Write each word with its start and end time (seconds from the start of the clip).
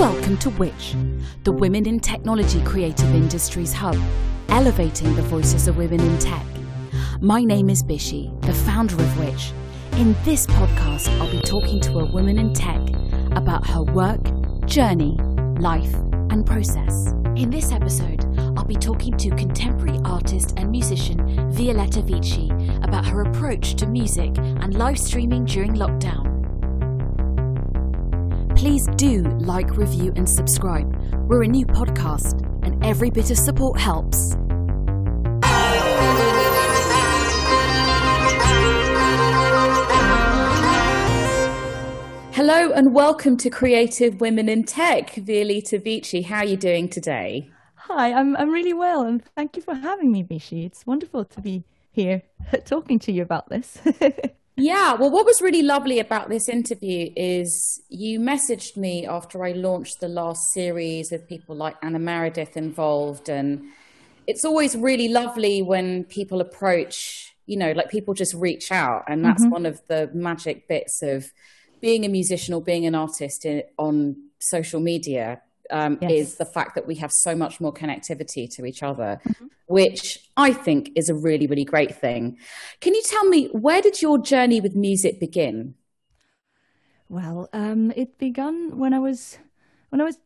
Welcome 0.00 0.38
to 0.38 0.48
Witch, 0.48 0.96
the 1.44 1.52
Women 1.52 1.84
in 1.84 2.00
Technology 2.00 2.64
Creative 2.64 3.14
Industries 3.14 3.74
Hub, 3.74 3.98
elevating 4.48 5.14
the 5.14 5.20
voices 5.20 5.68
of 5.68 5.76
women 5.76 6.00
in 6.00 6.18
tech. 6.18 6.46
My 7.20 7.44
name 7.44 7.68
is 7.68 7.82
Bishi, 7.82 8.32
the 8.40 8.54
founder 8.54 8.94
of 8.94 9.18
Witch. 9.18 9.52
In 10.00 10.16
this 10.24 10.46
podcast, 10.46 11.10
I'll 11.20 11.30
be 11.30 11.42
talking 11.42 11.80
to 11.80 11.98
a 11.98 12.10
woman 12.10 12.38
in 12.38 12.54
tech 12.54 12.80
about 13.32 13.66
her 13.66 13.82
work, 13.82 14.22
journey, 14.64 15.18
life, 15.58 15.94
and 16.30 16.46
process. 16.46 17.08
In 17.36 17.50
this 17.50 17.70
episode, 17.70 18.24
I'll 18.56 18.64
be 18.64 18.76
talking 18.76 19.18
to 19.18 19.28
contemporary 19.36 20.00
artist 20.06 20.54
and 20.56 20.70
musician 20.70 21.18
Violeta 21.52 22.02
Vicci 22.02 22.48
about 22.82 23.04
her 23.04 23.20
approach 23.20 23.74
to 23.74 23.86
music 23.86 24.34
and 24.38 24.78
live 24.78 24.98
streaming 24.98 25.44
during 25.44 25.74
lockdown. 25.74 26.29
Please 28.60 28.86
do 28.96 29.22
like, 29.38 29.78
review, 29.78 30.12
and 30.16 30.28
subscribe. 30.28 30.94
We're 31.30 31.44
a 31.44 31.46
new 31.46 31.64
podcast, 31.64 32.42
and 32.62 32.84
every 32.84 33.08
bit 33.08 33.30
of 33.30 33.38
support 33.38 33.80
helps. 33.80 34.34
Hello 42.34 42.70
and 42.72 42.92
welcome 42.92 43.38
to 43.38 43.48
Creative 43.48 44.20
Women 44.20 44.50
in 44.50 44.64
Tech. 44.64 45.14
Violeta 45.14 45.82
Vicci, 45.82 46.26
how 46.26 46.40
are 46.40 46.44
you 46.44 46.58
doing 46.58 46.90
today? 46.90 47.48
Hi, 47.76 48.12
I'm 48.12 48.36
I'm 48.36 48.50
really 48.50 48.74
well, 48.74 49.06
and 49.06 49.24
thank 49.34 49.56
you 49.56 49.62
for 49.62 49.74
having 49.74 50.12
me, 50.12 50.22
Bishi. 50.22 50.66
It's 50.66 50.86
wonderful 50.86 51.24
to 51.24 51.40
be 51.40 51.64
here 51.90 52.24
talking 52.66 52.98
to 52.98 53.10
you 53.10 53.22
about 53.22 53.48
this. 53.48 53.78
yeah, 54.60 54.94
well, 54.94 55.10
what 55.10 55.26
was 55.26 55.40
really 55.40 55.62
lovely 55.62 55.98
about 55.98 56.28
this 56.28 56.48
interview 56.48 57.10
is 57.16 57.80
you 57.88 58.20
messaged 58.20 58.76
me 58.76 59.06
after 59.06 59.44
I 59.44 59.52
launched 59.52 60.00
the 60.00 60.08
last 60.08 60.52
series 60.52 61.10
with 61.10 61.28
people 61.28 61.56
like 61.56 61.76
Anna 61.82 61.98
Meredith 61.98 62.56
involved, 62.56 63.28
and 63.28 63.62
it's 64.26 64.44
always 64.44 64.76
really 64.76 65.08
lovely 65.08 65.62
when 65.62 66.04
people 66.04 66.40
approach, 66.40 67.34
you 67.46 67.56
know, 67.56 67.72
like 67.72 67.90
people 67.90 68.14
just 68.14 68.34
reach 68.34 68.70
out, 68.70 69.04
and 69.08 69.24
that's 69.24 69.42
mm-hmm. 69.42 69.52
one 69.52 69.66
of 69.66 69.80
the 69.88 70.10
magic 70.14 70.68
bits 70.68 71.02
of 71.02 71.32
being 71.80 72.04
a 72.04 72.08
musician 72.08 72.54
or 72.54 72.62
being 72.62 72.86
an 72.86 72.94
artist 72.94 73.44
in, 73.44 73.62
on 73.78 74.16
social 74.38 74.80
media 74.80 75.40
um, 75.70 75.98
yes. 76.00 76.10
is 76.12 76.34
the 76.36 76.44
fact 76.44 76.74
that 76.74 76.86
we 76.86 76.94
have 76.96 77.12
so 77.12 77.34
much 77.34 77.60
more 77.60 77.72
connectivity 77.72 78.48
to 78.54 78.64
each 78.64 78.82
other, 78.82 79.20
mm-hmm. 79.26 79.46
which 79.66 80.28
I 80.36 80.52
think 80.52 80.90
is 80.96 81.08
a 81.08 81.14
really, 81.14 81.46
really 81.46 81.64
great 81.64 81.94
thing. 81.94 82.38
Can 82.80 82.94
you 82.94 83.02
tell 83.02 83.24
me 83.24 83.46
where 83.48 83.82
did 83.82 84.02
your 84.02 84.18
journey 84.18 84.60
with 84.60 84.74
music 84.74 85.20
begin? 85.20 85.74
Well, 87.08 87.48
um, 87.52 87.92
it 87.96 88.18
began 88.18 88.78
when 88.78 88.94
I 88.94 89.00
was 89.00 89.38
when 89.88 90.00
I 90.00 90.04
was 90.04 90.18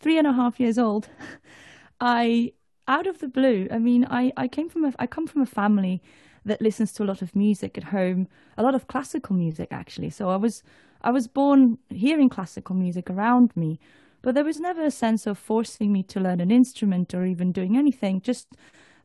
three 0.00 0.18
and 0.18 0.26
a 0.26 0.32
half 0.32 0.58
years 0.58 0.78
old. 0.78 1.08
I 2.00 2.52
out 2.88 3.06
of 3.06 3.20
the 3.20 3.28
blue. 3.28 3.68
I 3.70 3.78
mean, 3.78 4.06
I, 4.10 4.32
I 4.36 4.48
came 4.48 4.68
from 4.68 4.84
a 4.84 4.92
I 4.98 5.06
come 5.06 5.26
from 5.26 5.42
a 5.42 5.46
family 5.46 6.02
that 6.44 6.62
listens 6.62 6.92
to 6.94 7.02
a 7.02 7.04
lot 7.04 7.22
of 7.22 7.36
music 7.36 7.76
at 7.76 7.84
home, 7.84 8.28
a 8.56 8.62
lot 8.62 8.74
of 8.74 8.88
classical 8.88 9.36
music 9.36 9.68
actually. 9.70 10.10
So 10.10 10.30
I 10.30 10.36
was 10.36 10.62
I 11.02 11.10
was 11.10 11.28
born 11.28 11.78
hearing 11.88 12.28
classical 12.28 12.74
music 12.74 13.08
around 13.10 13.56
me, 13.56 13.78
but 14.22 14.34
there 14.34 14.44
was 14.44 14.60
never 14.60 14.84
a 14.84 14.90
sense 14.90 15.26
of 15.26 15.38
forcing 15.38 15.92
me 15.92 16.02
to 16.04 16.20
learn 16.20 16.40
an 16.40 16.50
instrument 16.50 17.14
or 17.14 17.24
even 17.24 17.52
doing 17.52 17.76
anything. 17.76 18.20
Just 18.20 18.48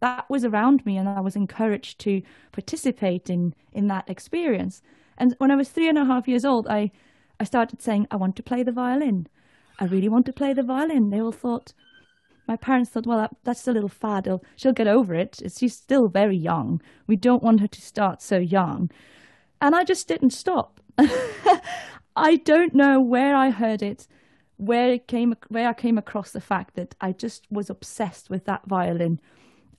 that 0.01 0.29
was 0.29 0.43
around 0.45 0.85
me, 0.85 0.97
and 0.97 1.07
I 1.07 1.21
was 1.21 1.35
encouraged 1.35 1.99
to 1.99 2.21
participate 2.51 3.29
in 3.29 3.53
in 3.71 3.87
that 3.87 4.09
experience. 4.09 4.81
And 5.17 5.35
when 5.37 5.51
I 5.51 5.55
was 5.55 5.69
three 5.69 5.89
and 5.89 5.97
a 5.97 6.05
half 6.05 6.27
years 6.27 6.45
old, 6.45 6.67
I 6.67 6.91
I 7.39 7.43
started 7.43 7.81
saying, 7.81 8.07
I 8.11 8.15
want 8.15 8.35
to 8.37 8.43
play 8.43 8.63
the 8.63 8.71
violin. 8.71 9.27
I 9.79 9.85
really 9.85 10.09
want 10.09 10.25
to 10.27 10.33
play 10.33 10.53
the 10.53 10.63
violin. 10.63 11.09
They 11.09 11.21
all 11.21 11.31
thought, 11.33 11.73
my 12.47 12.55
parents 12.55 12.91
thought, 12.91 13.07
well, 13.07 13.29
that's 13.43 13.67
a 13.67 13.73
little 13.73 13.89
fad. 13.89 14.29
She'll 14.55 14.73
get 14.73 14.87
over 14.87 15.13
it. 15.13 15.41
She's 15.57 15.75
still 15.75 16.07
very 16.07 16.37
young. 16.37 16.81
We 17.07 17.15
don't 17.15 17.43
want 17.43 17.59
her 17.59 17.67
to 17.67 17.81
start 17.81 18.21
so 18.21 18.37
young. 18.37 18.89
And 19.61 19.75
I 19.75 19.83
just 19.83 20.07
didn't 20.07 20.29
stop. 20.31 20.79
I 22.15 22.37
don't 22.37 22.73
know 22.73 23.01
where 23.01 23.35
I 23.35 23.49
heard 23.49 23.81
it 23.81 24.07
where 24.57 24.91
it 24.91 25.07
came 25.07 25.35
where 25.49 25.69
I 25.69 25.73
came 25.73 25.97
across 25.97 26.31
the 26.31 26.41
fact 26.41 26.75
that 26.75 26.95
I 27.01 27.11
just 27.11 27.45
was 27.51 27.69
obsessed 27.69 28.29
with 28.29 28.45
that 28.45 28.65
violin, 28.65 29.19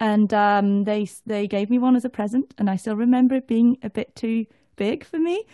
and 0.00 0.32
um, 0.34 0.84
they 0.84 1.08
they 1.24 1.46
gave 1.46 1.70
me 1.70 1.78
one 1.78 1.96
as 1.96 2.04
a 2.04 2.10
present, 2.10 2.54
and 2.58 2.68
I 2.68 2.76
still 2.76 2.96
remember 2.96 3.34
it 3.34 3.46
being 3.46 3.78
a 3.82 3.90
bit 3.90 4.14
too 4.14 4.46
big 4.76 5.04
for 5.04 5.18
me 5.18 5.44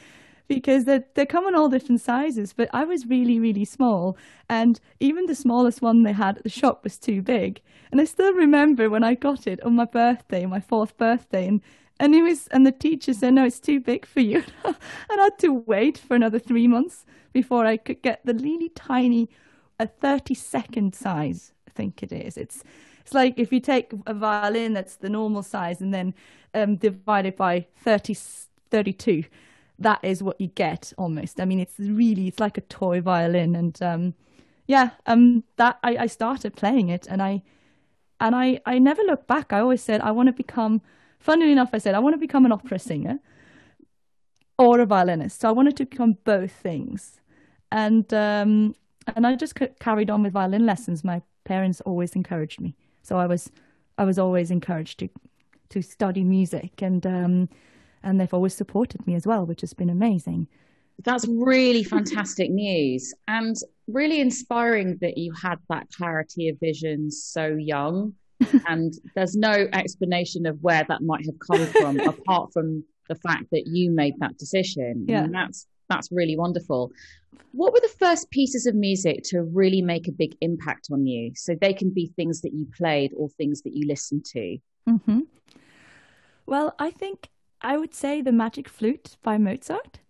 because 0.49 0.85
they 0.85 1.03
they 1.15 1.25
come 1.27 1.47
in 1.47 1.55
all 1.55 1.69
different 1.69 2.01
sizes. 2.01 2.53
But 2.53 2.69
I 2.73 2.85
was 2.85 3.07
really 3.07 3.39
really 3.39 3.65
small, 3.65 4.17
and 4.49 4.81
even 5.01 5.27
the 5.27 5.35
smallest 5.35 5.83
one 5.83 6.03
they 6.03 6.13
had 6.13 6.39
at 6.39 6.43
the 6.43 6.51
shop 6.51 6.85
was 6.85 6.99
too 6.99 7.23
big. 7.23 7.61
And 7.91 8.01
I 8.01 8.05
still 8.05 8.33
remember 8.33 8.89
when 8.89 9.05
I 9.05 9.15
got 9.15 9.47
it 9.47 9.63
on 9.63 9.77
my 9.77 9.85
birthday, 9.85 10.47
my 10.47 10.61
fourth 10.61 10.97
birthday, 10.97 11.47
and 11.47 11.61
and 12.01 12.15
it 12.15 12.23
was 12.23 12.49
and 12.49 12.67
the 12.67 12.73
teacher 12.73 13.15
said 13.15 13.35
no, 13.35 13.45
it's 13.45 13.61
too 13.61 13.81
big 13.81 14.05
for 14.05 14.21
you, 14.21 14.43
and 14.65 14.77
I 15.11 15.25
had 15.25 15.39
to 15.41 15.55
wait 15.55 15.99
for 15.99 16.17
another 16.17 16.39
three 16.41 16.67
months 16.67 17.05
before 17.33 17.67
I 17.67 17.77
could 17.77 18.03
get 18.03 18.21
the 18.25 18.35
really 18.35 18.69
tiny, 18.71 19.29
a 19.79 19.87
30 19.87 20.35
second 20.35 20.95
size, 20.95 21.53
I 21.69 21.71
think 21.71 22.03
it 22.03 22.13
is. 22.13 22.37
It's, 22.37 22.63
it's 23.01 23.15
like 23.15 23.39
if 23.39 23.53
you 23.53 23.61
take 23.61 23.93
a 24.07 24.15
violin 24.15 24.75
that's 24.75 24.97
the 24.97 25.09
normal 25.09 25.43
size 25.43 25.81
and 25.81 25.93
then 25.93 26.15
um, 26.55 26.77
divide 26.77 27.27
it 27.27 27.37
by 27.37 27.67
30, 27.79 28.15
32, 28.71 29.25
that 29.79 30.01
is 30.03 30.23
what 30.23 30.41
you 30.41 30.49
get 30.49 30.93
almost. 30.97 31.41
I 31.41 31.45
mean, 31.45 31.61
it's 31.61 31.75
really, 31.79 32.29
it's 32.29 32.41
like 32.41 32.59
a 32.59 32.63
toy 32.63 33.01
violin. 33.01 33.57
And 33.57 33.83
um, 33.83 34.15
yeah, 34.67 34.91
um, 35.07 35.45
that 35.57 35.79
I, 35.83 35.97
I 35.97 36.07
started 36.07 36.55
playing 36.55 36.89
it 36.89 37.07
and 37.09 37.23
I, 37.23 37.43
and 38.21 38.37
I, 38.37 38.61
I 38.67 38.79
never 38.79 39.03
looked 39.03 39.27
back. 39.27 39.53
I 39.53 39.61
always 39.61 39.83
said, 39.83 40.01
I 40.01 40.13
want 40.13 40.29
to 40.29 40.33
become, 40.33 40.81
funnily 41.19 41.51
enough, 41.51 41.71
I 41.73 41.79
said, 41.79 41.95
I 41.95 41.99
want 41.99 42.15
to 42.15 42.19
become 42.19 42.47
an 42.47 42.53
opera 42.53 42.79
singer 42.79 43.19
or 44.59 44.79
a 44.79 44.87
violinist. 44.87 45.41
So 45.41 45.49
I 45.49 45.53
wanted 45.53 45.77
to 45.79 45.87
become 45.87 46.19
both 46.25 46.53
things 46.53 47.21
and 47.73 48.13
um, 48.15 48.77
and 49.17 49.27
I 49.27 49.35
just 49.35 49.59
carried 49.81 50.11
on 50.11 50.23
with 50.23 50.33
violin 50.33 50.65
lessons. 50.65 51.03
My 51.03 51.23
parents 51.45 51.81
always 51.81 52.15
encouraged 52.15 52.61
me, 52.61 52.77
so 53.03 53.17
I 53.17 53.27
was 53.27 53.51
I 53.99 54.05
was 54.05 54.19
always 54.19 54.51
encouraged 54.51 55.01
to 55.01 55.09
to 55.71 55.83
study 55.83 56.23
music, 56.23 56.83
and 56.83 57.05
um, 57.07 57.49
and 58.03 58.21
they've 58.21 58.33
always 58.33 58.55
supported 58.55 59.05
me 59.07 59.15
as 59.15 59.27
well, 59.27 59.47
which 59.47 59.63
has 59.63 59.73
been 59.73 59.91
amazing. 59.91 60.47
That's 61.05 61.27
really 61.27 61.83
fantastic 61.83 62.51
news, 62.51 63.13
and 63.27 63.57
really 63.89 64.21
inspiring 64.21 64.99
that 65.01 65.17
you 65.17 65.33
had 65.33 65.59
that 65.71 65.89
clarity 65.97 66.49
of 66.49 66.61
vision 66.61 67.11
so 67.11 67.47
young. 67.49 68.15
and 68.67 68.95
there's 69.15 69.37
no 69.37 69.69
explanation 69.73 70.47
of 70.47 70.59
where 70.63 70.85
that 70.89 71.01
might 71.01 71.25
have 71.25 71.39
come 71.39 71.65
from, 71.67 72.01
apart 72.09 72.53
from 72.53 72.83
the 73.09 73.15
fact 73.15 73.45
that 73.53 73.69
you 73.69 73.89
made 73.89 74.15
that 74.19 74.37
decision. 74.37 75.07
Yeah. 75.09 75.23
And 75.23 75.33
that's 75.35 75.67
that's 75.93 76.11
really 76.11 76.37
wonderful. 76.37 76.93
What 77.53 77.73
were 77.73 77.81
the 77.81 77.97
first 77.99 78.31
pieces 78.31 78.67
of 78.67 78.75
music 78.75 79.23
to 79.25 79.43
really 79.43 79.83
make 79.83 80.09
a 80.09 80.13
big 80.13 80.35
impact 80.41 80.89
on 80.91 81.07
you? 81.07 81.33
So 81.35 81.55
they 81.55 81.75
can 81.75 81.91
be 81.91 82.13
things 82.17 82.41
that 82.43 82.53
you 82.53 82.67
played 82.77 83.13
or 83.17 83.29
things 83.29 83.63
that 83.63 83.75
you 83.75 83.87
listened 83.87 84.25
to. 84.27 84.59
Mm-hmm. 84.89 85.21
Well, 86.47 86.75
I 86.79 86.91
think 86.91 87.29
I 87.61 87.77
would 87.77 87.95
say 87.95 88.21
the 88.21 88.33
Magic 88.33 88.69
Flute 88.69 89.17
by 89.23 89.39
Mozart 89.39 90.01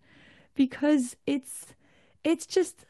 because 0.55 1.15
it's 1.25 1.73
it's 2.23 2.45
just 2.45 2.85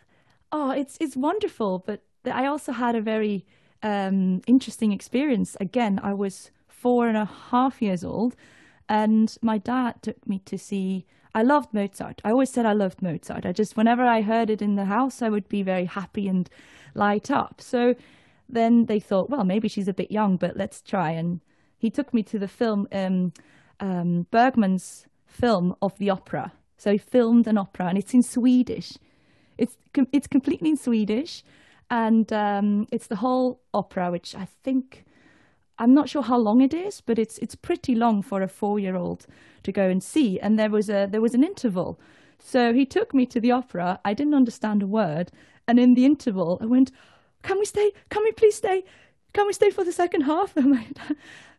oh 0.51 0.71
it's 0.71 0.97
it's 0.99 1.15
wonderful. 1.15 1.83
But 1.85 2.01
I 2.25 2.45
also 2.45 2.71
had 2.71 2.95
a 2.95 3.01
very 3.01 3.45
um, 3.81 4.41
interesting 4.47 4.91
experience. 4.91 5.57
Again, 5.59 5.99
I 6.01 6.13
was 6.13 6.51
four 6.67 7.07
and 7.07 7.17
a 7.17 7.25
half 7.25 7.81
years 7.81 8.03
old, 8.03 8.35
and 8.87 9.35
my 9.41 9.57
dad 9.57 10.01
took 10.01 10.25
me 10.27 10.39
to 10.45 10.57
see 10.57 11.05
I 11.35 11.41
loved 11.41 11.73
Mozart. 11.73 12.21
I 12.23 12.31
always 12.31 12.51
said 12.51 12.65
I 12.65 12.73
loved 12.73 13.01
Mozart. 13.01 13.45
I 13.45 13.51
just, 13.51 13.75
whenever 13.75 14.03
I 14.03 14.21
heard 14.21 14.49
it 14.49 14.61
in 14.61 14.75
the 14.75 14.85
house, 14.85 15.21
I 15.21 15.29
would 15.29 15.49
be 15.49 15.63
very 15.63 15.85
happy 15.85 16.27
and 16.27 16.49
light 16.93 17.31
up. 17.31 17.59
So 17.59 17.95
then 18.47 18.85
they 18.85 18.99
thought, 18.99 19.29
well, 19.29 19.43
maybe 19.43 19.67
she's 19.67 19.87
a 19.87 19.93
bit 19.93 20.11
young, 20.11 20.37
but 20.37 20.55
let's 20.55 20.81
try. 20.81 21.11
And 21.11 21.41
he 21.77 21.89
took 21.89 22.13
me 22.13 22.23
to 22.23 22.37
the 22.37 22.47
film, 22.47 22.87
um, 22.91 23.33
um, 23.79 24.27
Bergman's 24.31 25.07
film 25.25 25.75
of 25.81 25.97
the 25.97 26.09
opera. 26.09 26.53
So 26.77 26.91
he 26.91 26.97
filmed 26.97 27.47
an 27.47 27.57
opera, 27.57 27.87
and 27.87 27.97
it's 27.97 28.13
in 28.13 28.23
Swedish. 28.23 28.97
It's 29.57 29.77
it's 30.11 30.27
completely 30.27 30.69
in 30.69 30.77
Swedish, 30.77 31.43
and 31.89 32.31
um, 32.33 32.87
it's 32.91 33.07
the 33.07 33.17
whole 33.17 33.61
opera, 33.73 34.11
which 34.11 34.35
I 34.35 34.47
think 34.63 35.05
I'm 35.79 35.93
not 35.93 36.09
sure 36.09 36.21
how 36.21 36.37
long 36.37 36.61
it 36.61 36.73
is, 36.73 37.01
but 37.01 37.17
it's 37.19 37.37
it's 37.39 37.55
pretty 37.55 37.95
long 37.95 38.21
for 38.21 38.41
a 38.41 38.47
four 38.47 38.79
year 38.79 38.95
old 38.95 39.25
to 39.63 39.71
go 39.71 39.89
and 39.89 40.03
see. 40.03 40.39
And 40.39 40.57
there 40.57 40.69
was 40.69 40.89
a 40.89 41.07
there 41.09 41.21
was 41.21 41.33
an 41.33 41.43
interval. 41.43 41.99
So 42.39 42.73
he 42.73 42.85
took 42.85 43.13
me 43.13 43.25
to 43.27 43.39
the 43.39 43.51
opera. 43.51 43.99
I 44.03 44.13
didn't 44.13 44.33
understand 44.33 44.83
a 44.83 44.87
word. 44.87 45.31
And 45.67 45.79
in 45.79 45.93
the 45.93 46.05
interval 46.05 46.57
I 46.61 46.65
went, 46.65 46.91
Can 47.41 47.59
we 47.59 47.65
stay? 47.65 47.91
Can 48.09 48.23
we 48.23 48.31
please 48.31 48.55
stay? 48.55 48.83
Can 49.33 49.47
we 49.47 49.53
stay 49.53 49.71
for 49.71 49.83
the 49.83 49.91
second 49.91 50.21
half? 50.21 50.55
And 50.57 50.71
my, 50.71 50.87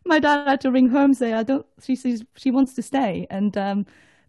my 0.05 0.19
dad 0.19 0.47
had 0.47 0.61
to 0.61 0.71
ring 0.71 0.89
home 0.89 1.13
say, 1.13 1.33
I 1.33 1.43
don't 1.43 1.65
she 1.83 1.95
says 1.95 2.23
she 2.35 2.51
wants 2.51 2.73
to 2.75 2.81
stay. 2.81 3.27
And 3.29 3.57
um, 3.57 3.85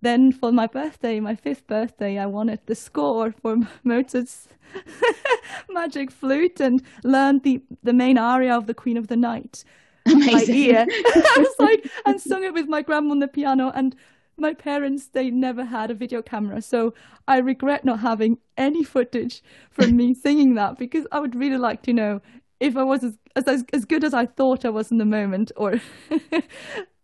then 0.07 0.33
for 0.33 0.53
my 0.53 0.67
birthday, 0.67 1.19
my 1.21 1.35
fifth 1.35 1.67
birthday, 1.67 2.19
I 2.19 2.27
wanted 2.27 2.61
the 2.67 2.75
score 2.75 3.33
for 3.33 3.57
Mozart's 3.85 4.49
Magic 5.71 6.11
Flute 6.11 6.61
and 6.61 6.83
learned 7.03 7.43
the, 7.43 7.63
the 7.83 7.93
main 7.93 8.19
aria 8.19 8.57
of 8.57 8.67
the 8.67 8.75
Queen 8.75 8.97
of 8.97 9.09
the 9.09 9.17
Night. 9.17 9.65
Amazing. 10.07 10.55
ear. 10.55 10.87
I 10.91 11.37
was 11.39 11.55
like, 11.59 11.91
and 12.05 12.21
sung 12.21 12.45
it 12.45 12.55
with 12.55 12.69
my 12.69 12.83
grandma 12.83 13.11
on 13.11 13.19
the 13.19 13.29
piano. 13.29 13.73
And 13.75 13.97
my 14.37 14.55
parents, 14.55 15.09
they 15.09 15.31
never 15.31 15.65
had 15.65 15.91
a 15.91 15.95
video 15.95 16.23
camera. 16.23 16.63
So 16.63 16.95
I 17.27 17.39
regret 17.39 17.85
not 17.85 18.01
having 18.01 18.39
any 18.57 18.85
footage 18.85 19.43
from 19.71 19.97
me 19.97 20.15
singing 20.15 20.55
that 20.55 20.79
because 20.79 21.07
I 21.11 21.19
would 21.19 21.35
really 21.35 21.59
like 21.59 21.83
to 21.83 21.93
know 21.93 22.21
if 22.61 22.77
I 22.77 22.85
was 22.85 23.03
as, 23.03 23.19
as, 23.35 23.65
as 23.73 23.85
good 23.85 24.05
as 24.05 24.15
I 24.15 24.27
thought 24.27 24.65
I 24.65 24.71
was 24.71 24.93
in 24.93 24.99
the 24.99 25.05
moment 25.05 25.51
or 25.57 25.81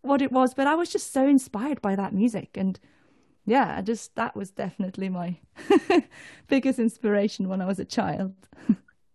what 0.02 0.22
it 0.22 0.30
was. 0.30 0.54
But 0.54 0.68
I 0.68 0.76
was 0.76 0.90
just 0.90 1.12
so 1.12 1.26
inspired 1.26 1.82
by 1.82 1.96
that 1.96 2.12
music. 2.12 2.50
And 2.54 2.78
yeah, 3.46 3.74
I 3.78 3.82
just, 3.82 4.14
that 4.16 4.36
was 4.36 4.50
definitely 4.50 5.08
my 5.08 5.36
biggest 6.48 6.78
inspiration 6.78 7.48
when 7.48 7.60
I 7.60 7.66
was 7.66 7.78
a 7.78 7.84
child. 7.84 8.34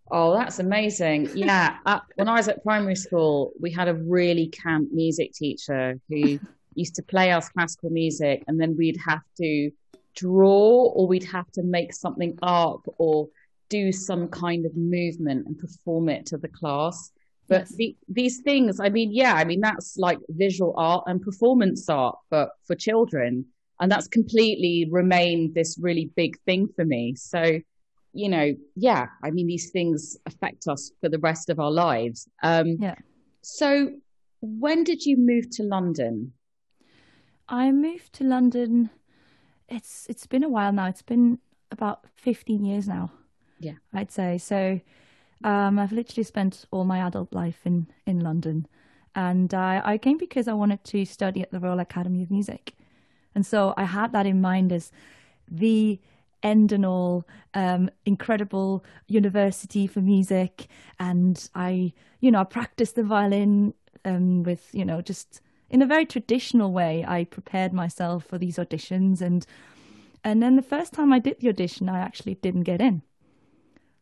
Oh, 0.09 0.33
that's 0.33 0.59
amazing. 0.59 1.29
Yeah. 1.35 1.77
Uh, 1.85 1.99
when 2.15 2.27
I 2.27 2.33
was 2.33 2.47
at 2.49 2.63
primary 2.63 2.95
school, 2.95 3.53
we 3.61 3.71
had 3.71 3.87
a 3.87 3.93
really 3.93 4.47
camp 4.47 4.89
music 4.91 5.31
teacher 5.33 5.99
who 6.09 6.39
used 6.75 6.95
to 6.95 7.03
play 7.03 7.31
us 7.31 7.49
classical 7.49 7.89
music 7.89 8.43
and 8.47 8.59
then 8.59 8.75
we'd 8.77 8.97
have 9.05 9.21
to 9.37 9.71
draw 10.15 10.91
or 10.93 11.07
we'd 11.07 11.23
have 11.23 11.49
to 11.53 11.63
make 11.63 11.93
something 11.93 12.37
up 12.41 12.81
or 12.97 13.29
do 13.69 13.91
some 13.91 14.27
kind 14.27 14.65
of 14.65 14.75
movement 14.75 15.47
and 15.47 15.57
perform 15.57 16.09
it 16.09 16.25
to 16.25 16.37
the 16.37 16.47
class. 16.49 17.11
But 17.47 17.61
yes. 17.61 17.75
the, 17.75 17.97
these 18.09 18.39
things, 18.41 18.81
I 18.81 18.89
mean, 18.89 19.11
yeah, 19.13 19.33
I 19.33 19.45
mean, 19.45 19.61
that's 19.61 19.97
like 19.97 20.19
visual 20.29 20.73
art 20.77 21.05
and 21.07 21.21
performance 21.21 21.87
art, 21.87 22.17
but 22.29 22.49
for 22.65 22.75
children. 22.75 23.45
And 23.79 23.91
that's 23.91 24.07
completely 24.07 24.87
remained 24.91 25.53
this 25.53 25.77
really 25.79 26.09
big 26.15 26.39
thing 26.41 26.67
for 26.75 26.83
me. 26.83 27.15
So, 27.15 27.59
you 28.13 28.29
know, 28.29 28.55
yeah, 28.75 29.07
I 29.23 29.29
mean, 29.31 29.47
these 29.47 29.69
things 29.69 30.17
affect 30.25 30.67
us 30.67 30.91
for 30.99 31.09
the 31.09 31.19
rest 31.19 31.49
of 31.49 31.59
our 31.59 31.71
lives. 31.71 32.27
Um, 32.41 32.77
yeah. 32.79 32.95
So, 33.41 33.91
when 34.41 34.83
did 34.83 35.05
you 35.05 35.17
move 35.17 35.49
to 35.51 35.63
London? 35.63 36.33
I 37.49 37.71
moved 37.71 38.13
to 38.13 38.23
London. 38.23 38.89
It's 39.69 40.07
it's 40.09 40.27
been 40.27 40.43
a 40.43 40.49
while 40.49 40.71
now. 40.73 40.87
It's 40.87 41.01
been 41.01 41.39
about 41.71 42.05
fifteen 42.15 42.65
years 42.65 42.87
now. 42.87 43.11
Yeah, 43.59 43.73
I'd 43.93 44.11
say 44.11 44.37
so. 44.37 44.79
Um, 45.43 45.79
I've 45.79 45.91
literally 45.91 46.23
spent 46.23 46.65
all 46.71 46.83
my 46.83 46.99
adult 46.99 47.33
life 47.33 47.61
in 47.65 47.87
in 48.05 48.19
London, 48.19 48.67
and 49.15 49.53
I 49.53 49.81
I 49.83 49.97
came 49.97 50.17
because 50.17 50.47
I 50.47 50.53
wanted 50.53 50.83
to 50.85 51.05
study 51.05 51.41
at 51.41 51.51
the 51.51 51.59
Royal 51.59 51.79
Academy 51.79 52.23
of 52.23 52.31
Music, 52.31 52.73
and 53.37 53.45
so 53.45 53.73
I 53.77 53.83
had 53.83 54.11
that 54.13 54.25
in 54.25 54.41
mind 54.41 54.73
as 54.73 54.91
the 55.47 55.99
end 56.43 56.71
and 56.71 56.85
all 56.85 57.25
um, 57.53 57.89
incredible 58.05 58.83
university 59.07 59.87
for 59.87 60.01
music 60.01 60.67
and 60.99 61.49
i 61.55 61.91
you 62.19 62.29
know 62.29 62.39
i 62.41 62.43
practiced 62.43 62.93
the 62.93 63.03
violin 63.03 63.73
um, 64.05 64.43
with 64.43 64.69
you 64.71 64.85
know 64.85 65.01
just 65.01 65.41
in 65.69 65.81
a 65.81 65.85
very 65.85 66.05
traditional 66.05 66.71
way, 66.71 67.03
I 67.07 67.25
prepared 67.25 67.73
myself 67.73 68.25
for 68.25 68.37
these 68.37 68.57
auditions 68.57 69.21
and 69.21 69.45
and 70.23 70.41
then 70.41 70.55
the 70.55 70.61
first 70.61 70.93
time 70.93 71.13
I 71.13 71.19
did 71.19 71.39
the 71.39 71.49
audition, 71.49 71.87
I 71.87 71.99
actually 71.99 72.35
didn't 72.35 72.63
get 72.63 72.81
in. 72.81 73.01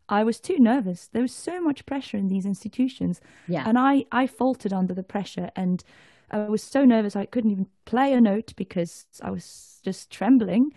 I 0.08 0.24
was 0.24 0.40
too 0.40 0.58
nervous. 0.58 1.08
There 1.12 1.22
was 1.22 1.34
so 1.34 1.62
much 1.62 1.86
pressure 1.86 2.18
in 2.18 2.30
these 2.30 2.46
institutions. 2.46 3.22
Yeah. 3.48 3.64
And 3.68 3.78
I, 3.78 4.06
I 4.12 4.26
faltered 4.26 4.74
under 4.74 4.94
the 4.94 5.04
pressure 5.04 5.52
and 5.56 5.84
I 6.32 6.40
was 6.40 6.64
so 6.64 6.86
nervous 6.86 7.16
I 7.16 7.26
couldn't 7.26 7.52
even 7.52 7.68
play 7.86 8.14
a 8.14 8.22
note 8.22 8.54
because 8.56 9.06
I 9.22 9.32
was 9.32 9.80
just 9.84 10.10
trembling. 10.12 10.74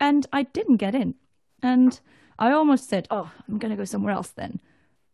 And 0.00 0.26
I 0.32 0.44
didn't 0.44 0.76
get 0.76 0.94
in. 0.94 1.14
And 1.62 1.98
I 2.38 2.52
almost 2.52 2.88
said, 2.88 3.08
Oh, 3.10 3.30
I'm 3.48 3.58
going 3.58 3.70
to 3.70 3.76
go 3.76 3.84
somewhere 3.84 4.12
else 4.12 4.30
then. 4.30 4.60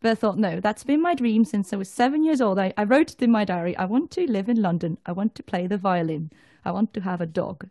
But 0.01 0.11
I 0.11 0.15
thought, 0.15 0.37
no, 0.37 0.59
that's 0.59 0.83
been 0.83 1.01
my 1.01 1.15
dream 1.15 1.45
since 1.45 1.73
I 1.73 1.77
was 1.77 1.89
seven 1.89 2.23
years 2.23 2.39
old. 2.39 2.59
I, 2.59 2.73
I 2.77 2.83
wrote 2.83 3.13
it 3.13 3.21
in 3.21 3.31
my 3.31 3.43
diary. 3.43 3.75
I 3.75 3.85
want 3.85 4.11
to 4.11 4.29
live 4.29 4.49
in 4.49 4.61
London. 4.61 4.99
I 5.05 5.11
want 5.11 5.33
to 5.35 5.43
play 5.43 5.65
the 5.65 5.79
violin. 5.79 6.31
I 6.63 6.71
want 6.71 6.93
to 6.93 7.01
have 7.01 7.21
a 7.21 7.25
dog. 7.25 7.69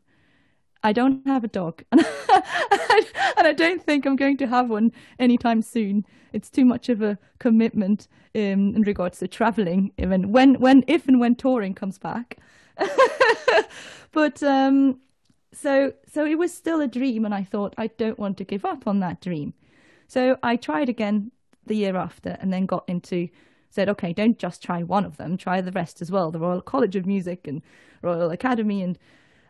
I 0.85 0.93
don't 0.93 1.27
have 1.27 1.43
a 1.43 1.49
dog. 1.49 1.83
and 1.93 2.03
I 2.03 3.55
don't 3.57 3.83
think 3.83 4.05
I'm 4.05 4.17
going 4.17 4.37
to 4.37 4.47
have 4.47 4.69
one 4.69 4.93
anytime 5.19 5.63
soon. 5.63 6.05
It's 6.35 6.51
too 6.51 6.67
much 6.67 6.91
of 6.91 7.01
a 7.01 7.19
commitment 7.39 8.07
um, 8.35 8.77
in 8.77 8.83
regards 8.83 9.19
to 9.21 9.29
traveling, 9.29 9.93
even 9.99 10.31
when, 10.31 10.61
when, 10.61 10.85
if 10.87 11.09
and 11.09 11.19
when 11.19 11.37
touring 11.37 11.75
comes 11.75 11.99
back. 11.99 12.37
but 14.13 14.43
um, 14.43 15.01
so, 15.53 15.95
so 16.13 16.27
it 16.27 16.37
was 16.37 16.53
still 16.53 16.83
a 16.83 16.87
dream, 16.87 17.25
and 17.25 17.35
I 17.35 17.45
thought 17.45 17.75
I 17.79 17.87
don't 17.87 18.19
want 18.19 18.37
to 18.39 18.45
give 18.45 18.67
up 18.67 18.87
on 18.87 19.01
that 19.01 19.23
dream. 19.23 19.55
So 20.07 20.37
I 20.43 20.57
tried 20.57 20.91
again 20.91 21.31
the 21.65 21.77
year 21.77 21.97
after 21.97 22.37
and 22.41 22.53
then 22.53 22.67
got 22.67 22.85
into 22.89 23.31
said, 23.71 23.89
okay, 23.89 24.13
don't 24.13 24.39
just 24.39 24.63
try 24.63 24.83
one 24.83 25.05
of 25.05 25.17
them, 25.17 25.37
try 25.37 25.61
the 25.61 25.73
rest 25.73 26.01
as 26.01 26.11
well, 26.11 26.31
the 26.31 26.39
Royal 26.39 26.61
College 26.61 26.95
of 26.95 27.07
Music 27.07 27.49
and 27.49 27.61
Royal 28.03 28.31
Academy 28.31 28.83
and 28.83 28.99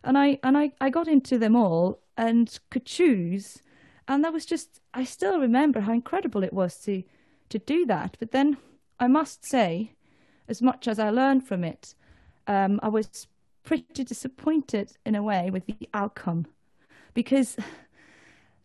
and 0.05 0.17
I 0.17 0.39
and 0.43 0.57
I, 0.57 0.73
I 0.81 0.91
got 0.91 1.09
into 1.09 1.39
them 1.39 1.57
all 1.57 2.01
and 2.17 2.59
could 2.71 2.85
choose. 2.85 3.63
And 4.07 4.23
that 4.23 4.33
was 4.33 4.47
just 4.47 4.81
I 4.93 5.05
still 5.05 5.41
remember 5.41 5.81
how 5.81 5.93
incredible 5.93 6.45
it 6.45 6.53
was 6.53 6.77
to 6.83 7.03
to 7.49 7.59
do 7.59 7.87
that. 7.87 8.17
But 8.19 8.31
then 8.31 8.59
I 9.01 9.09
must 9.09 9.45
say, 9.45 9.93
as 10.49 10.63
much 10.63 10.87
as 10.87 10.99
I 10.99 11.11
learned 11.11 11.47
from 11.47 11.65
it, 11.65 11.95
um, 12.47 12.79
I 12.83 12.89
was 12.89 13.27
pretty 13.65 14.05
disappointed 14.05 14.93
in 15.07 15.15
a 15.15 15.23
way 15.23 15.51
with 15.51 15.67
the 15.67 15.89
outcome. 15.95 16.47
Because 17.15 17.57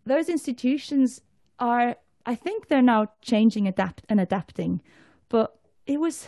those 0.06 0.30
institutions 0.30 1.22
are 1.60 1.96
I 2.26 2.36
think 2.36 2.68
they're 2.68 2.82
now 2.82 3.08
changing, 3.22 3.68
adapt 3.68 4.04
and 4.10 4.20
adapting, 4.20 4.82
but 5.30 5.58
it 5.86 6.00
was 6.00 6.28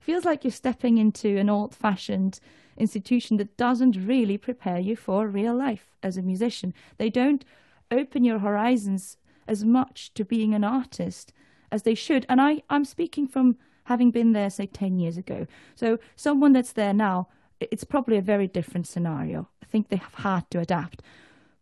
feels 0.00 0.24
like 0.24 0.42
you're 0.42 0.50
stepping 0.50 0.96
into 0.96 1.36
an 1.36 1.50
old-fashioned 1.50 2.40
institution 2.78 3.36
that 3.36 3.56
doesn't 3.56 4.06
really 4.06 4.38
prepare 4.38 4.78
you 4.78 4.96
for 4.96 5.26
real 5.26 5.54
life 5.54 5.96
as 6.02 6.16
a 6.16 6.22
musician. 6.22 6.72
They 6.96 7.10
don't 7.10 7.44
open 7.90 8.24
your 8.24 8.38
horizons 8.38 9.16
as 9.46 9.64
much 9.64 10.12
to 10.14 10.24
being 10.24 10.54
an 10.54 10.64
artist 10.64 11.32
as 11.70 11.82
they 11.82 11.94
should. 11.94 12.26
And 12.28 12.40
I, 12.40 12.62
I'm 12.70 12.84
speaking 12.84 13.26
from 13.26 13.56
having 13.84 14.10
been 14.10 14.32
there, 14.32 14.50
say, 14.50 14.66
10 14.66 14.98
years 14.98 15.16
ago. 15.16 15.46
So 15.74 15.98
someone 16.16 16.52
that's 16.52 16.72
there 16.72 16.92
now, 16.92 17.28
it's 17.60 17.84
probably 17.84 18.16
a 18.16 18.22
very 18.22 18.46
different 18.46 18.86
scenario. 18.86 19.48
I 19.62 19.66
think 19.66 19.88
they 19.88 19.96
have 19.96 20.14
had 20.14 20.50
to 20.50 20.60
adapt. 20.60 21.02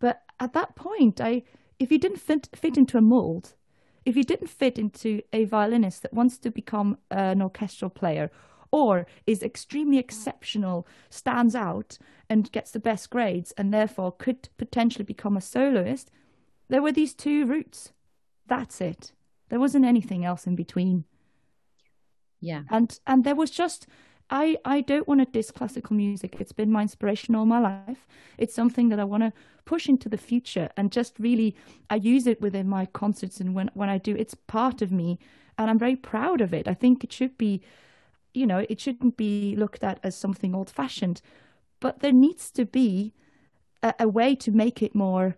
But 0.01 0.23
at 0.39 0.53
that 0.53 0.75
point, 0.75 1.21
I 1.21 1.43
if 1.79 1.93
you 1.93 1.99
didn't 1.99 2.19
fit, 2.19 2.49
fit 2.55 2.77
into 2.77 2.99
a 2.99 3.03
mold, 3.03 3.55
if 4.05 4.17
you 4.17 4.25
didn't 4.25 4.49
fit 4.49 4.79
into 4.79 5.23
a 5.33 5.45
violinist 5.45 6.03
that 6.03 6.13
wants 6.13 6.39
to 6.39 6.51
become 6.51 6.99
an 7.11 7.43
orchestral 7.43 7.91
player 7.91 8.31
or 8.71 9.07
is 9.27 9.43
extremely 9.43 9.99
exceptional, 9.99 10.87
stands 11.11 11.55
out 11.55 11.99
and 12.29 12.51
gets 12.53 12.71
the 12.71 12.81
best 12.81 13.11
grades 13.11 13.53
and 13.53 13.73
therefore 13.73 14.13
could 14.13 14.49
potentially 14.59 15.05
become 15.05 15.37
a 15.37 15.41
soloist, 15.41 16.11
there 16.69 16.83
were 16.83 16.93
these 16.93 17.15
two 17.15 17.47
routes. 17.47 17.93
That's 18.47 18.81
it. 18.81 19.13
There 19.49 19.61
wasn't 19.61 19.85
anything 19.85 20.25
else 20.25 20.47
in 20.47 20.57
between. 20.57 21.05
Yeah. 22.41 22.63
And 22.71 22.99
and 23.07 23.25
there 23.25 23.35
was 23.35 23.51
just 23.51 23.87
I, 24.29 24.57
I 24.65 24.81
don't 24.81 25.07
want 25.07 25.21
to 25.21 25.27
diss 25.27 25.51
classical 25.51 25.95
music. 25.97 26.37
It's 26.41 26.53
been 26.53 26.71
my 26.71 26.83
inspiration 26.83 27.35
all 27.35 27.47
my 27.47 27.61
life. 27.61 28.07
It's 28.39 28.55
something 28.55 28.89
that 28.89 28.99
I 28.99 29.05
want 29.05 29.23
to 29.23 29.33
push 29.65 29.89
into 29.89 30.09
the 30.09 30.19
future 30.19 30.69
and 30.77 30.91
just 30.91 31.19
really, 31.19 31.55
I 31.91 31.97
use 31.97 32.27
it 32.27 32.41
within 32.41 32.69
my 32.69 32.87
concerts 32.87 33.41
and 33.41 33.55
when, 33.55 33.71
when 33.75 33.89
I 33.89 33.99
do, 33.99 34.17
it's 34.17 34.35
part 34.35 34.83
of 34.83 34.91
me 34.91 35.19
and 35.59 35.71
I'm 35.71 35.79
very 35.79 35.97
proud 35.97 36.41
of 36.41 36.53
it. 36.53 36.67
I 36.67 36.75
think 36.75 37.05
it 37.05 37.13
should 37.13 37.39
be, 37.39 37.63
you 38.37 38.47
know, 38.47 38.67
it 38.69 38.81
shouldn't 38.81 39.17
be 39.17 39.57
looked 39.57 39.83
at 39.83 39.99
as 40.03 40.15
something 40.15 40.55
old 40.55 40.71
fashioned, 40.71 41.21
but 41.81 42.01
there 42.01 42.13
needs 42.13 42.51
to 42.51 42.65
be 42.65 43.15
a, 43.83 43.95
a 44.01 44.09
way 44.09 44.35
to 44.35 44.51
make 44.51 44.83
it 44.83 44.95
more 44.95 45.37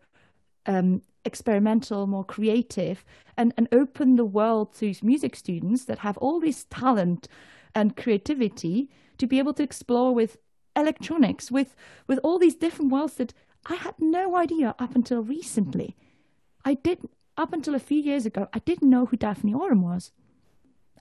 um, 0.67 1.03
experimental, 1.25 2.07
more 2.07 2.25
creative, 2.25 3.05
and, 3.37 3.55
and 3.57 3.69
open 3.73 4.17
the 4.17 4.25
world 4.25 4.75
to 4.75 4.93
music 5.03 5.37
students 5.37 5.85
that 5.85 6.01
have 6.01 6.17
all 6.19 6.41
this 6.41 6.67
talent 6.71 7.29
and 7.75 7.97
creativity 7.97 8.91
to 9.19 9.27
be 9.27 9.39
able 9.39 9.55
to 9.55 9.63
explore 9.63 10.15
with 10.15 10.39
electronics, 10.75 11.51
with, 11.51 11.75
with 12.07 12.19
all 12.23 12.39
these 12.39 12.55
different 12.55 12.91
worlds 12.91 13.15
that 13.15 13.33
I 13.67 13.75
had 13.75 13.95
no 13.99 14.37
idea 14.37 14.75
up 14.79 14.95
until 14.95 15.23
recently. 15.23 15.97
I 16.65 16.75
didn't, 16.75 17.11
up 17.37 17.53
until 17.53 17.75
a 17.75 17.81
few 17.81 18.01
years 18.01 18.27
ago, 18.27 18.49
I 18.53 18.61
didn't 18.61 18.91
know 18.91 19.07
who 19.07 19.17
Daphne 19.17 19.55
Oram 19.55 19.83
was. 19.83 20.13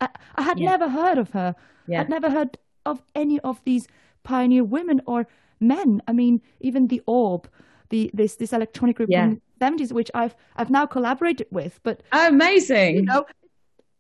I, 0.02 0.10
I 0.36 0.42
had 0.42 0.60
yeah. 0.60 0.70
never 0.72 0.90
heard 0.90 1.18
of 1.18 1.32
her. 1.32 1.56
Yeah. 1.88 2.02
I'd 2.02 2.10
never 2.10 2.30
heard 2.30 2.58
of 2.86 3.02
any 3.16 3.40
of 3.42 3.62
these 3.64 3.88
pioneer 4.24 4.64
women 4.64 5.02
or 5.06 5.28
men. 5.60 6.02
I 6.08 6.14
mean, 6.14 6.42
even 6.60 6.88
the 6.88 7.02
Orb, 7.06 7.50
the 7.90 8.12
this 8.14 8.36
this 8.36 8.54
electronic 8.54 8.98
group 8.98 9.10
yeah. 9.10 9.26
in 9.26 9.30
the 9.36 9.42
seventies, 9.60 9.94
which 9.94 10.12
I've 10.14 10.36
I've 10.56 10.70
now 10.70 10.86
collaborated 10.86 11.48
with. 11.52 11.80
But 11.84 12.04
oh, 12.12 12.28
amazing, 12.28 12.96
you 12.96 13.02
know, 13.04 13.26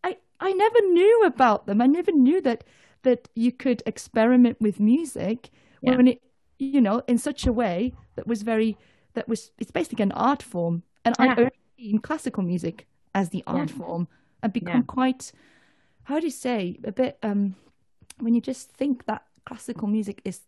I 0.04 0.18
I 0.40 0.52
never 0.54 0.82
knew 0.82 1.24
about 1.26 1.66
them. 1.66 1.82
I 1.82 1.88
never 1.88 2.12
knew 2.12 2.42
that 2.42 2.64
that 3.04 3.30
you 3.36 3.52
could 3.52 3.84
experiment 3.86 4.58
with 4.60 4.80
music 4.80 5.50
yeah. 5.82 5.96
when 5.96 6.08
it 6.08 6.22
you 6.60 6.82
know, 6.82 7.02
in 7.08 7.18
such 7.18 7.46
a 7.46 7.54
way 7.54 7.94
that 8.16 8.28
was 8.28 8.42
very, 8.42 8.78
that 9.14 9.28
was, 9.28 9.52
it's 9.60 9.72
basically 9.72 10.04
an 10.04 10.12
art 10.14 10.42
form. 10.42 10.84
And 11.06 11.16
yeah. 11.20 11.26
I 11.26 11.36
only 11.36 11.52
in 11.78 12.00
classical 12.00 12.44
music 12.44 12.88
as 13.14 13.30
the 13.30 13.44
art 13.48 13.70
form 13.70 14.08
and 14.44 14.52
become 14.52 14.84
quite, 14.84 15.32
how 16.08 16.22
do 16.22 16.26
you 16.26 16.32
say, 16.32 16.80
a 16.86 16.92
bit, 16.94 17.18
um, 17.22 17.54
when 18.20 18.34
you 18.34 18.40
just 18.40 18.72
think 18.72 19.06
that 19.08 19.26
classical 19.46 19.90
music 19.90 20.22
is 20.24 20.40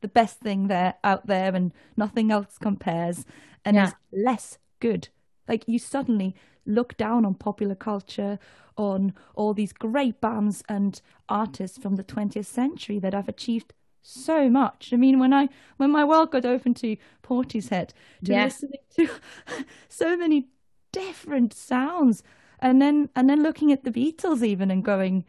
the 0.00 0.06
best 0.06 0.38
thing 0.38 0.68
there 0.68 0.94
out 1.02 1.26
there 1.26 1.56
and 1.56 1.72
nothing 1.96 2.30
else 2.30 2.56
compares 2.56 3.26
and 3.64 3.76
is 3.76 3.92
less 4.12 4.58
good. 4.78 5.08
Like 5.48 5.64
you 5.66 5.80
suddenly 5.80 6.36
look 6.64 6.96
down 6.96 7.24
on 7.24 7.34
popular 7.34 7.74
culture, 7.74 8.38
on 8.76 9.12
all 9.34 9.54
these 9.54 9.72
great 9.72 10.20
bands 10.20 10.62
and 10.68 11.00
artists 11.28 11.78
from 11.78 11.96
the 11.96 12.04
20th 12.04 12.46
century 12.46 13.00
that 13.00 13.12
have 13.12 13.28
achieved 13.28 13.74
so 14.02 14.48
much. 14.48 14.90
I 14.92 14.96
mean, 14.96 15.18
when 15.18 15.34
I 15.34 15.48
when 15.78 15.90
my 15.90 16.04
world 16.04 16.30
got 16.30 16.44
open 16.44 16.74
to 16.74 16.96
Portishead, 17.24 17.88
to 18.24 18.32
yeah. 18.32 18.44
listening 18.44 18.82
to 18.94 19.08
so 19.88 20.16
many 20.16 20.46
different 20.92 21.52
sounds, 21.52 22.22
and 22.60 22.80
then 22.80 23.08
and 23.14 23.28
then 23.28 23.42
looking 23.42 23.72
at 23.72 23.84
the 23.84 23.90
Beatles 23.90 24.42
even 24.42 24.70
and 24.70 24.84
going, 24.84 25.24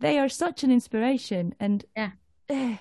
they 0.00 0.18
are 0.18 0.28
such 0.28 0.64
an 0.64 0.70
inspiration, 0.70 1.54
and 1.60 1.84
yeah, 1.96 2.10
uh, 2.50 2.76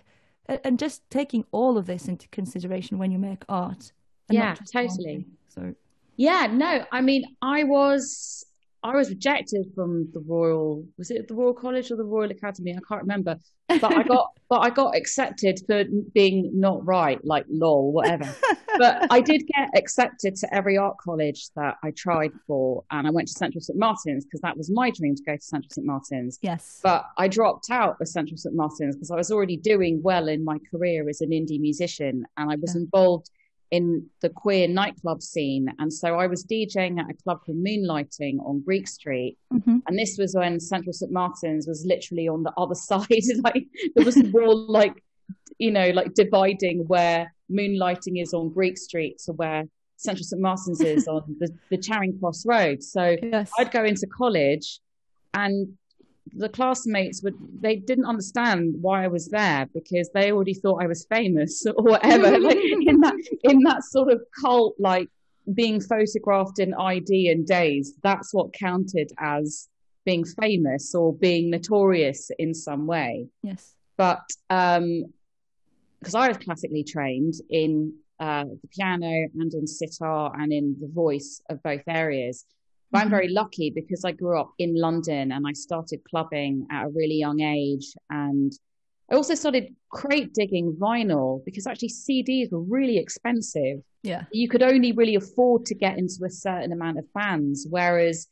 and 0.64 0.80
just 0.80 1.10
taking 1.10 1.46
all 1.52 1.78
of 1.78 1.86
this 1.86 2.08
into 2.08 2.28
consideration 2.30 2.98
when 2.98 3.12
you 3.12 3.20
make 3.20 3.44
art. 3.50 3.92
Yeah, 4.30 4.56
totally. 4.72 5.26
So 5.48 5.76
yeah, 6.16 6.48
no, 6.52 6.86
I 6.92 7.02
mean, 7.02 7.24
I 7.42 7.64
was 7.64 8.46
I 8.84 8.96
was 8.96 9.10
rejected 9.10 9.72
from 9.74 10.10
the 10.14 10.20
Royal 10.20 10.86
was 10.98 11.10
it 11.10 11.28
the 11.28 11.34
Royal 11.34 11.54
College 11.54 11.92
or 11.92 11.96
the 11.96 12.04
Royal 12.04 12.30
Academy? 12.30 12.72
I 12.72 12.80
can't 12.88 13.02
remember. 13.02 13.38
But 13.70 13.96
I 13.96 14.04
got 14.04 14.32
but 14.50 14.60
I 14.60 14.70
got 14.70 14.96
accepted 14.96 15.62
for 15.66 15.86
being 16.14 16.52
not 16.54 16.86
right, 16.86 17.24
like 17.24 17.46
lol, 17.50 17.94
whatever. 17.94 18.30
but 18.78 19.08
I 19.10 19.22
did 19.22 19.44
get 19.56 19.70
accepted 19.76 20.36
to 20.36 20.54
every 20.54 20.78
art 20.78 20.98
college 20.98 21.48
that 21.56 21.78
I 21.82 21.92
tried 21.92 22.32
for, 22.46 22.84
and 22.92 23.08
I 23.08 23.10
went 23.10 23.30
to 23.30 23.34
Central 23.34 23.62
St 23.62 23.80
Martin's 23.80 24.26
because 24.26 24.42
that 24.42 24.58
was 24.58 24.70
my 24.70 24.92
dream 24.92 25.16
to 25.16 25.24
go 25.24 25.36
to 25.36 25.42
Central 25.42 25.70
St 25.72 25.88
Martin's. 25.88 26.38
Yes. 26.42 26.82
But 26.84 27.06
I 27.18 27.28
dropped 27.30 27.72
out 27.72 27.98
of 28.02 28.08
Central 28.08 28.38
St 28.38 28.54
Martin's 28.54 28.96
because 28.96 29.12
I 29.12 29.16
was 29.16 29.32
already 29.32 29.58
doing 29.58 30.02
well 30.04 30.28
in 30.28 30.44
my 30.44 30.60
career 30.70 31.08
as 31.10 31.22
an 31.22 31.30
indie 31.30 31.60
musician, 31.60 32.26
and 32.38 32.52
I 32.52 32.56
was 32.56 32.76
yeah. 32.76 32.82
involved 32.82 33.30
in 33.74 34.06
the 34.22 34.30
queer 34.30 34.68
nightclub 34.68 35.24
scene. 35.24 35.68
And 35.80 35.92
so 35.92 36.20
I 36.20 36.28
was 36.28 36.46
DJing 36.46 37.00
at 37.00 37.10
a 37.10 37.16
club 37.24 37.40
called 37.44 37.58
Moonlighting 37.58 38.38
on 38.46 38.62
Greek 38.62 38.88
Street. 38.88 39.36
Mm-hmm. 39.52 39.78
And 39.88 39.98
this 39.98 40.16
was 40.20 40.36
when 40.36 40.60
Central 40.60 40.94
St. 40.94 41.12
Martin's 41.12 41.66
was 41.68 41.84
literally 41.84 42.28
on 42.28 42.44
the 42.44 42.54
other 42.56 42.76
side. 42.90 43.08
like 43.44 43.66
there 43.96 44.06
was 44.06 44.16
a 44.16 44.30
wall, 44.30 44.68
like, 44.72 45.04
you 45.58 45.72
know, 45.72 45.90
like 45.90 46.14
dividing 46.14 46.86
where 46.86 47.34
Moonlighting 47.52 48.22
is 48.22 48.32
on 48.36 48.54
Greek 48.54 48.78
Street 48.78 49.18
to 49.26 49.34
where 49.34 49.64
Central 49.98 50.24
St. 50.24 50.40
Martin's 50.40 50.80
is 50.80 51.08
on 51.08 51.24
the, 51.40 51.50
the 51.72 51.78
Charing 51.78 52.20
Cross 52.20 52.46
Road. 52.46 52.84
So 52.84 53.18
yes. 53.24 53.50
I'd 53.58 53.72
go 53.72 53.84
into 53.84 54.06
college 54.06 54.82
and 55.34 55.76
the 56.32 56.50
classmates 56.50 57.22
would 57.22 57.36
they 57.60 57.76
didn't 57.76 58.06
understand 58.06 58.76
why 58.82 59.04
I 59.04 59.08
was 59.08 59.28
there 59.28 59.68
because 59.74 60.10
they 60.14 60.32
already 60.32 60.54
thought 60.54 60.82
I 60.82 60.88
was 60.88 61.06
famous 61.10 61.66
or 61.78 61.84
whatever. 61.84 62.40
like 62.40 62.58
in 62.58 63.00
that 63.02 63.16
in 63.44 63.60
that 63.64 63.84
sort 63.84 64.12
of 64.12 64.22
cult 64.42 64.76
like 64.80 65.10
being 65.54 65.82
photographed 65.82 66.60
in 66.60 66.74
ID 66.74 67.30
and 67.30 67.46
days, 67.46 67.94
that's 68.02 68.34
what 68.34 68.54
counted 68.54 69.12
as 69.20 69.68
being 70.06 70.24
famous 70.24 70.96
or 70.96 71.14
being 71.14 71.50
notorious 71.50 72.32
in 72.40 72.54
some 72.54 72.88
way. 72.88 73.28
Yes. 73.42 73.74
But 73.98 74.24
um 74.50 75.06
because 76.00 76.16
I 76.16 76.28
was 76.28 76.38
classically 76.38 76.84
trained 76.84 77.36
in 77.50 77.94
uh, 78.20 78.44
the 78.44 78.68
piano 78.76 79.28
and 79.36 79.54
in 79.54 79.66
sitar 79.66 80.32
and 80.38 80.52
in 80.52 80.76
the 80.80 80.88
voice 80.88 81.42
of 81.50 81.64
both 81.64 81.84
areas. 81.88 82.46
But 82.94 83.00
I'm 83.00 83.06
mm-hmm. 83.06 83.16
very 83.16 83.30
lucky 83.30 83.72
because 83.72 84.06
I 84.06 84.12
grew 84.12 84.40
up 84.40 84.52
in 84.60 84.76
London 84.76 85.32
and 85.32 85.48
I 85.48 85.54
started 85.54 86.02
clubbing 86.08 86.68
at 86.72 86.86
a 86.86 86.90
really 86.90 87.16
young 87.16 87.42
age. 87.42 87.96
And 88.12 88.54
I 89.12 89.16
also 89.16 89.34
started 89.34 89.76
crate 89.90 90.36
digging 90.36 90.78
vinyl 90.80 91.44
because 91.44 91.66
actually 91.66 91.90
CDs 91.90 92.52
were 92.52 92.62
really 92.62 93.00
expensive. 93.00 93.80
Yeah. 94.04 94.26
You 94.32 94.48
could 94.48 94.62
only 94.62 94.92
really 94.92 95.16
afford 95.16 95.66
to 95.66 95.76
get 95.76 95.98
into 95.98 96.24
a 96.24 96.30
certain 96.30 96.72
amount 96.72 97.00
of 97.00 97.12
bands. 97.14 97.66
Whereas 97.68 98.28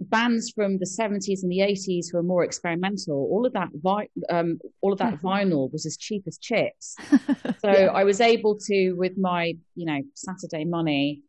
bands 0.00 0.50
from 0.50 0.76
the 0.76 0.84
70s 0.84 1.42
and 1.42 1.50
the 1.50 1.60
80s 1.60 2.12
who 2.12 2.18
were 2.18 2.22
more 2.22 2.44
experimental, 2.44 3.14
all 3.14 3.46
of 3.46 3.54
that, 3.54 3.70
vi- 3.72 4.10
um, 4.28 4.58
all 4.82 4.92
of 4.92 4.98
that 4.98 5.22
vinyl 5.22 5.72
was 5.72 5.86
as 5.86 5.96
cheap 5.96 6.24
as 6.26 6.36
chips. 6.36 6.94
So 7.60 7.70
yeah. 7.70 7.86
I 7.86 8.04
was 8.04 8.20
able 8.20 8.58
to, 8.66 8.92
with 8.92 9.16
my, 9.16 9.56
you 9.74 9.86
know, 9.86 10.02
Saturday 10.12 10.66
money, 10.66 11.22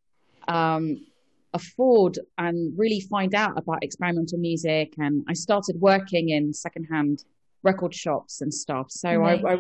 um, 0.50 1.00
afford 1.56 2.20
and 2.38 2.78
really 2.78 3.00
find 3.00 3.34
out 3.34 3.58
about 3.58 3.84
experimental 3.84 4.38
music. 4.38 4.94
And 5.00 5.24
I 5.28 5.34
started 5.34 5.78
working 5.80 6.30
in 6.30 6.54
secondhand 6.54 7.24
record 7.64 7.96
shops 7.96 8.42
and 8.42 8.54
stuff. 8.54 8.88
So 8.92 9.10
I, 9.10 9.36
I, 9.38 9.54
I, 9.54 9.58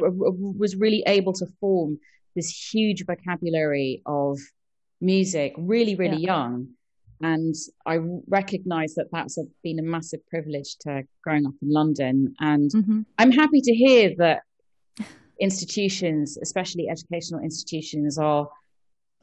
was 0.61 0.75
really 0.75 1.03
able 1.07 1.33
to 1.33 1.47
form 1.59 1.97
this 2.35 2.49
huge 2.71 3.05
vocabulary 3.05 4.03
of 4.05 4.37
music 5.01 5.53
really, 5.57 5.95
really 5.95 6.17
yeah. 6.17 6.35
young. 6.35 6.67
And 7.21 7.55
I 7.85 7.99
recognize 8.27 8.93
that 8.95 9.07
that's 9.11 9.37
a, 9.37 9.43
been 9.63 9.79
a 9.79 9.83
massive 9.83 10.19
privilege 10.27 10.75
to 10.81 11.03
growing 11.23 11.47
up 11.47 11.53
in 11.61 11.69
London. 11.71 12.35
And 12.39 12.69
mm-hmm. 12.71 13.01
I'm 13.17 13.31
happy 13.31 13.61
to 13.61 13.73
hear 13.73 14.13
that 14.17 14.41
institutions, 15.39 16.37
especially 16.41 16.89
educational 16.89 17.41
institutions, 17.41 18.17
are 18.17 18.49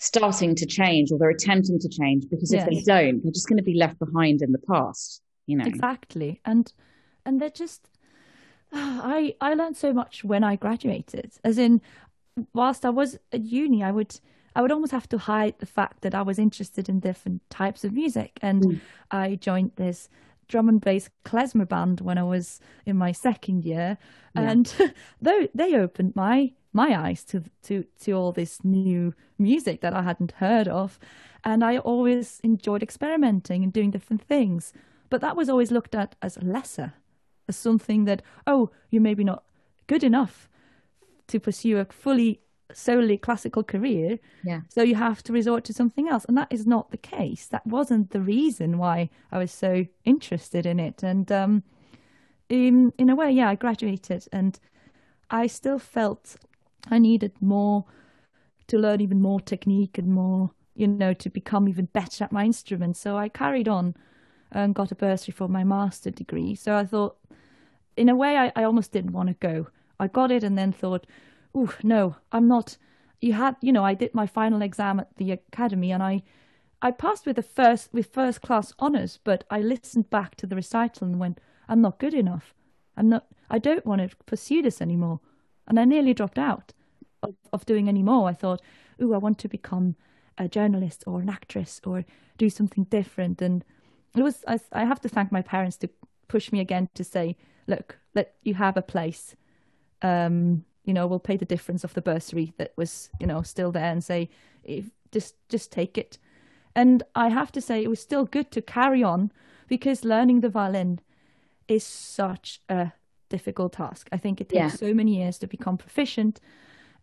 starting 0.02 0.56
to 0.56 0.66
change 0.66 1.12
or 1.12 1.18
they're 1.18 1.30
attempting 1.30 1.78
to 1.78 1.88
change 1.88 2.24
because 2.28 2.52
if 2.52 2.58
yes. 2.58 2.68
they 2.68 2.80
don't, 2.82 3.22
they're 3.22 3.32
just 3.32 3.48
going 3.48 3.56
to 3.56 3.62
be 3.62 3.74
left 3.74 4.00
behind 4.00 4.42
in 4.42 4.50
the 4.50 4.58
past. 4.58 5.22
You 5.46 5.56
know 5.56 5.64
exactly, 5.64 6.40
and 6.44 6.72
and 7.24 7.40
they're 7.40 7.50
just. 7.50 7.88
I 8.72 9.34
I 9.40 9.54
learned 9.54 9.76
so 9.76 9.92
much 9.92 10.24
when 10.24 10.42
I 10.42 10.56
graduated. 10.56 11.32
As 11.44 11.58
in, 11.58 11.80
whilst 12.52 12.84
I 12.84 12.90
was 12.90 13.18
at 13.32 13.42
uni, 13.42 13.82
I 13.82 13.90
would 13.92 14.18
I 14.56 14.62
would 14.62 14.72
almost 14.72 14.92
have 14.92 15.08
to 15.10 15.18
hide 15.18 15.54
the 15.58 15.66
fact 15.66 16.02
that 16.02 16.14
I 16.14 16.22
was 16.22 16.38
interested 16.38 16.88
in 16.88 17.00
different 17.00 17.48
types 17.48 17.84
of 17.84 17.92
music, 17.92 18.38
and 18.42 18.62
mm. 18.62 18.80
I 19.10 19.36
joined 19.36 19.72
this 19.76 20.08
drum 20.48 20.68
and 20.68 20.80
bass 20.80 21.10
klezmer 21.24 21.68
band 21.68 22.00
when 22.00 22.18
I 22.18 22.24
was 22.24 22.60
in 22.84 22.96
my 22.96 23.12
second 23.12 23.64
year, 23.64 23.98
yeah. 24.34 24.50
and 24.50 24.74
they 25.20 25.48
they 25.54 25.74
opened 25.76 26.16
my 26.16 26.52
my 26.72 26.98
eyes 26.98 27.24
to 27.24 27.44
to 27.64 27.84
to 28.00 28.12
all 28.12 28.32
this 28.32 28.64
new 28.64 29.14
music 29.38 29.80
that 29.80 29.94
I 29.94 30.02
hadn't 30.02 30.32
heard 30.32 30.68
of, 30.68 30.98
and 31.44 31.64
I 31.64 31.78
always 31.78 32.40
enjoyed 32.42 32.82
experimenting 32.82 33.62
and 33.62 33.72
doing 33.72 33.90
different 33.90 34.22
things. 34.22 34.72
But 35.10 35.20
that 35.20 35.36
was 35.36 35.48
always 35.48 35.70
looked 35.70 35.94
at 35.94 36.16
as 36.22 36.38
lesser, 36.42 36.94
as 37.48 37.56
something 37.56 38.04
that 38.04 38.22
oh 38.46 38.70
you're 38.90 39.02
maybe 39.02 39.24
not 39.24 39.44
good 39.86 40.04
enough 40.04 40.48
to 41.28 41.40
pursue 41.40 41.78
a 41.78 41.84
fully 41.84 42.40
solely 42.74 43.18
classical 43.18 43.62
career. 43.62 44.18
Yeah. 44.44 44.60
So 44.68 44.82
you 44.82 44.94
have 44.94 45.22
to 45.24 45.32
resort 45.32 45.64
to 45.64 45.74
something 45.74 46.08
else. 46.08 46.24
And 46.24 46.36
that 46.36 46.48
is 46.50 46.66
not 46.66 46.90
the 46.90 46.96
case. 46.96 47.46
That 47.46 47.66
wasn't 47.66 48.10
the 48.10 48.20
reason 48.20 48.78
why 48.78 49.10
I 49.30 49.38
was 49.38 49.52
so 49.52 49.86
interested 50.04 50.66
in 50.66 50.80
it. 50.80 51.02
And 51.02 51.30
um, 51.30 51.62
in 52.48 52.92
in 52.98 53.10
a 53.10 53.14
way, 53.14 53.30
yeah, 53.30 53.48
I 53.48 53.54
graduated 53.54 54.26
and 54.32 54.58
I 55.30 55.46
still 55.46 55.78
felt 55.78 56.36
I 56.90 56.98
needed 56.98 57.32
more 57.40 57.84
to 58.68 58.78
learn 58.78 59.00
even 59.00 59.20
more 59.20 59.40
technique 59.40 59.98
and 59.98 60.08
more, 60.08 60.50
you 60.74 60.86
know, 60.86 61.12
to 61.14 61.30
become 61.30 61.68
even 61.68 61.86
better 61.86 62.24
at 62.24 62.32
my 62.32 62.44
instrument. 62.44 62.96
So 62.96 63.16
I 63.16 63.28
carried 63.28 63.68
on 63.68 63.94
and 64.50 64.74
got 64.74 64.92
a 64.92 64.94
bursary 64.94 65.32
for 65.32 65.48
my 65.48 65.64
master 65.64 66.10
degree. 66.10 66.54
So 66.54 66.76
I 66.76 66.84
thought, 66.84 67.16
in 67.96 68.08
a 68.08 68.16
way, 68.16 68.36
I, 68.36 68.52
I 68.56 68.64
almost 68.64 68.92
didn't 68.92 69.12
want 69.12 69.28
to 69.28 69.34
go. 69.34 69.68
I 69.98 70.08
got 70.08 70.30
it 70.30 70.42
and 70.42 70.56
then 70.58 70.72
thought, 70.72 71.06
oh, 71.54 71.74
no, 71.82 72.16
I'm 72.32 72.48
not. 72.48 72.76
You 73.20 73.34
had, 73.34 73.56
you 73.60 73.72
know, 73.72 73.84
I 73.84 73.94
did 73.94 74.14
my 74.14 74.26
final 74.26 74.62
exam 74.62 75.00
at 75.00 75.16
the 75.16 75.32
academy 75.32 75.92
and 75.92 76.02
I, 76.02 76.22
I 76.80 76.90
passed 76.90 77.26
with 77.26 77.36
the 77.36 77.42
first 77.42 77.92
with 77.92 78.06
first 78.06 78.42
class 78.42 78.72
honors, 78.78 79.20
but 79.22 79.44
I 79.50 79.60
listened 79.60 80.10
back 80.10 80.34
to 80.36 80.46
the 80.46 80.56
recital 80.56 81.06
and 81.06 81.20
went, 81.20 81.38
I'm 81.68 81.80
not 81.80 82.00
good 82.00 82.14
enough. 82.14 82.54
I'm 82.96 83.08
not. 83.08 83.26
I 83.48 83.58
don't 83.58 83.86
want 83.86 84.00
to 84.00 84.16
pursue 84.26 84.62
this 84.62 84.82
anymore 84.82 85.20
and 85.72 85.80
I 85.80 85.86
nearly 85.86 86.12
dropped 86.12 86.38
out 86.38 86.74
of, 87.22 87.34
of 87.50 87.64
doing 87.64 87.88
any 87.88 88.02
more. 88.02 88.28
I 88.28 88.34
thought, 88.34 88.60
ooh, 89.00 89.14
I 89.14 89.16
want 89.16 89.38
to 89.38 89.48
become 89.48 89.96
a 90.36 90.46
journalist 90.46 91.02
or 91.06 91.22
an 91.22 91.30
actress 91.30 91.80
or 91.86 92.04
do 92.36 92.50
something 92.50 92.84
different. 92.84 93.40
And 93.40 93.64
it 94.14 94.20
was, 94.22 94.44
I, 94.46 94.60
I 94.70 94.84
have 94.84 95.00
to 95.00 95.08
thank 95.08 95.32
my 95.32 95.40
parents 95.40 95.78
to 95.78 95.88
push 96.28 96.52
me 96.52 96.60
again 96.60 96.90
to 96.92 97.02
say, 97.02 97.38
look, 97.66 97.96
let 98.14 98.34
you 98.42 98.52
have 98.52 98.76
a 98.76 98.82
place. 98.82 99.34
Um, 100.02 100.66
you 100.84 100.92
know, 100.92 101.06
we'll 101.06 101.18
pay 101.18 101.38
the 101.38 101.46
difference 101.46 101.84
of 101.84 101.94
the 101.94 102.02
bursary 102.02 102.52
that 102.58 102.74
was, 102.76 103.08
you 103.18 103.26
know, 103.26 103.40
still 103.40 103.72
there 103.72 103.90
and 103.90 104.04
say, 104.04 104.28
just, 105.10 105.36
just 105.48 105.72
take 105.72 105.96
it. 105.96 106.18
And 106.76 107.02
I 107.14 107.30
have 107.30 107.50
to 107.52 107.62
say, 107.62 107.82
it 107.82 107.88
was 107.88 108.00
still 108.00 108.26
good 108.26 108.50
to 108.50 108.60
carry 108.60 109.02
on 109.02 109.32
because 109.68 110.04
learning 110.04 110.42
the 110.42 110.50
violin 110.50 111.00
is 111.66 111.82
such 111.82 112.60
a 112.68 112.92
difficult 113.36 113.72
task. 113.72 114.04
I 114.16 114.18
think 114.18 114.40
it 114.40 114.48
takes 114.48 114.74
yeah. 114.74 114.86
so 114.86 114.94
many 115.00 115.12
years 115.20 115.38
to 115.38 115.46
become 115.46 115.76
proficient. 115.78 116.40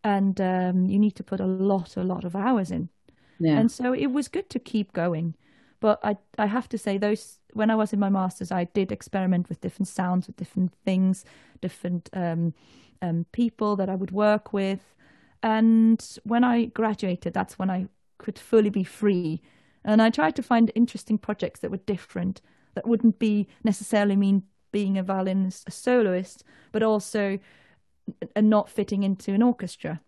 and 0.04 0.40
um, 0.40 0.86
you 0.86 1.00
need 1.00 1.16
to 1.16 1.24
put 1.24 1.40
a 1.40 1.46
lot, 1.46 1.98
a 1.98 2.04
lot 2.04 2.24
of 2.24 2.36
hours 2.36 2.72
in. 2.72 2.90
Yeah. 3.40 3.58
And 3.58 3.72
so 3.72 3.94
it 3.94 4.08
was 4.08 4.28
good 4.28 4.50
to 4.50 4.60
keep 4.60 4.94
going. 4.94 5.36
But 5.80 6.00
I, 6.04 6.18
I 6.38 6.46
have 6.46 6.68
to 6.70 6.78
say, 6.78 6.98
those 6.98 7.40
when 7.54 7.70
I 7.70 7.76
was 7.76 7.94
in 7.94 8.00
my 8.00 8.10
masters, 8.10 8.52
I 8.52 8.66
did 8.66 8.92
experiment 8.92 9.50
with 9.50 9.62
different 9.62 9.88
sounds, 9.88 10.28
with 10.28 10.36
different 10.36 10.74
things, 10.86 11.26
different 11.62 12.10
um, 12.14 12.54
um, 13.02 13.26
people 13.32 13.76
that 13.78 13.90
I 13.90 13.96
would 13.96 14.12
work 14.12 14.54
with. 14.54 14.94
And 15.42 16.06
when 16.24 16.44
I 16.44 16.66
graduated, 16.66 17.34
that's 17.34 17.58
when 17.58 17.70
I 17.70 17.88
could 18.18 18.38
fully 18.38 18.70
be 18.70 18.84
free. 18.84 19.42
And 19.84 20.02
I 20.02 20.10
tried 20.10 20.36
to 20.36 20.44
find 20.44 20.72
interesting 20.76 21.18
projects 21.18 21.62
that 21.62 21.72
were 21.72 21.78
different, 21.78 22.42
that 22.76 22.86
wouldn't 22.86 23.18
be 23.18 23.48
necessarily 23.64 24.16
mean 24.16 24.44
being 24.72 24.98
a 24.98 25.04
violinist, 25.04 25.68
a 25.68 25.72
soloist, 25.72 26.44
but 26.72 26.84
also 26.84 27.40
and 28.36 28.50
not 28.50 28.70
fitting 28.70 29.04
into 29.04 29.34
an 29.34 29.44
orchestra. 29.44 30.02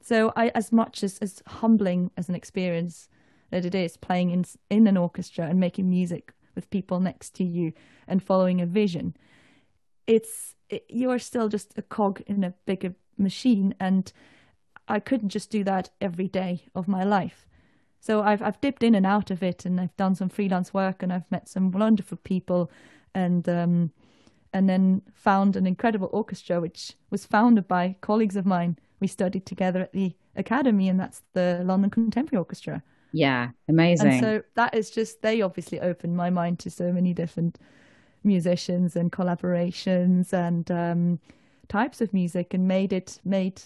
So 0.00 0.32
I, 0.36 0.48
as 0.54 0.72
much 0.72 1.02
as, 1.02 1.18
as 1.18 1.42
humbling 1.46 2.10
as 2.16 2.28
an 2.28 2.34
experience 2.34 3.08
that 3.50 3.64
it 3.64 3.74
is 3.74 3.96
playing 3.96 4.30
in 4.30 4.44
in 4.68 4.86
an 4.86 4.96
orchestra 4.96 5.46
and 5.46 5.58
making 5.60 5.88
music 5.88 6.32
with 6.54 6.70
people 6.70 7.00
next 7.00 7.34
to 7.34 7.44
you 7.44 7.72
and 8.06 8.22
following 8.22 8.60
a 8.60 8.66
vision, 8.66 9.16
it's 10.06 10.54
it, 10.68 10.84
you 10.88 11.10
are 11.10 11.18
still 11.18 11.48
just 11.48 11.78
a 11.78 11.82
cog 11.82 12.22
in 12.26 12.44
a 12.44 12.54
bigger 12.66 12.94
machine, 13.16 13.74
and 13.80 14.12
I 14.88 15.00
couldn't 15.00 15.30
just 15.30 15.50
do 15.50 15.64
that 15.64 15.90
every 16.00 16.28
day 16.28 16.64
of 16.74 16.88
my 16.88 17.04
life. 17.04 17.46
So 18.00 18.22
I've 18.22 18.42
I've 18.42 18.60
dipped 18.60 18.82
in 18.82 18.94
and 18.94 19.06
out 19.06 19.30
of 19.30 19.42
it, 19.42 19.64
and 19.64 19.80
I've 19.80 19.96
done 19.96 20.14
some 20.14 20.28
freelance 20.28 20.74
work, 20.74 21.02
and 21.02 21.12
I've 21.12 21.30
met 21.30 21.48
some 21.48 21.70
wonderful 21.70 22.18
people, 22.18 22.70
and 23.14 23.48
um, 23.48 23.92
and 24.54 24.68
then 24.68 25.02
found 25.12 25.56
an 25.56 25.66
incredible 25.66 26.08
orchestra, 26.12 26.60
which 26.60 26.92
was 27.10 27.26
founded 27.26 27.66
by 27.66 27.96
colleagues 28.00 28.36
of 28.36 28.46
mine. 28.46 28.78
We 29.00 29.08
studied 29.08 29.44
together 29.44 29.80
at 29.80 29.92
the 29.92 30.14
academy, 30.36 30.88
and 30.88 30.98
that's 30.98 31.22
the 31.32 31.60
London 31.64 31.90
Contemporary 31.90 32.38
Orchestra. 32.38 32.82
Yeah, 33.12 33.50
amazing. 33.68 34.08
And 34.08 34.20
so 34.20 34.42
that 34.54 34.74
is 34.74 34.90
just, 34.90 35.22
they 35.22 35.42
obviously 35.42 35.80
opened 35.80 36.16
my 36.16 36.30
mind 36.30 36.60
to 36.60 36.70
so 36.70 36.92
many 36.92 37.12
different 37.12 37.58
musicians 38.22 38.96
and 38.96 39.10
collaborations 39.12 40.32
and 40.32 40.70
um, 40.70 41.18
types 41.68 42.00
of 42.00 42.14
music 42.14 42.54
and 42.54 42.66
made 42.66 42.92
it, 42.92 43.20
made 43.24 43.60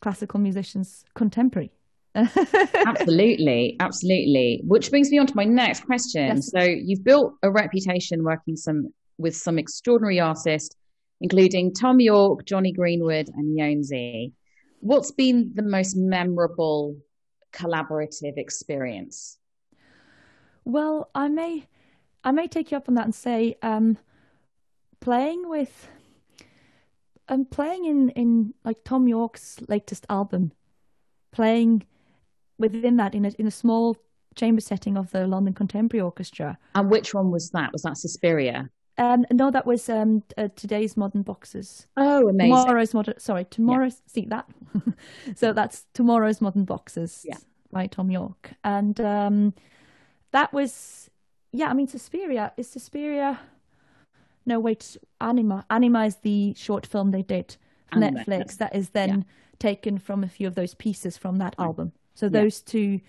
classical 0.00 0.38
musicians 0.38 1.04
contemporary. 1.14 1.72
absolutely, 2.14 3.76
absolutely. 3.80 4.62
Which 4.64 4.90
brings 4.90 5.10
me 5.10 5.18
on 5.18 5.26
to 5.26 5.34
my 5.34 5.44
next 5.44 5.84
question. 5.84 6.36
Yes. 6.36 6.50
So 6.50 6.60
you've 6.60 7.02
built 7.02 7.34
a 7.42 7.50
reputation 7.50 8.22
working 8.22 8.56
some 8.56 8.92
with 9.18 9.36
some 9.36 9.58
extraordinary 9.58 10.20
artists, 10.20 10.74
including 11.20 11.72
Thom 11.72 12.00
Yorke, 12.00 12.44
Jonny 12.44 12.72
Greenwood, 12.72 13.28
and 13.28 13.58
Jónsi. 13.58 14.32
What's 14.80 15.12
been 15.12 15.52
the 15.54 15.62
most 15.62 15.96
memorable 15.96 16.96
collaborative 17.52 18.36
experience? 18.36 19.38
Well, 20.64 21.10
I 21.14 21.28
may, 21.28 21.66
I 22.24 22.32
may 22.32 22.48
take 22.48 22.70
you 22.70 22.76
up 22.76 22.88
on 22.88 22.94
that 22.94 23.04
and 23.04 23.14
say, 23.14 23.56
um, 23.62 23.98
playing 25.00 25.48
with, 25.48 25.88
um, 27.28 27.44
playing 27.44 27.84
in 27.84 28.08
in 28.10 28.54
like 28.64 28.84
Thom 28.84 29.08
Yorke's 29.08 29.60
latest 29.68 30.06
album, 30.08 30.52
playing 31.32 31.84
within 32.58 32.96
that 32.96 33.14
in 33.14 33.24
a 33.24 33.30
in 33.38 33.46
a 33.46 33.50
small 33.50 33.96
chamber 34.34 34.60
setting 34.60 34.96
of 34.96 35.10
the 35.10 35.26
London 35.26 35.54
Contemporary 35.54 36.02
Orchestra. 36.02 36.58
And 36.74 36.90
which 36.90 37.14
one 37.14 37.30
was 37.30 37.50
that? 37.50 37.72
Was 37.72 37.82
that 37.82 37.96
Suspiria? 37.96 38.70
Um, 38.98 39.24
no, 39.30 39.50
that 39.50 39.66
was 39.66 39.88
um, 39.88 40.22
uh, 40.36 40.48
today's 40.54 40.96
modern 40.96 41.22
boxes. 41.22 41.86
Oh, 41.96 42.28
amazing! 42.28 42.50
Tomorrow's 42.54 42.94
modern. 42.94 43.18
Sorry, 43.18 43.44
tomorrow's. 43.46 44.02
Yeah. 44.06 44.12
See 44.12 44.26
that? 44.26 44.48
so 45.34 45.52
that's 45.52 45.86
tomorrow's 45.94 46.40
modern 46.40 46.64
boxes. 46.64 47.24
Yeah. 47.26 47.38
By 47.70 47.86
Thom 47.86 48.10
Yorke, 48.10 48.50
and 48.64 49.00
um, 49.00 49.54
that 50.32 50.52
was 50.52 51.08
yeah. 51.52 51.70
I 51.70 51.72
mean, 51.72 51.88
Suspiria 51.88 52.52
is 52.56 52.68
Suspiria. 52.68 53.40
No, 54.44 54.60
wait. 54.60 54.96
Anima. 55.20 55.64
Anima 55.70 56.04
is 56.04 56.16
the 56.16 56.52
short 56.54 56.84
film 56.84 57.12
they 57.12 57.22
did 57.22 57.56
for 57.90 58.02
Anima. 58.02 58.24
Netflix. 58.24 58.58
That 58.58 58.74
is 58.74 58.90
then 58.90 59.08
yeah. 59.08 59.24
taken 59.58 59.98
from 59.98 60.22
a 60.22 60.28
few 60.28 60.46
of 60.46 60.54
those 60.54 60.74
pieces 60.74 61.16
from 61.16 61.38
that 61.38 61.54
right. 61.58 61.64
album. 61.64 61.92
So 62.14 62.28
those 62.28 62.62
yeah. 62.66 62.72
two, 62.72 63.00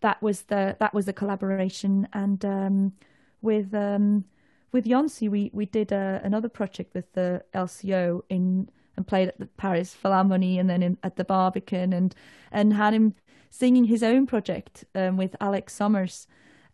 that 0.00 0.20
was 0.20 0.42
the 0.42 0.76
that 0.78 0.92
was 0.92 1.06
the 1.06 1.12
collaboration, 1.14 2.06
and 2.12 2.44
um, 2.44 2.92
with 3.40 3.72
um, 3.72 4.24
with 4.72 4.86
Jónsi, 4.86 5.28
we 5.28 5.50
we 5.52 5.66
did 5.66 5.92
uh, 5.92 6.20
another 6.22 6.48
project 6.48 6.94
with 6.94 7.12
the 7.12 7.44
LCO 7.54 8.22
in 8.28 8.68
and 8.96 9.06
played 9.06 9.28
at 9.28 9.38
the 9.38 9.46
Paris 9.46 9.96
Philharmonie 10.00 10.58
and 10.58 10.68
then 10.68 10.82
in, 10.82 10.98
at 11.02 11.16
the 11.16 11.24
Barbican 11.24 11.92
and 11.92 12.14
and 12.50 12.74
had 12.74 12.94
him 12.94 13.14
singing 13.50 13.84
his 13.84 14.02
own 14.02 14.26
project 14.26 14.84
um, 14.94 15.16
with 15.16 15.36
Alex 15.40 15.74
Somers, 15.74 16.26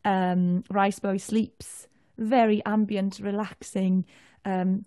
um, 0.05 0.63
Rice 0.71 1.01
Boy 1.01 1.17
Sleeps, 1.17 1.89
very 2.17 2.65
ambient, 2.65 3.19
relaxing, 3.19 4.05
um, 4.45 4.85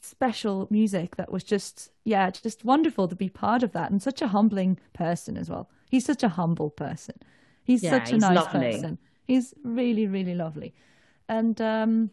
special 0.00 0.66
music 0.70 1.16
that 1.16 1.30
was 1.30 1.44
just 1.44 1.90
yeah, 2.04 2.30
just 2.30 2.64
wonderful 2.64 3.08
to 3.08 3.16
be 3.16 3.28
part 3.28 3.62
of 3.62 3.72
that 3.72 3.90
and 3.90 4.02
such 4.02 4.22
a 4.22 4.28
humbling 4.28 4.78
person 4.92 5.36
as 5.36 5.48
well. 5.50 5.68
He's 5.90 6.04
such 6.04 6.22
a 6.22 6.30
humble 6.30 6.70
person. 6.70 7.16
He's 7.64 7.82
yeah, 7.82 7.90
such 7.90 8.12
a 8.12 8.18
nice 8.18 8.36
lovely. 8.36 8.72
person. 8.72 8.98
He's 9.26 9.54
really 9.62 10.06
really 10.06 10.34
lovely, 10.34 10.74
and 11.28 11.60
um, 11.60 12.10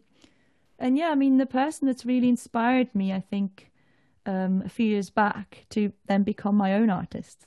and 0.80 0.96
yeah, 0.96 1.10
I 1.10 1.14
mean, 1.14 1.36
the 1.36 1.46
person 1.46 1.86
that's 1.86 2.06
really 2.06 2.28
inspired 2.28 2.94
me, 2.94 3.12
I 3.12 3.20
think, 3.20 3.70
um, 4.26 4.62
a 4.64 4.68
few 4.68 4.86
years 4.86 5.10
back 5.10 5.66
to 5.70 5.92
then 6.06 6.22
become 6.22 6.56
my 6.56 6.74
own 6.74 6.90
artist 6.90 7.46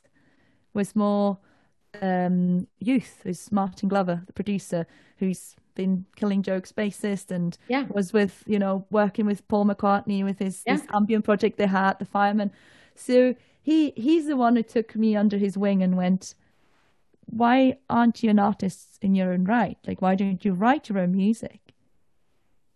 was 0.74 0.96
more 0.96 1.40
um, 2.02 2.68
Youth. 2.80 3.22
Was 3.26 3.52
Martin 3.52 3.90
Glover, 3.90 4.24
the 4.26 4.34
producer, 4.34 4.86
who's 5.18 5.56
been 5.76 6.06
Killing 6.16 6.44
Joke's 6.44 6.72
bassist 6.72 7.32
and 7.32 7.58
yeah. 7.68 7.86
was 7.90 8.14
with 8.14 8.44
you 8.46 8.60
know 8.60 8.86
working 8.92 9.26
with 9.26 9.48
Paul 9.48 9.66
McCartney 9.66 10.24
with 10.24 10.40
his, 10.40 10.62
yeah. 10.66 10.74
his 10.74 10.84
ambient 10.94 11.26
project 11.26 11.58
they 11.58 11.68
had, 11.68 12.00
the 12.00 12.06
Fireman. 12.06 12.52
So 12.96 13.36
he 13.62 13.92
he's 13.96 14.28
the 14.28 14.38
one 14.38 14.56
who 14.56 14.64
took 14.64 14.96
me 14.96 15.16
under 15.16 15.38
his 15.38 15.58
wing 15.58 15.82
and 15.82 15.98
went, 15.98 16.36
"Why 17.26 17.78
aren't 17.90 18.24
you 18.24 18.30
an 18.30 18.40
artist 18.40 19.00
in 19.02 19.16
your 19.16 19.34
own 19.34 19.46
right? 19.46 19.78
Like, 19.88 20.02
why 20.02 20.16
don't 20.16 20.44
you 20.46 20.54
write 20.54 20.90
your 20.90 21.00
own 21.00 21.14
music?" 21.14 21.63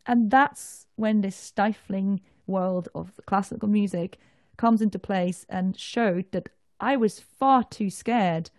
And 0.08 0.32
that's 0.32 0.88
when 0.96 1.22
this 1.22 1.36
stifling 1.36 2.22
world 2.48 2.88
of 2.96 3.12
classical 3.26 3.68
music 3.68 4.18
comes 4.56 4.82
into 4.82 4.98
place 4.98 5.46
and 5.50 5.78
showed 5.78 6.32
that 6.32 6.50
I 6.80 6.96
was 6.96 7.20
far 7.20 7.64
too 7.64 7.90
scared 7.90 8.50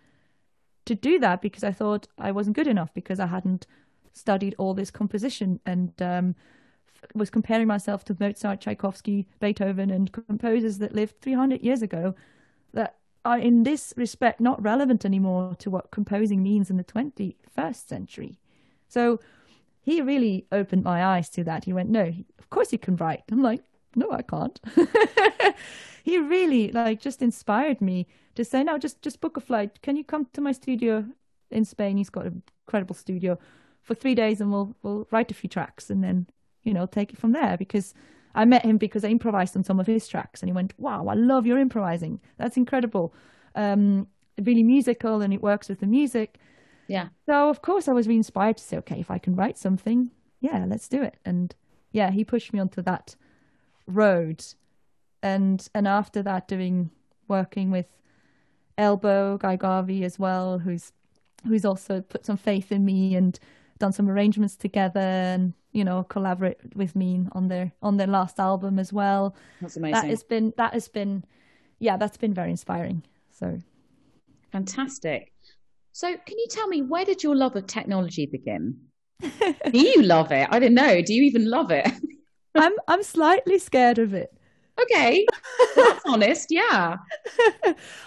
to 0.85 0.95
do 0.95 1.19
that 1.19 1.41
because 1.43 1.65
I 1.65 1.73
thought 1.73 2.07
I 2.19 2.31
wasn't 2.33 2.57
good 2.57 2.67
enough 2.67 2.93
because 2.95 3.19
I 3.19 3.27
hadn't 3.27 3.67
studied 4.13 4.55
all 4.59 4.75
this 4.75 4.91
composition 4.91 5.61
and 5.65 5.93
um, 6.03 6.35
was 7.15 7.31
comparing 7.31 7.67
myself 7.67 8.05
to 8.05 8.17
Mozart, 8.19 8.61
Tchaikovsky, 8.61 9.27
Beethoven, 9.41 9.91
and 9.91 10.13
composers 10.13 10.79
that 10.79 10.95
lived 10.95 11.21
300 11.21 11.63
years 11.63 11.83
ago 11.83 12.15
that 12.73 12.97
are 13.25 13.39
in 13.39 13.63
this 13.63 13.95
respect 13.97 14.41
not 14.41 14.63
relevant 14.63 15.05
anymore 15.05 15.55
to 15.59 15.71
what 15.71 15.91
composing 15.91 16.43
means 16.43 16.71
in 16.71 16.77
the 16.77 16.85
21st 16.85 17.87
century. 17.87 18.39
So 18.89 19.21
he 19.89 20.03
really 20.03 20.47
opened 20.53 20.85
my 20.85 21.03
eyes 21.03 21.31
to 21.31 21.43
that. 21.45 21.65
He 21.65 21.73
went, 21.73 21.89
"No, 21.89 22.13
of 22.39 22.51
course 22.51 22.73
you 22.73 22.79
can 22.79 22.97
write." 22.97 23.23
I'm 23.33 23.43
like, 23.43 23.63
"No, 23.97 24.11
I 24.13 24.21
can't." 24.21 24.61
he 26.05 26.19
really 26.19 26.71
like 26.73 27.01
just 27.01 27.23
inspired 27.23 27.81
me 27.81 28.07
to 28.35 28.45
say, 28.45 28.63
"No, 28.63 28.77
just 28.77 29.01
just 29.01 29.23
book 29.23 29.39
a 29.39 29.41
flight. 29.41 29.81
Can 29.81 29.97
you 29.97 30.05
come 30.05 30.27
to 30.35 30.43
my 30.43 30.53
studio 30.53 31.07
in 31.51 31.65
Spain? 31.65 31.97
He's 31.97 32.11
got 32.11 32.27
an 32.27 32.43
incredible 32.67 32.95
studio 32.95 33.39
for 33.83 33.95
three 33.95 34.15
days, 34.15 34.43
and 34.43 34.53
we'll 34.53 34.77
we'll 34.83 35.09
write 35.11 35.31
a 35.31 35.35
few 35.35 35.49
tracks, 35.49 35.89
and 35.89 36.05
then 36.05 36.27
you 36.65 36.75
know 36.75 36.85
take 36.87 37.15
it 37.15 37.19
from 37.19 37.33
there." 37.33 37.57
Because 37.57 37.95
I 38.35 38.45
met 38.45 38.65
him 38.67 38.77
because 38.77 39.05
I 39.05 39.09
improvised 39.09 39.57
on 39.57 39.65
some 39.65 39.81
of 39.81 39.87
his 39.87 40.07
tracks, 40.07 40.43
and 40.43 40.51
he 40.51 40.53
went, 40.53 40.75
"Wow, 40.79 41.07
I 41.09 41.15
love 41.15 41.47
your 41.47 41.59
improvising. 41.59 42.21
That's 42.37 42.59
incredible. 42.59 43.15
Um, 43.55 44.07
really 44.39 44.63
musical, 44.63 45.23
and 45.23 45.33
it 45.33 45.43
works 45.43 45.71
with 45.71 45.81
the 45.81 45.87
music." 45.87 46.39
Yeah. 46.89 47.09
So 47.27 47.49
of 47.49 47.63
course 47.63 47.87
I 47.87 47.93
was 47.93 48.09
really 48.09 48.17
inspired 48.19 48.57
to 48.57 48.65
say, 48.65 48.79
okay, 48.79 48.99
if 48.99 49.11
I 49.11 49.19
can 49.19 49.37
write 49.37 49.59
something, 49.59 50.11
yeah, 50.41 50.65
let's 50.67 50.89
do 50.89 51.03
it. 51.03 51.17
And 51.25 51.55
yeah, 51.93 52.11
he 52.11 52.25
pushed 52.25 52.53
me 52.53 52.59
onto 52.59 52.83
that 52.83 53.15
road. 53.87 54.45
And 55.23 55.67
and 55.75 55.87
after 55.87 56.23
that 56.23 56.49
doing 56.49 56.91
working 57.29 57.71
with 57.71 57.89
Elbow, 58.77 59.37
Guy 59.39 59.57
Garvey 59.57 60.05
as 60.05 60.19
well, 60.19 60.59
who's 60.59 60.93
who's 61.47 61.65
also 61.65 62.01
put 62.01 62.25
some 62.25 62.37
faith 62.37 62.73
in 62.73 62.85
me 62.85 63.15
and 63.15 63.39
done 63.79 63.93
some 63.93 64.09
arrangements 64.09 64.57
together 64.57 64.99
and 64.99 65.55
you 65.73 65.85
know 65.85 66.03
collaborate 66.05 66.59
with 66.75 66.97
me 66.97 67.27
on 67.33 67.49
their 67.49 67.73
on 67.83 67.97
their 67.97 68.07
last 68.07 68.41
album 68.41 68.79
as 68.79 68.93
well. 68.93 69.35
That's 69.61 69.77
amazing. 69.77 70.01
That 70.01 70.09
has 70.09 70.23
been 70.23 70.55
that 70.57 70.73
has 70.73 70.89
been 70.89 71.25
yeah, 71.79 71.97
that's 71.97 72.17
been 72.17 72.35
very 72.35 72.51
inspiring. 72.51 73.03
So 73.31 73.59
fantastic. 74.53 75.33
So, 75.99 76.17
can 76.27 76.39
you 76.39 76.47
tell 76.49 76.69
me 76.69 76.81
where 76.83 77.05
did 77.05 77.25
your 77.25 77.35
love 77.35 77.57
of 77.57 77.67
technology 77.67 78.25
begin? 78.25 78.77
Do 79.21 79.81
you 79.81 80.01
love 80.05 80.31
it? 80.31 80.47
I 80.49 80.61
don't 80.61 80.75
know. 80.75 81.03
Do 81.03 81.13
you 81.13 81.25
even 81.25 81.51
love 81.51 81.73
it? 81.73 81.91
I'm 82.55 82.75
I'm 82.87 83.03
slightly 83.03 83.59
scared 83.59 83.99
of 83.99 84.15
it. 84.15 84.33
okay, 84.81 85.27
that's 85.75 86.01
honest. 86.07 86.53
Yeah. 86.53 86.99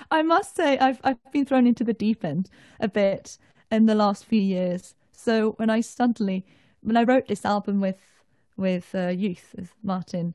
I 0.10 0.22
must 0.22 0.56
say, 0.56 0.78
I've 0.80 1.02
I've 1.04 1.18
been 1.34 1.44
thrown 1.44 1.68
into 1.68 1.84
the 1.84 1.92
deep 1.92 2.24
end 2.24 2.50
a 2.80 2.88
bit 2.88 3.38
in 3.70 3.88
the 3.88 3.96
last 3.96 4.24
few 4.24 4.40
years. 4.40 4.96
So 5.12 5.52
when 5.58 5.70
I 5.70 5.82
suddenly, 5.82 6.46
when 6.80 6.96
I 6.96 7.04
wrote 7.04 7.28
this 7.28 7.44
album 7.44 7.82
with 7.82 8.00
with 8.56 8.96
uh, 8.96 9.10
Youth 9.10 9.54
with 9.58 9.74
Martin, 9.84 10.34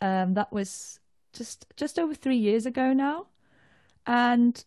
um, 0.00 0.32
that 0.32 0.50
was 0.54 1.00
just 1.34 1.66
just 1.76 1.98
over 1.98 2.14
three 2.14 2.38
years 2.38 2.64
ago 2.64 2.94
now, 2.94 3.26
and 4.06 4.64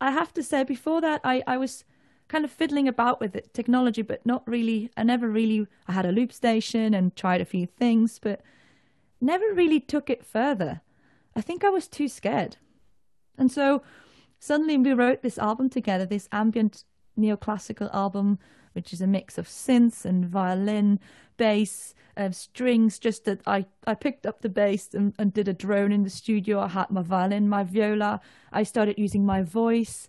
I 0.00 0.10
have 0.10 0.32
to 0.34 0.42
say, 0.42 0.64
before 0.64 1.00
that, 1.00 1.20
I 1.24 1.42
I 1.46 1.56
was 1.56 1.84
kind 2.28 2.44
of 2.44 2.50
fiddling 2.50 2.86
about 2.88 3.20
with 3.20 3.34
it, 3.34 3.52
technology, 3.52 4.02
but 4.02 4.24
not 4.24 4.46
really. 4.46 4.90
I 4.96 5.02
never 5.02 5.28
really. 5.28 5.66
I 5.88 5.92
had 5.92 6.06
a 6.06 6.12
loop 6.12 6.32
station 6.32 6.94
and 6.94 7.14
tried 7.16 7.40
a 7.40 7.44
few 7.44 7.66
things, 7.66 8.18
but 8.18 8.40
never 9.20 9.52
really 9.52 9.80
took 9.80 10.10
it 10.10 10.24
further. 10.24 10.80
I 11.34 11.40
think 11.40 11.64
I 11.64 11.70
was 11.70 11.88
too 11.88 12.08
scared, 12.08 12.56
and 13.38 13.50
so 13.50 13.82
suddenly 14.38 14.76
we 14.78 14.92
wrote 14.92 15.22
this 15.22 15.38
album 15.38 15.68
together, 15.68 16.06
this 16.06 16.28
ambient 16.32 16.84
neoclassical 17.18 17.92
album, 17.94 18.38
which 18.72 18.92
is 18.92 19.00
a 19.00 19.06
mix 19.06 19.38
of 19.38 19.46
synths 19.46 20.04
and 20.04 20.26
violin, 20.26 21.00
bass, 21.36 21.94
uh, 22.16 22.30
strings. 22.30 22.98
Just 22.98 23.24
that 23.24 23.40
I, 23.46 23.66
I 23.86 23.94
picked 23.94 24.26
up 24.26 24.40
the 24.40 24.48
bass 24.48 24.94
and, 24.94 25.14
and 25.18 25.32
did 25.32 25.48
a 25.48 25.52
drone 25.52 25.92
in 25.92 26.04
the 26.04 26.10
studio. 26.10 26.60
I 26.60 26.68
had 26.68 26.90
my 26.90 27.02
violin, 27.02 27.48
my 27.48 27.64
viola. 27.64 28.20
I 28.52 28.62
started 28.62 28.98
using 28.98 29.24
my 29.24 29.42
voice. 29.42 30.08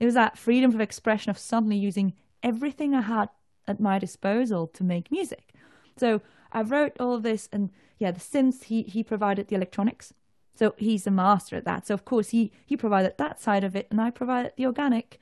It 0.00 0.04
was 0.04 0.14
that 0.14 0.38
freedom 0.38 0.74
of 0.74 0.80
expression 0.80 1.30
of 1.30 1.38
suddenly 1.38 1.76
using 1.76 2.14
everything 2.42 2.94
I 2.94 3.02
had 3.02 3.28
at 3.68 3.80
my 3.80 3.98
disposal 3.98 4.66
to 4.66 4.82
make 4.84 5.12
music. 5.12 5.52
So 5.96 6.20
I 6.50 6.62
wrote 6.62 6.96
all 6.98 7.18
this, 7.18 7.48
and 7.52 7.70
yeah, 7.98 8.10
the 8.10 8.20
synths 8.20 8.64
he 8.64 8.82
he 8.82 9.02
provided 9.02 9.48
the 9.48 9.56
electronics, 9.56 10.12
so 10.54 10.74
he's 10.76 11.06
a 11.06 11.10
master 11.10 11.56
at 11.56 11.64
that. 11.64 11.86
So 11.86 11.94
of 11.94 12.04
course 12.04 12.30
he 12.30 12.50
he 12.66 12.76
provided 12.76 13.16
that 13.18 13.40
side 13.40 13.64
of 13.64 13.76
it, 13.76 13.86
and 13.90 14.00
I 14.00 14.10
provided 14.10 14.52
the 14.56 14.66
organic, 14.66 15.20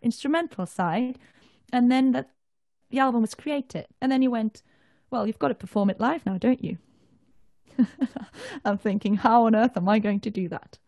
instrumental 0.00 0.66
side, 0.66 1.18
and 1.72 1.90
then 1.90 2.12
that 2.12 2.30
the 2.90 2.98
album 2.98 3.22
was 3.22 3.34
created. 3.34 3.86
And 4.00 4.10
then 4.10 4.22
he 4.22 4.28
went, 4.28 4.62
"Well, 5.10 5.26
you've 5.26 5.38
got 5.38 5.48
to 5.48 5.54
perform 5.54 5.90
it 5.90 6.00
live 6.00 6.26
now, 6.26 6.38
don't 6.38 6.64
you?" 6.64 6.78
I'm 8.64 8.78
thinking, 8.78 9.16
how 9.16 9.46
on 9.46 9.54
earth 9.54 9.76
am 9.76 9.88
I 9.88 9.98
going 9.98 10.20
to 10.20 10.30
do 10.30 10.48
that? 10.48 10.78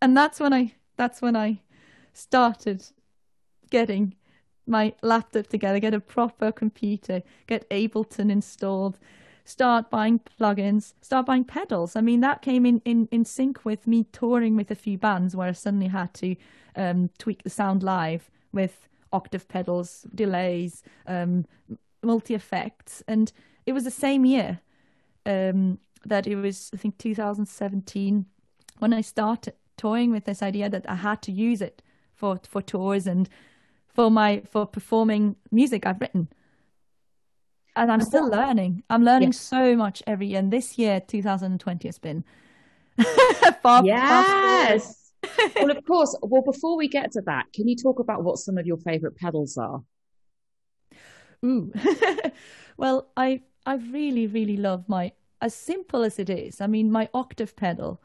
And 0.00 0.16
that's 0.16 0.40
when 0.40 0.52
I 0.52 0.74
that's 0.96 1.22
when 1.22 1.36
I 1.36 1.60
started 2.12 2.84
getting 3.70 4.14
my 4.66 4.94
laptop 5.02 5.46
together, 5.46 5.78
get 5.78 5.94
a 5.94 6.00
proper 6.00 6.52
computer, 6.52 7.22
get 7.46 7.68
Ableton 7.70 8.30
installed, 8.30 8.98
start 9.44 9.88
buying 9.88 10.20
plugins, 10.20 10.92
start 11.00 11.26
buying 11.26 11.44
pedals. 11.44 11.96
I 11.96 12.00
mean, 12.02 12.20
that 12.20 12.42
came 12.42 12.66
in, 12.66 12.82
in, 12.84 13.08
in 13.10 13.24
sync 13.24 13.64
with 13.64 13.86
me 13.86 14.04
touring 14.12 14.56
with 14.56 14.70
a 14.70 14.74
few 14.74 14.98
bands 14.98 15.34
where 15.34 15.48
I 15.48 15.52
suddenly 15.52 15.86
had 15.86 16.12
to 16.14 16.36
um, 16.76 17.10
tweak 17.18 17.44
the 17.44 17.50
sound 17.50 17.82
live 17.82 18.30
with 18.52 18.88
octave 19.12 19.48
pedals, 19.48 20.06
delays, 20.14 20.82
um, 21.06 21.46
multi 22.02 22.34
effects. 22.34 23.02
And 23.08 23.32
it 23.66 23.72
was 23.72 23.84
the 23.84 23.90
same 23.90 24.24
year 24.24 24.60
um, 25.26 25.78
that 26.04 26.26
it 26.26 26.36
was, 26.36 26.70
I 26.72 26.76
think, 26.76 26.98
2017 26.98 28.26
when 28.78 28.92
I 28.92 29.00
started 29.00 29.54
toying 29.76 30.10
with 30.10 30.24
this 30.24 30.42
idea 30.42 30.68
that 30.68 30.88
I 30.88 30.96
had 30.96 31.22
to 31.22 31.32
use 31.32 31.60
it 31.60 31.82
for 32.14 32.40
for 32.44 32.60
tours 32.62 33.06
and 33.06 33.28
for 33.88 34.10
my 34.10 34.42
for 34.50 34.66
performing 34.66 35.36
music 35.50 35.86
I've 35.86 36.00
written. 36.00 36.28
And 37.76 37.92
I'm 37.92 38.00
still 38.00 38.28
learning. 38.28 38.82
I'm 38.90 39.04
learning 39.04 39.28
yes. 39.28 39.40
so 39.40 39.76
much 39.76 40.02
every 40.04 40.26
year. 40.26 40.40
And 40.40 40.52
this 40.52 40.78
year, 40.78 40.98
2020, 40.98 41.86
has 41.86 41.98
been 41.98 42.24
far. 43.62 43.84
Yes. 43.84 45.07
Well, 45.56 45.70
of 45.70 45.84
course. 45.84 46.16
Well, 46.22 46.42
before 46.42 46.76
we 46.76 46.88
get 46.88 47.12
to 47.12 47.22
that, 47.22 47.46
can 47.52 47.68
you 47.68 47.76
talk 47.76 47.98
about 47.98 48.24
what 48.24 48.38
some 48.38 48.58
of 48.58 48.66
your 48.66 48.78
favorite 48.78 49.16
pedals 49.16 49.56
are? 49.56 49.82
Ooh. 51.44 51.72
well, 52.76 53.10
I 53.16 53.42
I 53.64 53.74
really 53.76 54.26
really 54.26 54.56
love 54.56 54.88
my 54.88 55.12
as 55.40 55.54
simple 55.54 56.02
as 56.02 56.18
it 56.18 56.30
is. 56.30 56.60
I 56.60 56.66
mean, 56.66 56.90
my 56.90 57.08
octave 57.14 57.54
pedal 57.56 58.02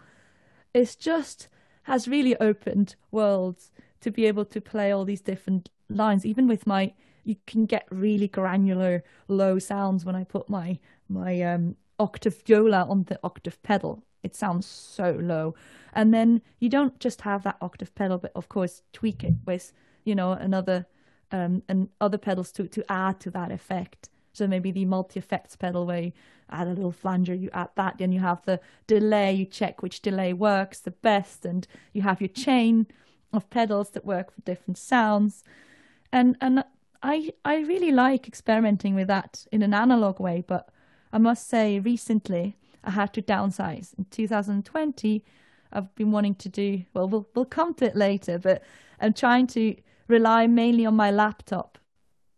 is 0.73 0.95
just 0.95 1.47
has 1.83 2.07
really 2.07 2.37
opened 2.39 2.95
worlds 3.11 3.71
to 4.01 4.11
be 4.11 4.25
able 4.25 4.45
to 4.45 4.61
play 4.61 4.91
all 4.91 5.05
these 5.05 5.21
different 5.21 5.69
lines. 5.89 6.25
Even 6.25 6.47
with 6.47 6.67
my, 6.67 6.93
you 7.23 7.35
can 7.47 7.65
get 7.65 7.87
really 7.89 8.27
granular 8.27 9.03
low 9.27 9.59
sounds 9.59 10.05
when 10.05 10.15
I 10.15 10.23
put 10.23 10.49
my 10.49 10.79
my 11.09 11.41
um, 11.41 11.75
octave 11.99 12.41
viola 12.45 12.85
on 12.87 13.03
the 13.03 13.19
octave 13.23 13.61
pedal. 13.63 14.03
It 14.23 14.35
sounds 14.35 14.65
so 14.65 15.17
low, 15.21 15.55
and 15.93 16.13
then 16.13 16.41
you 16.59 16.69
don't 16.69 16.99
just 16.99 17.21
have 17.21 17.43
that 17.43 17.57
octave 17.61 17.93
pedal, 17.93 18.17
but 18.17 18.31
of 18.35 18.49
course 18.49 18.81
tweak 18.93 19.23
it 19.23 19.35
with 19.45 19.73
you 20.05 20.15
know 20.15 20.31
another 20.31 20.85
um, 21.31 21.63
and 21.67 21.89
other 21.99 22.17
pedals 22.17 22.51
to 22.53 22.67
to 22.67 22.83
add 22.91 23.19
to 23.21 23.31
that 23.31 23.51
effect. 23.51 24.09
So 24.33 24.47
maybe 24.47 24.71
the 24.71 24.85
multi 24.85 25.19
effects 25.19 25.55
pedal 25.55 25.85
where 25.85 26.01
you 26.01 26.11
add 26.49 26.67
a 26.67 26.71
little 26.71 26.91
flanger, 26.91 27.33
you 27.33 27.49
add 27.53 27.69
that, 27.75 27.97
then 27.99 28.11
you 28.11 28.19
have 28.19 28.41
the 28.45 28.59
delay, 28.87 29.33
you 29.33 29.45
check 29.45 29.81
which 29.81 30.01
delay 30.01 30.33
works 30.33 30.79
the 30.79 30.91
best, 30.91 31.45
and 31.45 31.67
you 31.93 32.01
have 32.01 32.21
your 32.21 32.29
chain 32.29 32.87
of 33.31 33.49
pedals 33.49 33.89
that 33.91 34.05
work 34.05 34.31
for 34.31 34.41
different 34.41 34.77
sounds. 34.77 35.43
And 36.11 36.37
and 36.41 36.63
I 37.01 37.31
I 37.43 37.57
really 37.57 37.91
like 37.91 38.27
experimenting 38.27 38.95
with 38.95 39.07
that 39.07 39.45
in 39.51 39.61
an 39.61 39.73
analog 39.73 40.19
way, 40.19 40.43
but 40.45 40.69
I 41.11 41.17
must 41.17 41.47
say 41.47 41.79
recently 41.79 42.55
I 42.83 42.91
had 42.91 43.13
to 43.13 43.21
downsize. 43.21 43.97
In 43.97 44.05
2020, 44.05 45.23
I've 45.71 45.93
been 45.95 46.11
wanting 46.11 46.35
to 46.35 46.49
do 46.49 46.83
well. 46.93 47.07
We'll 47.07 47.27
we'll 47.35 47.45
come 47.45 47.73
to 47.75 47.85
it 47.85 47.95
later, 47.95 48.37
but 48.37 48.63
I'm 48.99 49.13
trying 49.13 49.47
to 49.47 49.75
rely 50.07 50.47
mainly 50.47 50.85
on 50.85 50.95
my 50.95 51.11
laptop 51.11 51.77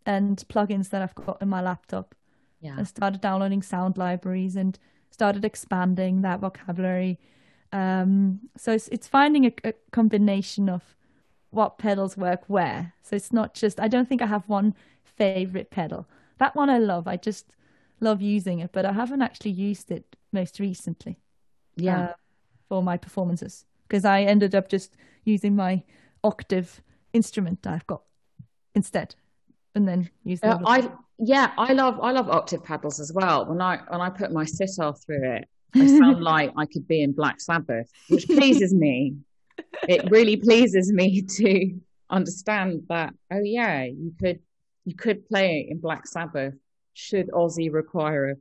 and 0.04 0.36
plugins 0.48 0.90
that 0.90 1.02
I've 1.02 1.14
got 1.14 1.42
in 1.42 1.48
my 1.48 1.60
laptop. 1.60 2.14
Yeah. 2.60 2.76
I 2.78 2.84
started 2.84 3.20
downloading 3.20 3.62
sound 3.62 3.98
libraries 3.98 4.56
and 4.56 4.78
started 5.10 5.44
expanding 5.44 6.22
that 6.22 6.40
vocabulary 6.40 7.18
um, 7.72 8.40
so 8.56 8.72
it's, 8.72 8.88
it's 8.88 9.08
finding 9.08 9.46
a, 9.46 9.52
a, 9.64 9.74
combination 9.92 10.68
of 10.68 10.82
what 11.50 11.78
pedals 11.78 12.16
work 12.16 12.42
where. 12.46 12.94
So 13.02 13.16
it's 13.16 13.32
not 13.32 13.54
just, 13.54 13.80
I 13.80 13.88
don't 13.88 14.08
think 14.08 14.22
I 14.22 14.26
have 14.26 14.48
one 14.48 14.74
favorite 15.04 15.70
pedal. 15.70 16.06
That 16.38 16.54
one 16.54 16.70
I 16.70 16.78
love. 16.78 17.08
I 17.08 17.16
just 17.16 17.46
love 18.00 18.22
using 18.22 18.60
it, 18.60 18.70
but 18.72 18.84
I 18.84 18.92
haven't 18.92 19.22
actually 19.22 19.52
used 19.52 19.90
it 19.90 20.16
most 20.32 20.60
recently. 20.60 21.18
Yeah. 21.76 22.00
Uh, 22.00 22.12
for 22.68 22.82
my 22.82 22.96
performances 22.96 23.64
because 23.86 24.04
I 24.04 24.22
ended 24.22 24.54
up 24.54 24.68
just 24.68 24.92
using 25.24 25.54
my 25.54 25.84
octave 26.24 26.82
instrument 27.12 27.66
I've 27.66 27.86
got 27.86 28.02
instead 28.74 29.14
and 29.74 29.86
then 29.86 30.10
use 30.24 30.40
uh, 30.42 30.58
I 30.66 30.90
yeah 31.18 31.52
I 31.56 31.72
love 31.72 32.00
I 32.02 32.10
love 32.10 32.28
octave 32.28 32.64
pedals 32.64 32.98
as 32.98 33.12
well 33.12 33.46
when 33.46 33.60
I 33.60 33.78
when 33.88 34.00
I 34.00 34.10
put 34.10 34.32
my 34.32 34.44
sitar 34.44 34.94
through 34.94 35.36
it 35.36 35.48
I 35.74 35.86
sound 35.86 36.22
like 36.32 36.52
I 36.56 36.66
could 36.66 36.86
be 36.88 37.02
in 37.02 37.12
Black 37.12 37.40
Sabbath, 37.40 37.90
which 38.08 38.26
pleases 38.26 38.72
me. 38.74 39.16
It 39.88 40.10
really 40.10 40.36
pleases 40.36 40.92
me 40.92 41.22
to 41.36 41.78
understand 42.10 42.82
that. 42.88 43.14
Oh 43.32 43.42
yeah, 43.42 43.84
you 43.84 44.14
could 44.18 44.40
you 44.84 44.94
could 44.94 45.28
play 45.28 45.60
it 45.60 45.72
in 45.72 45.80
Black 45.80 46.06
Sabbath. 46.06 46.54
Should 46.94 47.28
Ozzy 47.28 47.70
require 47.70 48.30
a 48.30 48.36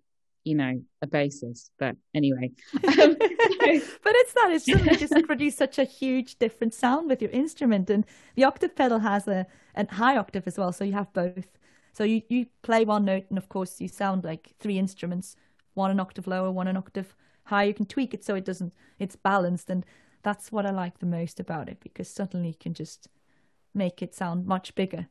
you 0.45 0.55
know 0.55 0.81
a 1.01 1.07
basis? 1.07 1.69
But 1.77 1.97
anyway, 2.13 2.51
um, 2.73 3.15
but 3.17 4.13
it's 4.15 4.35
not. 4.35 4.51
It's 4.51 4.65
just 4.65 4.99
just 4.99 5.25
produce 5.25 5.57
such 5.57 5.77
a 5.77 5.83
huge 5.83 6.39
different 6.39 6.73
sound 6.73 7.09
with 7.09 7.21
your 7.21 7.31
instrument, 7.31 7.89
and 7.89 8.05
the 8.35 8.45
octave 8.45 8.75
pedal 8.75 8.99
has 8.99 9.27
a 9.27 9.45
a 9.75 9.93
high 9.93 10.17
octave 10.17 10.47
as 10.47 10.57
well, 10.57 10.71
so 10.71 10.83
you 10.83 10.93
have 10.93 11.11
both. 11.13 11.57
So 11.93 12.03
you, 12.03 12.21
you 12.27 12.47
play 12.61 12.83
one 12.83 13.05
note, 13.05 13.25
and 13.29 13.37
of 13.37 13.47
course 13.47 13.79
you 13.79 13.87
sound 13.87 14.23
like 14.23 14.53
three 14.59 14.77
instruments, 14.77 15.35
one 15.75 15.91
an 15.91 15.99
octave 15.99 16.27
lower, 16.27 16.51
one 16.51 16.67
an 16.67 16.77
octave 16.77 17.15
high. 17.45 17.63
You 17.63 17.73
can 17.73 17.85
tweak 17.85 18.13
it 18.13 18.23
so 18.23 18.35
it 18.35 18.43
doesn't, 18.43 18.73
it's 18.99 19.15
balanced. 19.15 19.69
And 19.69 19.85
that's 20.21 20.51
what 20.51 20.65
I 20.65 20.71
like 20.71 20.99
the 20.99 21.05
most 21.05 21.39
about 21.39 21.69
it 21.69 21.79
because 21.79 22.09
suddenly 22.09 22.49
you 22.49 22.55
can 22.59 22.73
just 22.73 23.07
make 23.73 24.01
it 24.01 24.13
sound 24.13 24.45
much 24.45 24.75
bigger. 24.75 25.07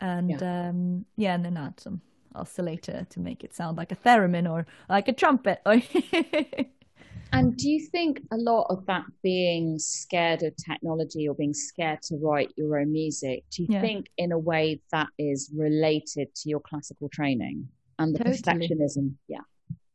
And 0.00 0.30
yeah, 0.30 0.68
um, 0.68 1.04
yeah 1.16 1.34
and 1.34 1.44
then 1.44 1.56
add 1.56 1.80
some 1.80 2.00
oscillator 2.36 3.06
to 3.10 3.20
make 3.20 3.44
it 3.44 3.54
sound 3.54 3.76
like 3.76 3.92
a 3.92 3.96
theremin 3.96 4.50
or 4.50 4.66
like 4.88 5.08
a 5.08 5.12
trumpet. 5.12 5.60
and 7.32 7.56
do 7.56 7.68
you 7.68 7.86
think 7.86 8.20
a 8.32 8.36
lot 8.36 8.66
of 8.70 8.84
that 8.86 9.04
being 9.22 9.78
scared 9.78 10.42
of 10.42 10.54
technology 10.56 11.28
or 11.28 11.34
being 11.34 11.54
scared 11.54 12.02
to 12.02 12.16
write 12.16 12.52
your 12.56 12.78
own 12.78 12.92
music, 12.92 13.44
do 13.50 13.62
you 13.62 13.68
yeah. 13.70 13.80
think 13.80 14.08
in 14.18 14.32
a 14.32 14.38
way 14.38 14.80
that 14.92 15.08
is 15.18 15.50
related 15.54 16.34
to 16.34 16.48
your 16.48 16.60
classical 16.60 17.08
training 17.08 17.68
and 17.98 18.14
the 18.14 18.24
totally. 18.24 18.68
perfectionism? 18.68 19.14
Yeah 19.28 19.40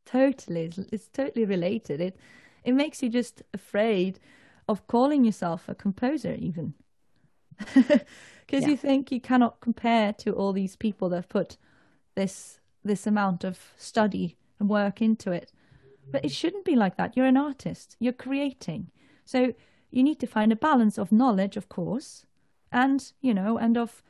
totally 0.04 0.64
it's, 0.64 0.78
it's 0.78 1.08
totally 1.08 1.44
related 1.44 2.00
it 2.00 2.16
it 2.64 2.72
makes 2.72 3.02
you 3.02 3.08
just 3.08 3.42
afraid 3.54 4.18
of 4.68 4.86
calling 4.86 5.24
yourself 5.24 5.68
a 5.68 5.74
composer 5.74 6.34
even 6.34 6.74
because 7.74 8.02
yeah. 8.50 8.68
you 8.68 8.76
think 8.76 9.10
you 9.10 9.20
cannot 9.20 9.60
compare 9.60 10.12
to 10.12 10.32
all 10.32 10.52
these 10.52 10.76
people 10.76 11.08
that 11.08 11.16
have 11.16 11.28
put 11.28 11.56
this 12.14 12.60
this 12.84 13.06
amount 13.06 13.44
of 13.44 13.72
study 13.76 14.36
and 14.58 14.68
work 14.68 15.00
into 15.00 15.32
it 15.32 15.52
But 16.10 16.24
it 16.24 16.32
shouldn't 16.32 16.64
be 16.64 16.76
like 16.76 16.96
that. 16.96 17.16
You're 17.16 17.26
an 17.26 17.36
artist, 17.36 17.96
you're 18.00 18.12
creating. 18.12 18.90
So 19.24 19.54
you 19.90 20.02
need 20.02 20.20
to 20.20 20.26
find 20.26 20.52
a 20.52 20.56
balance 20.56 20.98
of 20.98 21.12
knowledge, 21.12 21.56
of 21.56 21.68
course, 21.68 22.26
and, 22.70 23.12
you 23.20 23.34
know, 23.34 23.58
and 23.58 23.76
of, 23.76 24.02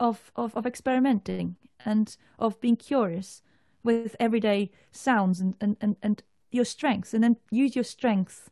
of, 0.00 0.30
of, 0.36 0.56
of 0.56 0.66
experimenting 0.66 1.56
and 1.84 2.16
of 2.38 2.60
being 2.60 2.76
curious 2.76 3.42
with 3.82 4.16
everyday 4.20 4.70
sounds 4.92 5.40
and, 5.40 5.54
and, 5.60 5.76
and, 5.80 5.96
and 6.02 6.22
your 6.50 6.64
strengths 6.64 7.14
and 7.14 7.22
then 7.22 7.36
use 7.50 7.74
your 7.74 7.84
strengths 7.84 8.50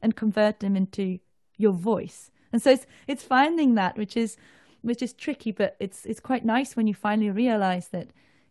and 0.00 0.16
convert 0.16 0.60
them 0.60 0.76
into 0.76 1.18
your 1.56 1.72
voice. 1.72 2.30
And 2.52 2.62
so 2.62 2.70
it's 2.70 2.86
it's 3.06 3.24
finding 3.24 3.74
that 3.74 3.96
which 3.98 4.16
is 4.16 4.36
which 4.82 5.02
is 5.02 5.12
tricky, 5.12 5.52
but 5.52 5.76
it's 5.80 6.06
it's 6.06 6.20
quite 6.20 6.44
nice 6.44 6.76
when 6.76 6.86
you 6.86 6.94
finally 6.94 7.30
realize 7.30 7.88
that 7.88 8.08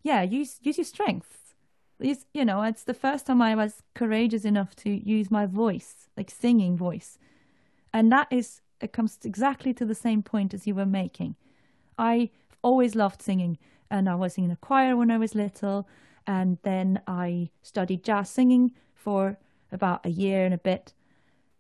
yeah, 0.08 0.22
use 0.22 0.58
use 0.62 0.78
your 0.78 0.86
strengths. 0.86 1.54
Use, 2.00 2.26
you 2.34 2.46
know, 2.46 2.62
it's 2.62 2.84
the 2.84 2.93
first 2.93 3.26
time 3.26 3.41
I 3.41 3.56
was 3.56 3.84
courageous 3.93 4.46
enough 4.46 4.76
to 4.78 4.89
use 4.89 5.30
my 5.30 5.46
voice, 5.46 6.08
like 6.15 6.30
singing 6.30 6.78
voice. 6.78 7.20
And 7.93 8.12
that 8.12 8.28
is 8.32 8.62
it 8.80 8.93
comes 8.93 9.17
exactly 9.24 9.74
to 9.74 9.86
the 9.86 9.96
same 9.96 10.24
point 10.24 10.54
as 10.54 10.65
you 10.65 10.76
were 10.76 10.86
making. 10.86 11.36
I 11.98 12.30
always 12.62 12.96
loved 12.96 13.22
singing 13.22 13.58
and 13.91 14.08
I 14.08 14.15
was 14.15 14.38
in 14.38 14.52
a 14.52 14.56
choir 14.56 14.96
when 14.96 15.12
I 15.12 15.17
was 15.17 15.36
little 15.36 15.88
and 16.26 16.58
then 16.63 17.02
I 17.08 17.50
studied 17.62 18.04
jazz 18.04 18.30
singing 18.30 18.72
for 18.93 19.38
about 19.72 20.06
a 20.06 20.10
year 20.10 20.46
and 20.46 20.54
a 20.54 20.63
bit. 20.72 20.93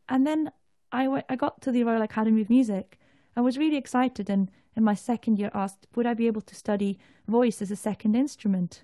And 0.07 0.25
then 0.25 0.51
I, 0.91 1.23
I 1.27 1.35
got 1.35 1.61
to 1.63 1.71
the 1.71 1.83
Royal 1.83 2.01
Academy 2.01 2.41
of 2.41 2.49
Music. 2.49 2.97
I 3.35 3.41
was 3.41 3.57
really 3.57 3.77
excited 3.77 4.29
and 4.29 4.49
in 4.77 4.83
my 4.83 4.93
second 4.93 5.39
year 5.39 5.49
asked, 5.53 5.87
would 5.95 6.05
I 6.05 6.13
be 6.13 6.27
able 6.27 6.41
to 6.41 6.55
study 6.55 6.99
voice 7.27 7.61
as 7.61 7.71
a 7.71 7.75
second 7.75 8.15
instrument? 8.15 8.83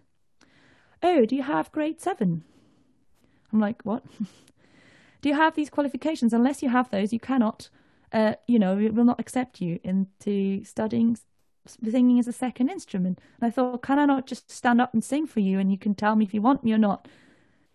Oh, 1.03 1.25
do 1.25 1.35
you 1.35 1.43
have 1.43 1.71
grade 1.71 2.01
seven? 2.01 2.43
I'm 3.53 3.59
like, 3.59 3.83
what? 3.83 4.03
do 5.21 5.29
you 5.29 5.35
have 5.35 5.53
these 5.53 5.69
qualifications? 5.69 6.33
Unless 6.33 6.63
you 6.63 6.69
have 6.69 6.89
those, 6.89 7.13
you 7.13 7.19
cannot, 7.19 7.69
uh, 8.11 8.33
you 8.47 8.57
know, 8.57 8.77
it 8.79 8.95
will 8.95 9.05
not 9.05 9.19
accept 9.19 9.61
you 9.61 9.79
into 9.83 10.63
studying 10.65 11.17
singing 11.65 12.19
as 12.19 12.27
a 12.27 12.33
second 12.33 12.69
instrument. 12.69 13.19
And 13.39 13.47
I 13.47 13.51
thought, 13.51 13.83
can 13.83 13.99
I 13.99 14.05
not 14.05 14.27
just 14.27 14.51
stand 14.51 14.81
up 14.81 14.93
and 14.93 15.03
sing 15.03 15.27
for 15.27 15.39
you 15.39 15.59
and 15.59 15.71
you 15.71 15.77
can 15.77 15.95
tell 15.95 16.15
me 16.15 16.25
if 16.25 16.33
you 16.33 16.41
want 16.41 16.63
me 16.63 16.73
or 16.73 16.77
not? 16.77 17.07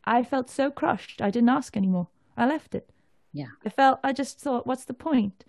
I 0.04 0.24
felt 0.24 0.50
so 0.50 0.70
crushed. 0.70 1.22
I 1.22 1.30
didn't 1.30 1.48
ask 1.48 1.76
anymore. 1.76 2.08
I 2.36 2.46
left 2.46 2.74
it. 2.74 2.90
Yeah. 3.32 3.46
I 3.64 3.68
felt 3.68 4.00
I 4.02 4.12
just 4.12 4.40
thought, 4.40 4.66
what's 4.66 4.84
the 4.84 4.94
point? 4.94 5.44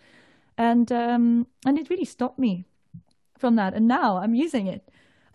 And 0.59 0.91
um 0.91 1.47
and 1.65 1.79
it 1.79 1.89
really 1.89 2.05
stopped 2.05 2.39
me 2.39 2.65
from 3.37 3.55
that. 3.57 3.73
And 3.73 3.87
now 3.87 4.17
I'm 4.17 4.35
using 4.35 4.67
it 4.67 4.89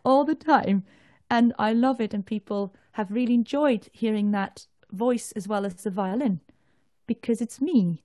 all 0.05 0.25
the 0.25 0.37
time. 0.37 0.85
And 1.31 1.55
I 1.59 1.73
love 1.75 2.01
it 2.01 2.15
and 2.15 2.27
people 2.27 2.75
have 2.93 3.11
really 3.13 3.35
enjoyed 3.35 3.89
hearing 3.93 4.33
that 4.33 4.69
voice 4.93 5.33
as 5.33 5.49
well 5.49 5.67
as 5.67 5.75
the 5.77 5.91
violin 5.91 6.41
because 7.07 7.43
it's 7.43 7.61
me. 7.61 8.05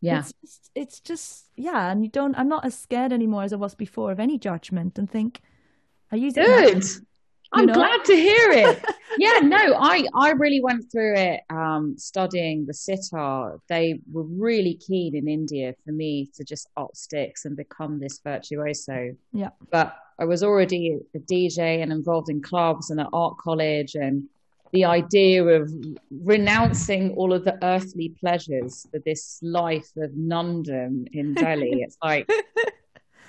Yeah. 0.00 0.18
It's 0.20 0.32
just, 0.42 0.70
it's 0.74 1.00
just 1.00 1.46
yeah, 1.56 1.90
and 1.90 2.04
you 2.04 2.10
don't 2.10 2.38
I'm 2.38 2.48
not 2.48 2.64
as 2.64 2.78
scared 2.78 3.12
anymore 3.12 3.44
as 3.44 3.52
I 3.52 3.56
was 3.56 3.74
before 3.74 4.12
of 4.12 4.20
any 4.20 4.38
judgment 4.38 4.98
and 4.98 5.10
think 5.10 5.42
I 6.12 6.16
use 6.16 6.36
it. 6.36 6.46
Good. 6.46 6.84
I'm 7.52 7.66
know? 7.66 7.74
glad 7.74 8.04
to 8.04 8.14
hear 8.14 8.50
it. 8.50 8.84
yeah, 9.18 9.40
no, 9.40 9.74
I 9.78 10.06
I 10.14 10.30
really 10.32 10.60
went 10.60 10.90
through 10.90 11.14
it 11.16 11.40
um, 11.50 11.96
studying 11.96 12.66
the 12.66 12.74
sitar. 12.74 13.60
They 13.68 14.00
were 14.12 14.24
really 14.24 14.74
keen 14.74 15.14
in 15.16 15.28
India 15.28 15.74
for 15.84 15.92
me 15.92 16.30
to 16.36 16.44
just 16.44 16.68
up 16.76 16.94
sticks 16.94 17.44
and 17.44 17.56
become 17.56 17.98
this 17.98 18.20
virtuoso. 18.22 19.16
Yeah. 19.32 19.50
But 19.70 19.96
I 20.18 20.24
was 20.24 20.42
already 20.42 20.98
a 21.14 21.18
DJ 21.18 21.82
and 21.82 21.92
involved 21.92 22.30
in 22.30 22.42
clubs 22.42 22.90
and 22.90 23.00
at 23.00 23.08
art 23.12 23.36
college 23.38 23.94
and 23.94 24.28
the 24.72 24.84
idea 24.84 25.44
of 25.44 25.70
renouncing 26.10 27.12
all 27.14 27.32
of 27.32 27.44
the 27.44 27.56
earthly 27.64 28.10
pleasures 28.20 28.86
for 28.90 28.98
this 29.00 29.38
life 29.42 29.90
of 29.96 30.10
nundom 30.10 31.06
in 31.12 31.34
Delhi. 31.34 31.82
it's 31.82 31.96
like 32.02 32.28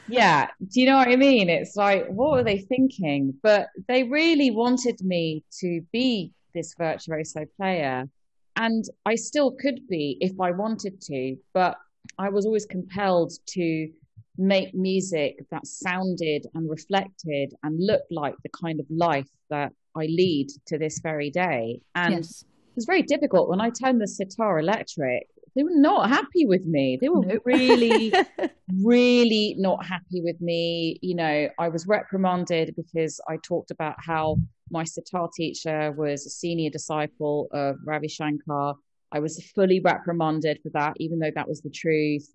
yeah 0.07 0.47
do 0.71 0.81
you 0.81 0.87
know 0.87 0.97
what 0.97 1.07
i 1.07 1.15
mean? 1.15 1.49
It's 1.49 1.75
like 1.75 2.07
what 2.07 2.31
were 2.31 2.43
they 2.43 2.59
thinking? 2.59 3.33
But 3.43 3.69
they 3.87 4.03
really 4.03 4.51
wanted 4.51 5.01
me 5.01 5.43
to 5.59 5.81
be 5.91 6.33
this 6.53 6.73
virtuoso 6.77 7.45
player. 7.57 8.09
And 8.55 8.83
i 9.05 9.15
still 9.15 9.51
could 9.51 9.87
be 9.87 10.17
if 10.19 10.39
i 10.39 10.51
wanted 10.51 10.99
to 11.01 11.37
but 11.53 11.77
i 12.17 12.29
was 12.29 12.45
always 12.45 12.65
compelled 12.65 13.31
to 13.47 13.89
make 14.37 14.73
music 14.73 15.43
that 15.51 15.65
sounded 15.65 16.45
and 16.53 16.69
reflected 16.69 17.53
and 17.63 17.79
looked 17.79 18.11
like 18.11 18.35
the 18.43 18.49
kind 18.49 18.79
of 18.79 18.85
life 18.89 19.29
that 19.49 19.71
i 19.95 20.05
lead 20.05 20.47
to 20.67 20.77
this 20.77 20.99
very 20.99 21.29
day. 21.29 21.81
And 21.95 22.15
yes. 22.15 22.43
it 22.43 22.75
was 22.75 22.85
very 22.85 23.03
difficult. 23.03 23.49
When 23.49 23.61
i 23.61 23.69
turned 23.69 24.01
the 24.01 24.07
sitar 24.07 24.59
electric 24.59 25.27
they 25.57 25.63
were 25.63 25.71
not 25.73 26.07
happy 26.07 26.45
with 26.45 26.65
me. 26.65 26.99
They 27.01 27.09
were 27.09 27.25
nope. 27.25 27.41
really, 27.43 28.13
really 28.83 29.55
not 29.57 29.83
happy 29.83 30.21
with 30.21 30.39
me. 30.39 30.99
You 31.01 31.15
know, 31.15 31.49
I 31.57 31.69
was 31.69 31.87
reprimanded 31.87 32.75
because 32.77 33.19
I 33.27 33.37
talked 33.37 33.71
about 33.71 33.95
how 33.97 34.37
my 34.69 34.83
sitar 34.83 35.27
teacher 35.35 35.91
was 35.93 36.27
a 36.27 36.29
senior 36.29 36.69
disciple 36.69 37.47
of 37.51 37.77
Ravi 37.83 38.07
Shankar. 38.07 38.75
I 39.11 39.19
was 39.19 39.43
fully 39.55 39.79
reprimanded 39.79 40.59
for 40.61 40.69
that, 40.75 40.93
even 40.97 41.17
though 41.17 41.31
that 41.33 41.47
was 41.47 41.61
the 41.61 41.71
truth. 41.71 42.29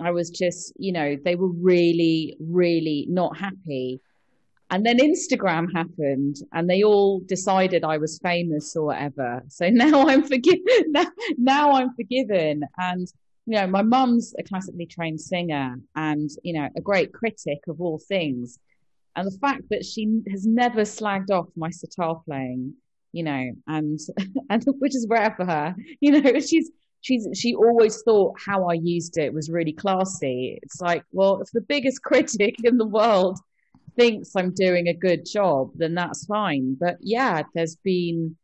I 0.00 0.12
was 0.12 0.30
just, 0.30 0.72
you 0.78 0.92
know, 0.92 1.18
they 1.22 1.34
were 1.34 1.50
really, 1.50 2.34
really 2.40 3.06
not 3.10 3.36
happy. 3.36 4.00
And 4.74 4.84
then 4.84 4.98
Instagram 4.98 5.72
happened 5.72 6.38
and 6.52 6.68
they 6.68 6.82
all 6.82 7.20
decided 7.20 7.84
I 7.84 7.96
was 7.96 8.18
famous 8.18 8.74
or 8.74 8.86
whatever. 8.86 9.40
So 9.46 9.68
now 9.70 10.08
I'm 10.08 10.24
forgiven. 10.24 10.90
Now, 10.90 11.06
now 11.38 11.72
I'm 11.74 11.94
forgiven. 11.94 12.64
And, 12.76 13.06
you 13.46 13.54
know, 13.54 13.68
my 13.68 13.82
mum's 13.82 14.34
a 14.36 14.42
classically 14.42 14.86
trained 14.86 15.20
singer 15.20 15.76
and, 15.94 16.28
you 16.42 16.54
know, 16.54 16.68
a 16.76 16.80
great 16.80 17.12
critic 17.12 17.60
of 17.68 17.80
all 17.80 18.00
things. 18.00 18.58
And 19.14 19.28
the 19.28 19.38
fact 19.38 19.62
that 19.70 19.84
she 19.84 20.22
has 20.32 20.44
never 20.44 20.80
slagged 20.80 21.30
off 21.30 21.46
my 21.54 21.70
sitar 21.70 22.20
playing, 22.24 22.74
you 23.12 23.22
know, 23.22 23.52
and, 23.68 24.00
and 24.50 24.64
which 24.80 24.96
is 24.96 25.06
rare 25.08 25.32
for 25.36 25.44
her, 25.44 25.76
you 26.00 26.20
know, 26.20 26.40
she's, 26.40 26.72
she's, 27.00 27.28
she 27.32 27.54
always 27.54 28.02
thought 28.02 28.34
how 28.44 28.68
I 28.68 28.72
used 28.72 29.18
it 29.18 29.32
was 29.32 29.48
really 29.48 29.72
classy. 29.72 30.58
It's 30.64 30.80
like, 30.80 31.04
well, 31.12 31.40
if 31.40 31.52
the 31.52 31.60
biggest 31.60 32.02
critic 32.02 32.56
in 32.64 32.76
the 32.76 32.88
world 32.88 33.38
thinks 33.96 34.30
I'm 34.36 34.52
doing 34.54 34.88
a 34.88 34.94
good 34.94 35.24
job, 35.26 35.70
then 35.74 35.94
that's 35.94 36.26
fine. 36.26 36.76
But 36.78 36.96
yeah, 37.00 37.42
there's 37.54 37.76
been 37.76 38.36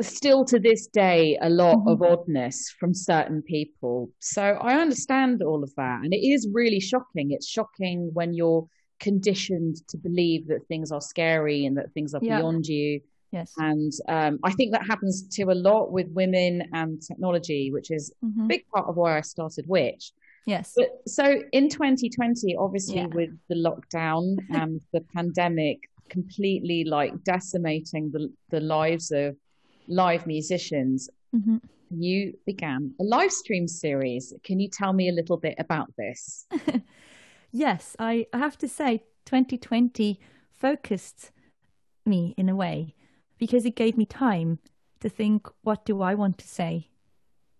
still 0.00 0.44
to 0.44 0.60
this 0.60 0.86
day 0.86 1.36
a 1.40 1.50
lot 1.50 1.78
mm-hmm. 1.78 1.88
of 1.88 2.02
oddness 2.02 2.70
from 2.78 2.94
certain 2.94 3.42
people. 3.42 4.10
So 4.20 4.42
I 4.42 4.74
understand 4.74 5.42
all 5.42 5.62
of 5.62 5.74
that. 5.76 6.00
And 6.02 6.14
it 6.14 6.24
is 6.24 6.48
really 6.52 6.80
shocking. 6.80 7.32
It's 7.32 7.48
shocking 7.48 8.10
when 8.12 8.32
you're 8.32 8.66
conditioned 9.00 9.76
to 9.88 9.96
believe 9.96 10.46
that 10.48 10.66
things 10.68 10.92
are 10.92 11.00
scary 11.00 11.66
and 11.66 11.76
that 11.78 11.92
things 11.94 12.14
are 12.14 12.20
yeah. 12.22 12.38
beyond 12.38 12.66
you. 12.66 13.00
Yes. 13.32 13.52
And 13.58 13.92
um, 14.08 14.38
I 14.42 14.52
think 14.52 14.72
that 14.72 14.86
happens 14.86 15.22
to 15.36 15.44
a 15.44 15.54
lot 15.54 15.92
with 15.92 16.06
women 16.08 16.62
and 16.72 17.00
technology, 17.02 17.70
which 17.70 17.90
is 17.90 18.12
mm-hmm. 18.24 18.44
a 18.44 18.46
big 18.46 18.62
part 18.74 18.88
of 18.88 18.96
why 18.96 19.18
I 19.18 19.20
started 19.20 19.66
Witch. 19.68 20.12
Yes. 20.48 20.72
But 20.74 21.02
so 21.06 21.42
in 21.52 21.68
2020, 21.68 22.56
obviously 22.56 22.96
yeah. 22.96 23.06
with 23.06 23.30
the 23.48 23.54
lockdown 23.54 24.38
and 24.50 24.80
the 24.94 25.02
pandemic 25.14 25.90
completely 26.08 26.84
like 26.84 27.12
decimating 27.22 28.10
the, 28.12 28.32
the 28.48 28.60
lives 28.60 29.10
of 29.10 29.36
live 29.88 30.26
musicians, 30.26 31.10
mm-hmm. 31.36 31.58
you 31.90 32.32
began 32.46 32.94
a 32.98 33.04
live 33.04 33.30
stream 33.30 33.68
series. 33.68 34.32
Can 34.42 34.58
you 34.58 34.68
tell 34.70 34.94
me 34.94 35.10
a 35.10 35.12
little 35.12 35.36
bit 35.36 35.54
about 35.58 35.92
this? 35.98 36.46
yes, 37.52 37.94
I 37.98 38.26
have 38.32 38.56
to 38.58 38.68
say 38.68 39.02
2020 39.26 40.18
focused 40.50 41.30
me 42.06 42.32
in 42.38 42.48
a 42.48 42.56
way 42.56 42.94
because 43.36 43.66
it 43.66 43.76
gave 43.76 43.98
me 43.98 44.06
time 44.06 44.60
to 45.00 45.10
think 45.10 45.46
what 45.60 45.84
do 45.84 46.00
I 46.00 46.14
want 46.14 46.38
to 46.38 46.48
say 46.48 46.88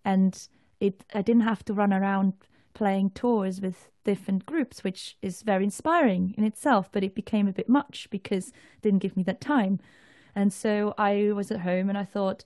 and 0.06 0.48
it 0.80 1.04
I 1.14 1.20
didn't 1.20 1.42
have 1.42 1.64
to 1.66 1.74
run 1.74 1.92
around 1.92 2.32
playing 2.78 3.10
tours 3.10 3.60
with 3.60 3.90
different 4.04 4.46
groups, 4.46 4.84
which 4.84 5.16
is 5.20 5.42
very 5.42 5.64
inspiring 5.64 6.32
in 6.38 6.44
itself, 6.44 6.88
but 6.92 7.02
it 7.02 7.12
became 7.12 7.48
a 7.48 7.52
bit 7.52 7.68
much 7.68 8.06
because 8.08 8.52
didn't 8.82 9.00
give 9.00 9.16
me 9.16 9.24
that 9.24 9.40
time. 9.40 9.80
And 10.32 10.52
so 10.52 10.94
I 10.96 11.32
was 11.34 11.50
at 11.50 11.62
home 11.62 11.88
and 11.88 11.98
I 11.98 12.04
thought, 12.04 12.44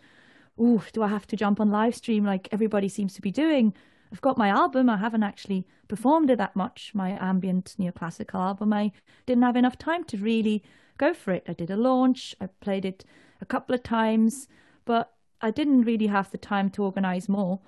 oh, 0.58 0.82
do 0.94 1.02
I 1.02 1.08
have 1.08 1.26
to 1.26 1.36
jump 1.36 1.60
on 1.60 1.70
live 1.70 1.94
stream 1.94 2.24
like 2.24 2.48
everybody 2.50 2.88
seems 2.88 3.12
to 3.12 3.20
be 3.20 3.30
doing? 3.30 3.74
I've 4.10 4.22
got 4.22 4.38
my 4.38 4.48
album. 4.48 4.88
I 4.88 4.96
haven't 4.96 5.22
actually 5.22 5.66
performed 5.86 6.30
it 6.30 6.38
that 6.38 6.56
much. 6.56 6.92
My 6.94 7.10
ambient 7.20 7.76
neoclassical 7.78 8.40
album. 8.40 8.72
I 8.72 8.90
didn't 9.26 9.42
have 9.42 9.56
enough 9.56 9.76
time 9.76 10.04
to 10.04 10.16
really 10.16 10.62
go 10.96 11.12
for 11.12 11.32
it. 11.32 11.44
I 11.46 11.52
did 11.52 11.70
a 11.70 11.76
launch. 11.76 12.34
I 12.40 12.46
played 12.46 12.86
it 12.86 13.04
a 13.42 13.44
couple 13.44 13.74
of 13.74 13.82
times, 13.82 14.48
but 14.86 15.12
I 15.42 15.50
didn't 15.50 15.82
really 15.82 16.06
have 16.06 16.30
the 16.30 16.38
time 16.38 16.70
to 16.70 16.84
organize 16.84 17.28
more. 17.28 17.60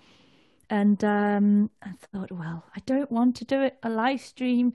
And 0.74 1.04
um, 1.04 1.70
I 1.82 1.92
thought, 1.92 2.32
well, 2.32 2.64
I 2.74 2.80
don't 2.84 3.12
want 3.12 3.36
to 3.36 3.44
do 3.44 3.62
it 3.62 3.76
a 3.84 3.88
live 3.88 4.20
stream. 4.20 4.72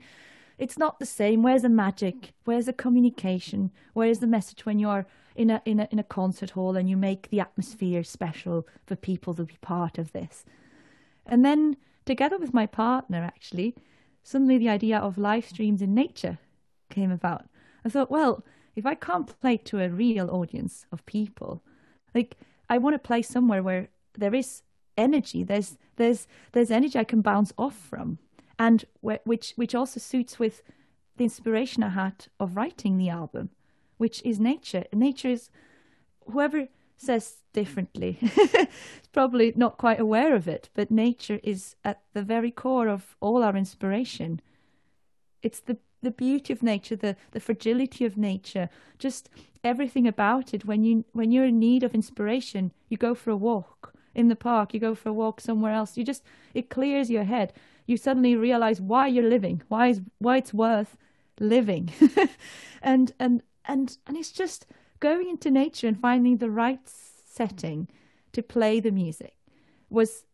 It's 0.56 0.78
not 0.78 0.98
the 0.98 1.04
same. 1.04 1.42
Where's 1.42 1.60
the 1.60 1.68
magic? 1.68 2.32
Where's 2.44 2.64
the 2.64 2.72
communication? 2.72 3.70
Where's 3.92 4.20
the 4.20 4.26
message 4.26 4.64
when 4.64 4.78
you're 4.78 5.06
in 5.36 5.50
a 5.50 5.60
in 5.66 5.78
a 5.78 5.88
in 5.90 5.98
a 5.98 6.10
concert 6.18 6.50
hall 6.50 6.74
and 6.74 6.88
you 6.88 6.96
make 6.96 7.28
the 7.28 7.40
atmosphere 7.40 8.02
special 8.02 8.66
for 8.86 8.96
people 8.96 9.34
to 9.34 9.44
be 9.44 9.58
part 9.60 9.98
of 9.98 10.12
this. 10.12 10.46
And 11.26 11.44
then 11.44 11.76
together 12.06 12.38
with 12.38 12.54
my 12.54 12.64
partner 12.64 13.18
actually, 13.22 13.74
suddenly 14.22 14.56
the 14.56 14.70
idea 14.70 14.96
of 14.96 15.18
live 15.18 15.44
streams 15.44 15.82
in 15.82 15.94
nature 15.94 16.38
came 16.88 17.10
about. 17.10 17.44
I 17.84 17.90
thought, 17.90 18.10
well, 18.10 18.42
if 18.74 18.86
I 18.86 18.94
can't 18.94 19.38
play 19.42 19.58
to 19.58 19.80
a 19.80 19.90
real 19.90 20.30
audience 20.30 20.86
of 20.92 21.04
people, 21.04 21.62
like 22.14 22.38
I 22.70 22.78
want 22.78 22.94
to 22.94 23.06
play 23.06 23.20
somewhere 23.20 23.62
where 23.62 23.88
there 24.14 24.34
is 24.34 24.62
energy. 24.96 25.42
There's 25.42 25.78
there's 25.96 26.26
there's 26.52 26.70
energy 26.70 26.98
I 26.98 27.04
can 27.04 27.22
bounce 27.22 27.52
off 27.58 27.76
from, 27.76 28.18
and 28.58 28.84
wh- 29.04 29.24
which 29.24 29.52
which 29.56 29.74
also 29.74 30.00
suits 30.00 30.38
with 30.38 30.62
the 31.16 31.24
inspiration 31.24 31.82
I 31.82 31.90
had 31.90 32.26
of 32.38 32.56
writing 32.56 32.96
the 32.96 33.10
album, 33.10 33.50
which 33.98 34.22
is 34.24 34.40
nature. 34.40 34.84
Nature 34.92 35.28
is 35.28 35.50
whoever 36.30 36.68
says 36.96 37.36
differently 37.52 38.18
is 38.22 38.68
probably 39.12 39.52
not 39.56 39.78
quite 39.78 39.98
aware 40.00 40.34
of 40.34 40.46
it, 40.46 40.68
but 40.74 40.90
nature 40.90 41.40
is 41.42 41.74
at 41.84 42.02
the 42.12 42.22
very 42.22 42.50
core 42.50 42.88
of 42.88 43.16
all 43.20 43.42
our 43.42 43.56
inspiration. 43.56 44.40
It's 45.42 45.60
the 45.60 45.78
the 46.02 46.10
beauty 46.10 46.52
of 46.52 46.62
nature, 46.62 46.96
the 46.96 47.16
the 47.32 47.40
fragility 47.40 48.04
of 48.04 48.16
nature, 48.16 48.68
just 48.98 49.28
everything 49.62 50.06
about 50.06 50.54
it. 50.54 50.64
When 50.64 50.84
you 50.84 51.04
when 51.12 51.30
you're 51.30 51.46
in 51.46 51.58
need 51.58 51.82
of 51.82 51.94
inspiration, 51.94 52.72
you 52.88 52.96
go 52.96 53.14
for 53.14 53.30
a 53.30 53.36
walk 53.36 53.94
in 54.14 54.28
the 54.28 54.36
park, 54.36 54.74
you 54.74 54.80
go 54.80 54.94
for 54.94 55.10
a 55.10 55.12
walk 55.12 55.40
somewhere 55.40 55.72
else. 55.72 55.96
You 55.96 56.04
just 56.04 56.22
it 56.54 56.68
clears 56.70 57.10
your 57.10 57.24
head. 57.24 57.52
You 57.86 57.96
suddenly 57.96 58.36
realize 58.36 58.80
why 58.80 59.06
you're 59.08 59.28
living, 59.28 59.62
why 59.68 59.88
is 59.88 60.00
why 60.18 60.36
it's 60.38 60.54
worth 60.54 60.96
living, 61.38 61.90
and 62.82 63.12
and 63.18 63.42
and 63.64 63.96
and 64.06 64.16
it's 64.16 64.32
just 64.32 64.66
going 65.00 65.28
into 65.28 65.50
nature 65.50 65.88
and 65.88 65.98
finding 65.98 66.36
the 66.36 66.50
right 66.50 66.80
setting 66.84 67.88
to 68.32 68.42
play 68.42 68.80
the 68.80 68.90
music 68.90 69.34
was 69.88 70.24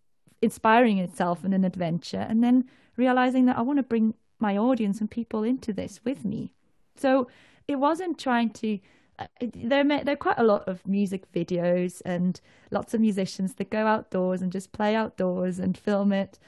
inspiring 0.42 0.98
itself 0.98 1.44
and 1.44 1.54
an 1.54 1.64
adventure, 1.64 2.26
and 2.28 2.42
then 2.42 2.64
realizing 2.96 3.46
that 3.46 3.56
I 3.56 3.62
want 3.62 3.78
to 3.78 3.82
bring 3.82 4.14
my 4.38 4.56
audience 4.56 5.00
and 5.00 5.10
people 5.10 5.42
into 5.42 5.72
this 5.72 6.00
with 6.04 6.24
me. 6.24 6.52
So 6.96 7.28
it 7.68 7.76
wasn't 7.76 8.18
trying 8.18 8.50
to. 8.50 8.78
Uh, 9.18 9.26
there, 9.40 9.84
there 9.84 10.12
are 10.12 10.16
quite 10.16 10.38
a 10.38 10.44
lot 10.44 10.66
of 10.68 10.86
music 10.86 11.30
videos 11.32 12.02
and 12.04 12.40
lots 12.70 12.94
of 12.94 13.00
musicians 13.00 13.54
that 13.54 13.70
go 13.70 13.86
outdoors 13.86 14.42
and 14.42 14.52
just 14.52 14.72
play 14.72 14.94
outdoors 14.94 15.58
and 15.58 15.76
film 15.78 16.12
it. 16.12 16.38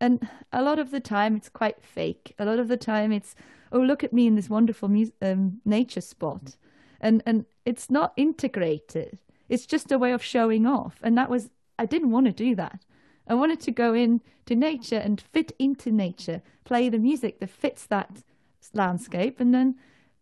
And 0.00 0.28
a 0.52 0.62
lot 0.62 0.78
of 0.78 0.90
the 0.90 1.00
time 1.00 1.34
it's 1.36 1.48
quite 1.48 1.82
fake. 1.82 2.34
A 2.38 2.44
lot 2.44 2.58
of 2.58 2.68
the 2.68 2.76
time 2.76 3.12
it's, 3.12 3.34
oh, 3.72 3.80
look 3.80 4.04
at 4.04 4.12
me 4.12 4.26
in 4.26 4.34
this 4.34 4.50
wonderful 4.50 4.88
mu- 4.88 5.10
um, 5.22 5.60
nature 5.64 6.00
spot. 6.00 6.56
And, 7.00 7.22
and 7.26 7.46
it's 7.64 7.90
not 7.90 8.12
integrated. 8.16 9.18
It's 9.48 9.66
just 9.66 9.90
a 9.90 9.98
way 9.98 10.12
of 10.12 10.22
showing 10.22 10.66
off. 10.66 11.00
And 11.02 11.16
that 11.16 11.30
was, 11.30 11.50
I 11.78 11.86
didn't 11.86 12.10
want 12.10 12.26
to 12.26 12.32
do 12.32 12.54
that. 12.56 12.84
I 13.26 13.34
wanted 13.34 13.60
to 13.60 13.70
go 13.70 13.94
in 13.94 14.20
to 14.46 14.54
nature 14.54 14.96
and 14.96 15.20
fit 15.20 15.52
into 15.58 15.90
nature, 15.90 16.42
play 16.64 16.88
the 16.88 16.98
music 16.98 17.40
that 17.40 17.50
fits 17.50 17.86
that 17.86 18.22
landscape, 18.72 19.40
and 19.40 19.54
then, 19.54 19.76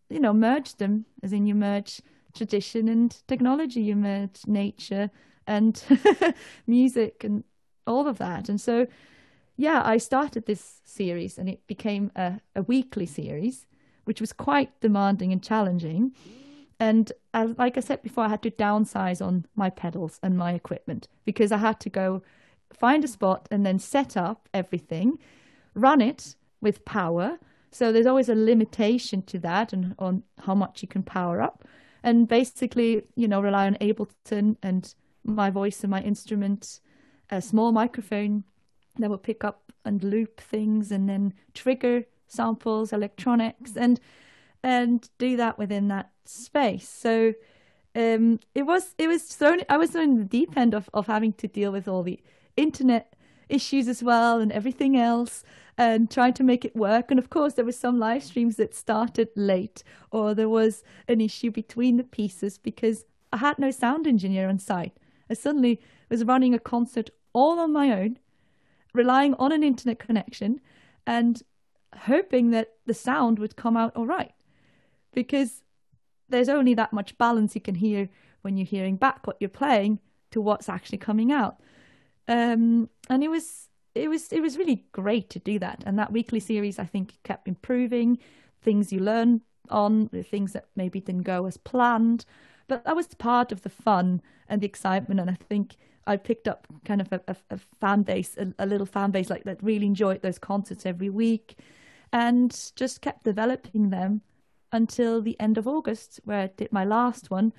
you 0.08 0.20
know, 0.20 0.32
merge 0.32 0.76
them, 0.76 1.06
as 1.22 1.32
in 1.32 1.46
you 1.46 1.54
merge 1.54 2.00
tradition 2.34 2.88
and 2.88 3.16
technology, 3.26 3.80
you 3.80 3.96
merge 3.96 4.46
nature 4.46 5.10
and 5.46 5.82
music 6.66 7.24
and 7.24 7.44
all 7.86 8.06
of 8.06 8.18
that. 8.18 8.48
And 8.48 8.60
so, 8.60 8.86
yeah, 9.56 9.82
I 9.84 9.96
started 9.96 10.46
this 10.46 10.80
series 10.84 11.38
and 11.38 11.48
it 11.48 11.66
became 11.66 12.10
a, 12.14 12.40
a 12.54 12.62
weekly 12.62 13.06
series, 13.06 13.66
which 14.04 14.20
was 14.20 14.32
quite 14.32 14.80
demanding 14.80 15.32
and 15.32 15.42
challenging. 15.42 16.12
And 16.78 17.10
like 17.32 17.78
I 17.78 17.80
said 17.80 18.02
before, 18.02 18.24
I 18.24 18.28
had 18.28 18.42
to 18.42 18.50
downsize 18.50 19.24
on 19.24 19.46
my 19.54 19.70
pedals 19.70 20.20
and 20.22 20.36
my 20.36 20.52
equipment 20.52 21.08
because 21.24 21.50
I 21.50 21.56
had 21.56 21.80
to 21.80 21.90
go 21.90 22.22
find 22.72 23.02
a 23.04 23.08
spot 23.08 23.48
and 23.50 23.64
then 23.64 23.78
set 23.78 24.16
up 24.16 24.48
everything, 24.52 25.18
run 25.74 26.00
it 26.00 26.36
with 26.60 26.84
power. 26.84 27.38
So 27.76 27.92
there's 27.92 28.06
always 28.06 28.30
a 28.30 28.34
limitation 28.34 29.20
to 29.22 29.38
that 29.40 29.74
and 29.74 29.94
on 29.98 30.22
how 30.38 30.54
much 30.54 30.80
you 30.80 30.88
can 30.88 31.02
power 31.02 31.42
up. 31.42 31.62
And 32.02 32.26
basically, 32.26 33.02
you 33.16 33.28
know, 33.28 33.42
rely 33.42 33.66
on 33.66 33.74
Ableton 33.82 34.56
and 34.62 34.94
my 35.24 35.50
voice 35.50 35.82
and 35.82 35.90
my 35.90 36.00
instrument, 36.00 36.80
a 37.28 37.42
small 37.42 37.72
microphone 37.72 38.44
that 38.98 39.10
will 39.10 39.18
pick 39.18 39.44
up 39.44 39.72
and 39.84 40.02
loop 40.02 40.40
things 40.40 40.90
and 40.90 41.06
then 41.06 41.34
trigger 41.52 42.04
samples, 42.26 42.94
electronics, 42.94 43.76
and 43.76 44.00
and 44.62 45.10
do 45.18 45.36
that 45.36 45.58
within 45.58 45.88
that 45.88 46.10
space. 46.24 46.88
So 46.88 47.34
um, 47.94 48.40
it 48.54 48.62
was 48.62 48.94
it 48.96 49.06
was 49.06 49.24
thrown. 49.24 49.60
I 49.68 49.76
was 49.76 49.90
thrown 49.90 50.10
in 50.10 50.18
the 50.18 50.24
deep 50.24 50.56
end 50.56 50.72
of 50.72 50.88
of 50.94 51.08
having 51.08 51.34
to 51.34 51.46
deal 51.46 51.72
with 51.72 51.88
all 51.88 52.02
the 52.02 52.20
internet 52.56 53.15
issues 53.48 53.88
as 53.88 54.02
well 54.02 54.40
and 54.40 54.52
everything 54.52 54.96
else 54.96 55.44
and 55.78 56.10
trying 56.10 56.32
to 56.34 56.42
make 56.42 56.64
it 56.64 56.74
work. 56.74 57.10
And 57.10 57.18
of 57.18 57.30
course, 57.30 57.54
there 57.54 57.64
were 57.64 57.72
some 57.72 57.98
live 57.98 58.24
streams 58.24 58.56
that 58.56 58.74
started 58.74 59.28
late, 59.36 59.82
or 60.10 60.34
there 60.34 60.48
was 60.48 60.82
an 61.08 61.20
issue 61.20 61.50
between 61.50 61.96
the 61.96 62.04
pieces 62.04 62.58
because 62.58 63.04
I 63.32 63.38
had 63.38 63.58
no 63.58 63.70
sound 63.70 64.06
engineer 64.06 64.48
on 64.48 64.58
site. 64.58 64.96
I 65.28 65.34
suddenly 65.34 65.80
was 66.08 66.24
running 66.24 66.54
a 66.54 66.58
concert 66.58 67.10
all 67.32 67.58
on 67.58 67.72
my 67.72 67.92
own, 67.92 68.18
relying 68.94 69.34
on 69.34 69.52
an 69.52 69.62
internet 69.62 69.98
connection 69.98 70.60
and 71.06 71.42
hoping 71.94 72.50
that 72.50 72.74
the 72.86 72.94
sound 72.94 73.38
would 73.38 73.56
come 73.56 73.76
out 73.76 73.94
all 73.94 74.06
right. 74.06 74.32
Because 75.12 75.62
there's 76.28 76.48
only 76.48 76.74
that 76.74 76.92
much 76.92 77.16
balance 77.18 77.54
you 77.54 77.60
can 77.60 77.76
hear 77.76 78.08
when 78.42 78.56
you're 78.56 78.66
hearing 78.66 78.96
back 78.96 79.26
what 79.26 79.36
you're 79.40 79.48
playing 79.48 79.98
to 80.30 80.40
what's 80.40 80.68
actually 80.68 80.98
coming 80.98 81.32
out. 81.32 81.60
Um, 82.28 82.88
and 83.08 83.22
it 83.22 83.28
was 83.28 83.68
it 83.94 84.08
was 84.08 84.32
it 84.32 84.40
was 84.40 84.58
really 84.58 84.86
great 84.92 85.30
to 85.30 85.38
do 85.38 85.58
that. 85.58 85.82
And 85.86 85.98
that 85.98 86.12
weekly 86.12 86.40
series, 86.40 86.78
I 86.78 86.84
think, 86.84 87.14
kept 87.24 87.48
improving 87.48 88.18
things 88.62 88.92
you 88.92 89.00
learn 89.00 89.40
on, 89.70 90.08
the 90.12 90.22
things 90.22 90.52
that 90.52 90.66
maybe 90.76 91.00
didn't 91.00 91.22
go 91.22 91.46
as 91.46 91.56
planned. 91.56 92.24
But 92.68 92.84
that 92.84 92.96
was 92.96 93.06
part 93.08 93.52
of 93.52 93.62
the 93.62 93.68
fun 93.68 94.20
and 94.48 94.60
the 94.60 94.66
excitement. 94.66 95.20
And 95.20 95.30
I 95.30 95.34
think 95.48 95.76
I 96.06 96.16
picked 96.16 96.48
up 96.48 96.66
kind 96.84 97.00
of 97.00 97.12
a, 97.12 97.20
a, 97.28 97.36
a 97.50 97.58
fan 97.80 98.02
base, 98.02 98.36
a, 98.36 98.52
a, 98.58 98.66
little 98.66 98.86
fan 98.86 99.10
base 99.10 99.30
like 99.30 99.44
that 99.44 99.62
really 99.62 99.86
enjoyed 99.86 100.22
those 100.22 100.38
concerts 100.38 100.86
every 100.86 101.10
week 101.10 101.58
and 102.12 102.70
just 102.76 103.00
kept 103.00 103.24
developing 103.24 103.90
them 103.90 104.22
until 104.72 105.20
the 105.20 105.38
end 105.40 105.58
of 105.58 105.66
August, 105.66 106.20
where 106.24 106.40
I 106.40 106.46
did 106.48 106.72
my 106.72 106.84
last 106.84 107.30
one 107.30 107.52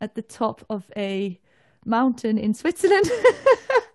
at 0.00 0.14
the 0.14 0.22
top 0.22 0.64
of 0.68 0.90
a 0.96 1.40
mountain 1.84 2.38
in 2.38 2.54
Switzerland. 2.54 3.10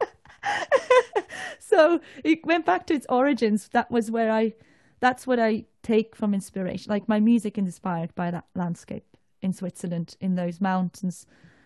so 1.60 2.00
it 2.24 2.46
went 2.46 2.66
back 2.66 2.88
to 2.88 2.94
its 2.94 3.06
origins. 3.10 3.70
That 3.70 3.90
was 3.92 4.12
where 4.12 4.32
I, 4.32 4.54
that's 5.00 5.28
what 5.28 5.40
I 5.40 5.66
take 5.84 6.16
from 6.16 6.34
inspiration. 6.34 6.90
Like 6.90 7.08
my 7.08 7.20
music 7.20 7.58
inspired 7.58 8.14
by 8.16 8.32
that 8.32 8.46
landscape 8.56 9.06
in 9.42 9.54
Switzerland, 9.54 10.16
in 10.20 10.36
those 10.36 10.60
mountains 10.60 11.26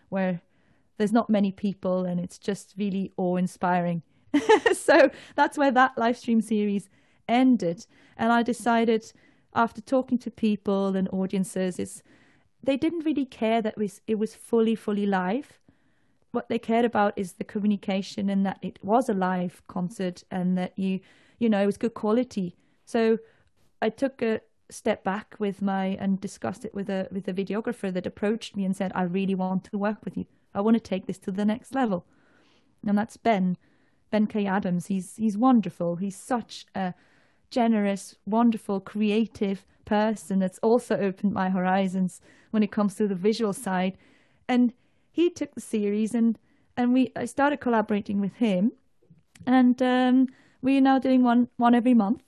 where 0.09 0.41
there's 0.97 1.13
not 1.13 1.29
many 1.29 1.51
people 1.51 2.05
and 2.05 2.19
it's 2.19 2.37
just 2.37 2.73
really 2.77 3.11
awe 3.17 3.37
inspiring. 3.37 4.03
so 4.73 5.09
that's 5.35 5.57
where 5.57 5.71
that 5.71 5.97
live 5.97 6.17
stream 6.17 6.41
series 6.41 6.89
ended. 7.27 7.85
And 8.17 8.31
I 8.31 8.43
decided 8.43 9.11
after 9.53 9.81
talking 9.81 10.17
to 10.19 10.31
people 10.31 10.95
and 10.95 11.09
audiences, 11.11 11.79
is 11.79 12.03
they 12.63 12.77
didn't 12.77 13.05
really 13.05 13.25
care 13.25 13.61
that 13.61 13.73
it 13.73 13.79
was, 13.79 14.01
it 14.07 14.19
was 14.19 14.35
fully, 14.35 14.75
fully 14.75 15.05
live 15.05 15.59
what 16.31 16.49
they 16.49 16.59
cared 16.59 16.85
about 16.85 17.13
is 17.15 17.33
the 17.33 17.43
communication 17.43 18.29
and 18.29 18.45
that 18.45 18.59
it 18.61 18.79
was 18.81 19.09
a 19.09 19.13
live 19.13 19.61
concert 19.67 20.23
and 20.31 20.57
that 20.57 20.77
you 20.77 20.99
you 21.39 21.49
know 21.49 21.61
it 21.61 21.65
was 21.65 21.77
good 21.77 21.93
quality. 21.93 22.55
So 22.85 23.17
i 23.81 23.89
took 23.89 24.21
a 24.21 24.41
step 24.69 25.03
back 25.03 25.35
with 25.39 25.61
my 25.61 25.97
and 25.99 26.21
discussed 26.21 26.63
it 26.65 26.73
with 26.73 26.89
a 26.89 27.07
with 27.11 27.27
a 27.27 27.33
videographer 27.33 27.91
that 27.93 28.05
approached 28.05 28.55
me 28.55 28.63
and 28.63 28.75
said 28.75 28.91
i 28.95 29.03
really 29.03 29.35
want 29.35 29.63
to 29.65 29.77
work 29.77 30.03
with 30.05 30.17
you. 30.17 30.25
I 30.53 30.61
want 30.61 30.75
to 30.75 30.79
take 30.81 31.07
this 31.07 31.17
to 31.19 31.31
the 31.31 31.45
next 31.45 31.73
level. 31.73 32.05
And 32.85 32.97
that's 32.97 33.17
ben 33.17 33.57
ben 34.11 34.27
k. 34.27 34.45
Adams. 34.45 34.87
He's 34.87 35.15
he's 35.15 35.37
wonderful. 35.37 35.95
He's 35.97 36.15
such 36.15 36.65
a 36.75 36.93
generous 37.49 38.15
wonderful 38.25 38.79
creative 38.79 39.65
person 39.85 40.39
that's 40.39 40.59
also 40.59 40.97
opened 40.97 41.33
my 41.33 41.49
horizons 41.49 42.21
when 42.51 42.63
it 42.63 42.71
comes 42.71 42.95
to 42.95 43.07
the 43.07 43.15
visual 43.15 43.53
side. 43.53 43.97
And 44.47 44.73
he 45.11 45.29
took 45.29 45.53
the 45.53 45.61
series 45.61 46.15
and 46.15 46.37
and 46.77 46.93
we 46.93 47.11
I 47.15 47.25
started 47.25 47.59
collaborating 47.59 48.21
with 48.21 48.33
him, 48.35 48.71
and 49.45 49.81
um, 49.81 50.27
we 50.61 50.77
are 50.77 50.81
now 50.81 50.99
doing 50.99 51.21
one 51.21 51.49
one 51.57 51.75
every 51.75 51.93
month, 51.93 52.23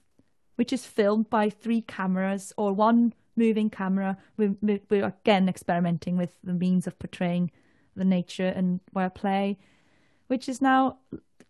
which 0.55 0.73
is 0.73 0.86
filmed 0.86 1.29
by 1.29 1.49
three 1.49 1.81
cameras 1.81 2.53
or 2.57 2.73
one 2.73 3.13
moving 3.36 3.69
camera. 3.69 4.17
We 4.38 4.49
we're 4.61 5.05
again 5.05 5.47
experimenting 5.47 6.17
with 6.17 6.38
the 6.43 6.53
means 6.53 6.86
of 6.86 6.99
portraying 6.99 7.51
the 7.95 8.05
nature 8.05 8.47
and 8.47 8.81
where 8.91 9.09
play, 9.09 9.57
which 10.27 10.49
is 10.49 10.61
now 10.61 10.97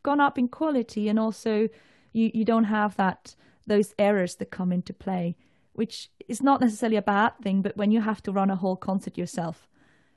gone 0.03 0.19
up 0.19 0.37
in 0.37 0.47
quality 0.47 1.09
and 1.09 1.17
also 1.19 1.69
you 2.11 2.31
you 2.33 2.45
don't 2.45 2.65
have 2.65 2.95
that 2.97 3.35
those 3.65 3.95
errors 3.97 4.35
that 4.35 4.51
come 4.51 4.71
into 4.71 4.93
play, 4.93 5.35
which 5.71 6.11
is 6.27 6.43
not 6.43 6.61
necessarily 6.61 6.97
a 6.97 7.01
bad 7.01 7.31
thing, 7.41 7.61
but 7.61 7.75
when 7.77 7.91
you 7.91 8.01
have 8.01 8.21
to 8.21 8.31
run 8.31 8.51
a 8.51 8.55
whole 8.55 8.75
concert 8.75 9.17
yourself 9.17 9.67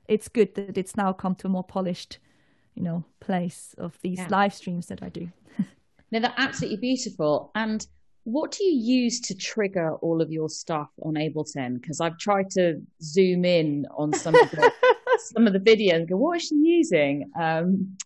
it's 0.07 0.27
good 0.27 0.55
that 0.55 0.77
it's 0.77 0.95
now 0.95 1.13
come 1.13 1.35
to 1.35 1.47
a 1.47 1.49
more 1.49 1.63
polished, 1.63 2.19
you 2.75 2.83
know, 2.83 3.03
place 3.19 3.75
of 3.77 3.97
these 4.01 4.19
yeah. 4.19 4.27
live 4.29 4.53
streams 4.53 4.87
that 4.87 5.03
I 5.03 5.09
do. 5.09 5.29
no, 6.11 6.19
they're 6.19 6.33
absolutely 6.37 6.77
beautiful. 6.77 7.51
And 7.55 7.85
what 8.23 8.51
do 8.51 8.65
you 8.65 9.03
use 9.03 9.21
to 9.21 9.35
trigger 9.35 9.95
all 9.95 10.21
of 10.21 10.31
your 10.31 10.49
stuff 10.49 10.89
on 11.01 11.13
Ableton? 11.13 11.79
Because 11.81 12.01
I've 12.01 12.17
tried 12.17 12.49
to 12.51 12.81
zoom 13.01 13.45
in 13.45 13.85
on 13.95 14.13
some 14.13 14.35
of 14.35 14.51
the 14.51 14.71
some 15.19 15.47
of 15.47 15.53
the 15.53 15.59
videos 15.59 15.95
and 15.95 16.09
go, 16.09 16.17
what 16.17 16.37
is 16.37 16.47
she 16.47 16.55
using? 16.55 17.31
Um, 17.39 17.97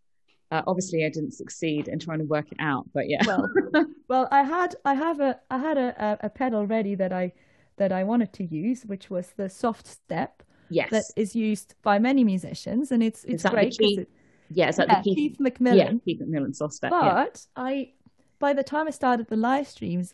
uh, 0.51 0.61
obviously, 0.67 1.05
I 1.05 1.09
didn't 1.09 1.31
succeed 1.31 1.87
in 1.87 1.97
trying 1.97 2.19
to 2.19 2.25
work 2.25 2.51
it 2.51 2.57
out, 2.59 2.85
but 2.93 3.09
yeah. 3.09 3.21
well, 3.25 3.49
well, 4.09 4.27
I 4.31 4.43
had 4.43 4.75
I 4.85 4.93
have 4.93 5.19
a 5.21 5.39
I 5.49 5.57
had 5.57 5.77
a, 5.77 6.17
a 6.21 6.29
pedal 6.29 6.67
ready 6.67 6.93
that 6.95 7.13
I 7.13 7.31
that 7.77 7.91
I 7.91 8.03
wanted 8.03 8.33
to 8.33 8.43
use, 8.43 8.83
which 8.85 9.09
was 9.09 9.33
the 9.37 9.49
soft 9.49 9.87
step. 9.87 10.43
Yes. 10.71 10.89
That 10.89 11.03
is 11.15 11.35
used 11.35 11.75
by 11.81 11.99
many 11.99 12.23
musicians, 12.23 12.91
and 12.91 13.03
it's 13.03 13.23
it's 13.25 13.43
great. 13.43 13.77
Keith, 13.77 13.99
it, 13.99 14.09
yeah, 14.49 14.69
is 14.69 14.77
that 14.77 14.87
yeah, 14.87 15.01
the 15.01 15.03
Keith, 15.03 15.15
Keith 15.15 15.37
McMillen? 15.39 15.77
Yeah, 15.77 15.91
Keith 16.05 16.21
McMillen 16.21 16.55
step. 16.71 16.89
But 16.89 17.45
yeah. 17.45 17.63
I, 17.63 17.91
by 18.39 18.53
the 18.53 18.63
time 18.63 18.87
I 18.87 18.91
started 18.91 19.27
the 19.27 19.35
live 19.35 19.67
streams, 19.67 20.13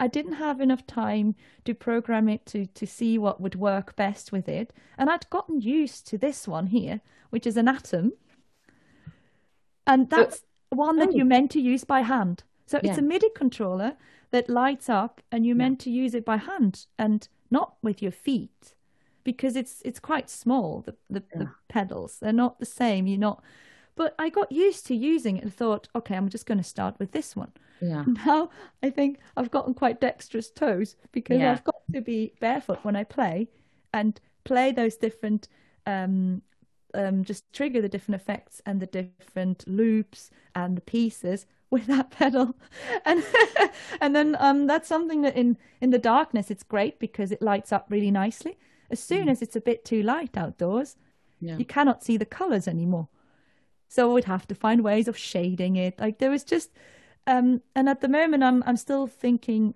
I 0.00 0.08
didn't 0.08 0.34
have 0.34 0.60
enough 0.60 0.86
time 0.86 1.34
to 1.64 1.74
program 1.74 2.28
it 2.28 2.46
to 2.46 2.66
to 2.66 2.86
see 2.86 3.18
what 3.18 3.40
would 3.40 3.54
work 3.54 3.96
best 3.96 4.32
with 4.32 4.48
it, 4.48 4.72
and 4.96 5.10
I'd 5.10 5.28
gotten 5.30 5.60
used 5.60 6.06
to 6.08 6.18
this 6.18 6.48
one 6.48 6.68
here, 6.68 7.00
which 7.30 7.46
is 7.46 7.56
an 7.56 7.68
Atom 7.68 8.12
and 9.88 10.10
that's 10.10 10.42
one 10.68 10.98
that 10.98 11.08
oh. 11.08 11.12
you're 11.12 11.24
meant 11.24 11.50
to 11.52 11.60
use 11.60 11.82
by 11.82 12.02
hand. 12.02 12.44
So 12.66 12.78
yeah. 12.82 12.90
it's 12.90 12.98
a 12.98 13.02
MIDI 13.02 13.30
controller 13.34 13.96
that 14.30 14.50
lights 14.50 14.90
up, 14.90 15.22
and 15.32 15.46
you're 15.46 15.56
meant 15.56 15.80
to 15.80 15.90
use 15.90 16.14
it 16.14 16.24
by 16.24 16.36
hand 16.36 16.84
and 16.98 17.26
not 17.50 17.76
with 17.82 18.02
your 18.02 18.12
feet 18.12 18.74
because 19.28 19.56
it's 19.56 19.82
it's 19.84 20.00
quite 20.00 20.30
small. 20.30 20.80
The 20.86 20.94
the, 21.10 21.22
yeah. 21.30 21.38
the 21.40 21.50
pedals 21.68 22.16
they're 22.18 22.32
not 22.32 22.58
the 22.58 22.64
same. 22.82 23.06
You're 23.06 23.18
not. 23.18 23.42
But 23.94 24.14
I 24.18 24.30
got 24.30 24.50
used 24.50 24.86
to 24.86 24.94
using 24.94 25.36
it 25.36 25.42
and 25.42 25.52
thought, 25.52 25.88
okay, 25.94 26.14
I'm 26.16 26.30
just 26.30 26.46
going 26.46 26.56
to 26.56 26.64
start 26.64 26.98
with 26.98 27.12
this 27.12 27.36
one. 27.36 27.52
Yeah. 27.82 28.04
Now 28.26 28.48
I 28.82 28.88
think 28.88 29.18
I've 29.36 29.50
gotten 29.50 29.74
quite 29.74 30.00
dexterous 30.00 30.50
toes 30.50 30.96
because 31.12 31.42
I've 31.42 31.64
got 31.64 31.82
to 31.92 32.00
be 32.00 32.32
barefoot 32.40 32.78
when 32.84 32.96
I 32.96 33.04
play 33.04 33.48
and 33.92 34.18
play 34.44 34.72
those 34.72 34.96
different 34.96 35.48
um, 35.84 36.40
um, 36.94 37.22
just 37.22 37.52
trigger 37.52 37.82
the 37.82 37.88
different 37.94 38.18
effects 38.22 38.62
and 38.64 38.80
the 38.80 38.86
different 38.86 39.68
loops 39.68 40.30
and 40.54 40.74
the 40.74 40.86
pieces 40.96 41.44
with 41.70 41.84
that 41.86 42.10
pedal 42.10 42.56
and 43.04 43.22
and 44.00 44.16
then 44.16 44.36
um, 44.40 44.66
that's 44.66 44.88
something 44.88 45.20
that 45.20 45.36
in 45.36 45.58
in 45.82 45.90
the 45.90 45.98
darkness 45.98 46.50
it's 46.50 46.62
great 46.62 46.98
because 46.98 47.30
it 47.30 47.42
lights 47.42 47.72
up 47.72 47.84
really 47.90 48.10
nicely 48.10 48.56
as 48.90 49.00
soon 49.00 49.26
mm. 49.26 49.30
as 49.30 49.42
it's 49.42 49.56
a 49.56 49.60
bit 49.60 49.84
too 49.84 50.02
light 50.02 50.36
outdoors 50.36 50.96
yeah. 51.40 51.56
you 51.56 51.64
cannot 51.64 52.02
see 52.02 52.16
the 52.16 52.24
colors 52.24 52.68
anymore 52.68 53.08
so 53.88 54.12
we'd 54.12 54.24
have 54.24 54.46
to 54.46 54.54
find 54.54 54.82
ways 54.82 55.08
of 55.08 55.16
shading 55.16 55.76
it 55.76 55.98
like 55.98 56.18
there 56.18 56.30
was 56.30 56.44
just 56.44 56.70
um, 57.26 57.60
and 57.74 57.88
at 57.88 58.00
the 58.00 58.08
moment 58.08 58.42
i'm 58.42 58.62
i'm 58.66 58.76
still 58.76 59.06
thinking 59.06 59.74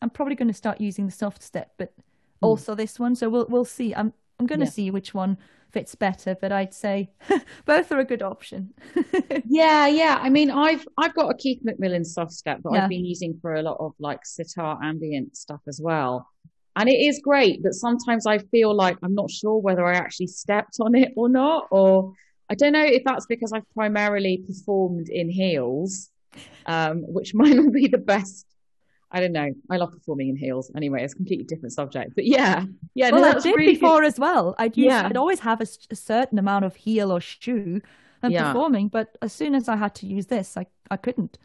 i'm 0.00 0.10
probably 0.10 0.34
going 0.34 0.48
to 0.48 0.54
start 0.54 0.80
using 0.80 1.06
the 1.06 1.12
soft 1.12 1.42
step 1.42 1.72
but 1.78 1.96
mm. 1.96 2.02
also 2.40 2.74
this 2.74 2.98
one 2.98 3.14
so 3.14 3.28
we'll 3.28 3.46
we'll 3.48 3.64
see 3.64 3.94
i'm 3.94 4.12
i'm 4.38 4.46
going 4.46 4.60
to 4.60 4.66
yeah. 4.66 4.70
see 4.70 4.90
which 4.90 5.14
one 5.14 5.38
fits 5.72 5.94
better, 5.94 6.36
but 6.40 6.52
I'd 6.52 6.74
say 6.74 7.10
both 7.64 7.90
are 7.90 7.98
a 7.98 8.04
good 8.04 8.22
option. 8.22 8.74
yeah, 9.46 9.86
yeah. 9.86 10.18
I 10.20 10.28
mean, 10.28 10.50
I've 10.50 10.86
I've 10.98 11.14
got 11.14 11.30
a 11.30 11.34
Keith 11.36 11.60
McMillen 11.66 12.06
soft 12.06 12.32
step 12.32 12.60
that 12.62 12.72
yeah. 12.72 12.84
I've 12.84 12.88
been 12.88 13.04
using 13.04 13.38
for 13.40 13.54
a 13.54 13.62
lot 13.62 13.78
of 13.80 13.94
like 13.98 14.24
sitar 14.24 14.78
ambient 14.82 15.36
stuff 15.36 15.60
as 15.66 15.80
well. 15.82 16.28
And 16.74 16.88
it 16.88 16.94
is 16.94 17.20
great, 17.22 17.62
but 17.62 17.74
sometimes 17.74 18.26
I 18.26 18.38
feel 18.38 18.74
like 18.74 18.96
I'm 19.02 19.14
not 19.14 19.30
sure 19.30 19.58
whether 19.58 19.84
I 19.84 19.94
actually 19.94 20.28
stepped 20.28 20.78
on 20.80 20.94
it 20.94 21.12
or 21.16 21.28
not, 21.28 21.68
or 21.70 22.14
I 22.48 22.54
don't 22.54 22.72
know 22.72 22.84
if 22.84 23.02
that's 23.04 23.26
because 23.26 23.52
I've 23.52 23.68
primarily 23.74 24.42
performed 24.46 25.08
in 25.10 25.28
heels, 25.28 26.10
um, 26.66 27.02
which 27.06 27.34
might 27.34 27.54
not 27.54 27.72
be 27.72 27.88
the 27.88 27.98
best 27.98 28.46
I 29.12 29.20
don't 29.20 29.32
know. 29.32 29.52
I 29.70 29.76
love 29.76 29.92
performing 29.92 30.30
in 30.30 30.36
heels. 30.36 30.72
Anyway, 30.74 31.04
it's 31.04 31.12
a 31.12 31.16
completely 31.16 31.44
different 31.44 31.74
subject. 31.74 32.14
But 32.14 32.24
yeah, 32.24 32.64
yeah. 32.94 33.10
Well, 33.10 33.20
no, 33.20 33.38
I 33.38 33.40
did 33.40 33.54
really 33.54 33.74
before 33.74 34.00
good. 34.00 34.06
as 34.06 34.18
well. 34.18 34.54
I'd 34.58 34.76
yeah. 34.76 35.06
I'd 35.06 35.18
always 35.18 35.40
have 35.40 35.60
a, 35.60 35.66
a, 35.90 35.96
certain 35.96 36.38
amount 36.38 36.64
of 36.64 36.74
heel 36.74 37.12
or 37.12 37.20
shoe 37.20 37.82
and 38.22 38.32
yeah. 38.32 38.50
performing, 38.50 38.88
but 38.88 39.18
as 39.20 39.32
soon 39.32 39.54
as 39.54 39.68
I 39.68 39.76
had 39.76 39.94
to 39.96 40.06
use 40.06 40.26
this, 40.26 40.56
I 40.56 40.66
I 40.90 40.96
couldn't. 40.96 41.36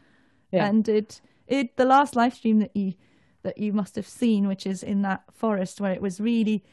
Yeah. 0.50 0.66
And 0.66 0.88
it 0.88 1.20
it 1.46 1.76
the 1.76 1.84
last 1.84 2.16
live 2.16 2.32
stream 2.32 2.58
that 2.60 2.74
you 2.74 2.94
that 3.42 3.58
you 3.58 3.72
must 3.72 3.96
have 3.96 4.06
seen, 4.06 4.48
which 4.48 4.66
is 4.66 4.82
in 4.82 5.02
that 5.02 5.22
forest 5.32 5.80
where 5.80 5.92
it 5.92 6.02
was 6.02 6.20
really 6.20 6.64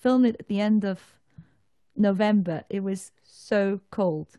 filmed 0.00 0.26
at 0.26 0.48
the 0.48 0.60
end 0.60 0.84
of 0.84 1.00
November. 1.96 2.64
It 2.70 2.80
was 2.80 3.12
so 3.24 3.80
cold 3.90 4.38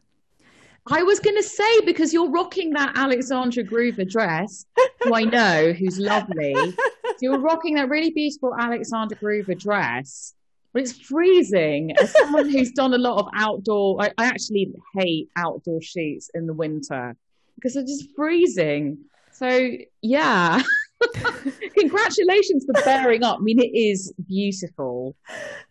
I 0.91 1.03
was 1.03 1.19
going 1.19 1.35
to 1.35 1.43
say 1.43 1.81
because 1.81 2.13
you're 2.13 2.29
rocking 2.29 2.71
that 2.71 2.93
Alexandra 2.95 3.63
Gruver 3.63 4.09
dress, 4.09 4.65
who 5.03 5.13
I 5.13 5.23
know 5.23 5.71
who's 5.73 5.99
lovely. 5.99 6.55
So 6.55 7.15
you're 7.21 7.39
rocking 7.39 7.75
that 7.75 7.89
really 7.89 8.09
beautiful 8.11 8.55
Alexandra 8.57 9.17
Gruver 9.17 9.59
dress, 9.59 10.33
but 10.73 10.81
it's 10.81 10.93
freezing. 10.93 11.95
As 11.97 12.11
someone 12.13 12.49
who's 12.49 12.71
done 12.71 12.93
a 12.93 12.97
lot 12.97 13.19
of 13.19 13.29
outdoor, 13.35 14.01
I, 14.01 14.11
I 14.17 14.25
actually 14.25 14.73
hate 14.95 15.29
outdoor 15.35 15.81
shoots 15.81 16.31
in 16.33 16.47
the 16.47 16.53
winter 16.53 17.15
because 17.55 17.73
they're 17.73 17.83
just 17.83 18.15
freezing. 18.15 18.99
So 19.31 19.71
yeah. 20.01 20.63
Congratulations 21.77 22.65
for 22.65 22.73
bearing 22.83 23.23
up. 23.23 23.39
I 23.39 23.41
mean, 23.41 23.59
it 23.59 23.71
is 23.73 24.13
beautiful. 24.27 25.15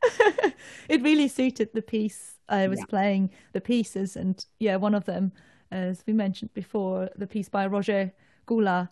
it 0.88 1.02
really 1.02 1.28
suited 1.28 1.70
the 1.74 1.82
piece 1.82 2.36
I 2.48 2.68
was 2.68 2.78
yeah. 2.78 2.86
playing 2.86 3.30
the 3.52 3.60
pieces, 3.60 4.16
and 4.16 4.44
yeah, 4.58 4.76
one 4.76 4.94
of 4.94 5.04
them, 5.04 5.32
as 5.70 6.02
we 6.06 6.12
mentioned 6.12 6.54
before, 6.54 7.10
the 7.16 7.26
piece 7.26 7.48
by 7.48 7.66
Roger 7.66 8.12
Goula, 8.46 8.88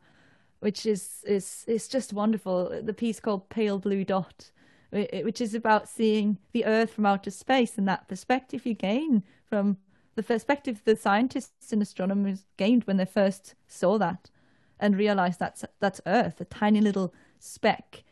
which 0.61 0.85
is 0.85 1.25
is 1.27 1.65
is 1.67 1.89
just 1.89 2.13
wonderful. 2.13 2.81
The 2.83 2.95
piece 2.95 3.21
called 3.21 3.49
Pale 3.49 3.79
Blue 3.79 4.05
Dot, 4.05 4.51
which 4.91 5.41
is 5.41 5.55
about 5.55 5.89
seeing 5.89 6.39
the 6.53 6.67
Earth 6.67 6.91
from 6.91 7.07
outer 7.07 7.31
space 7.31 7.79
and 7.79 7.89
that 7.89 8.09
perspective 8.09 8.67
you 8.67 8.75
gain 8.75 9.23
from 9.49 9.79
the 10.17 10.23
perspective 10.23 10.83
the 10.85 10.97
scientists 10.97 11.73
and 11.73 11.83
astronomers 11.83 12.47
gained 12.57 12.85
when 12.85 12.97
they 12.97 13.05
first 13.05 13.55
saw 13.69 13.99
that 13.99 14.31
and 14.79 14.97
realize 14.97 15.37
that's 15.37 15.65
that's 15.81 16.01
Earth, 16.07 16.41
a 16.41 16.45
tiny 16.45 16.81
little 16.81 17.15
speck 17.39 18.05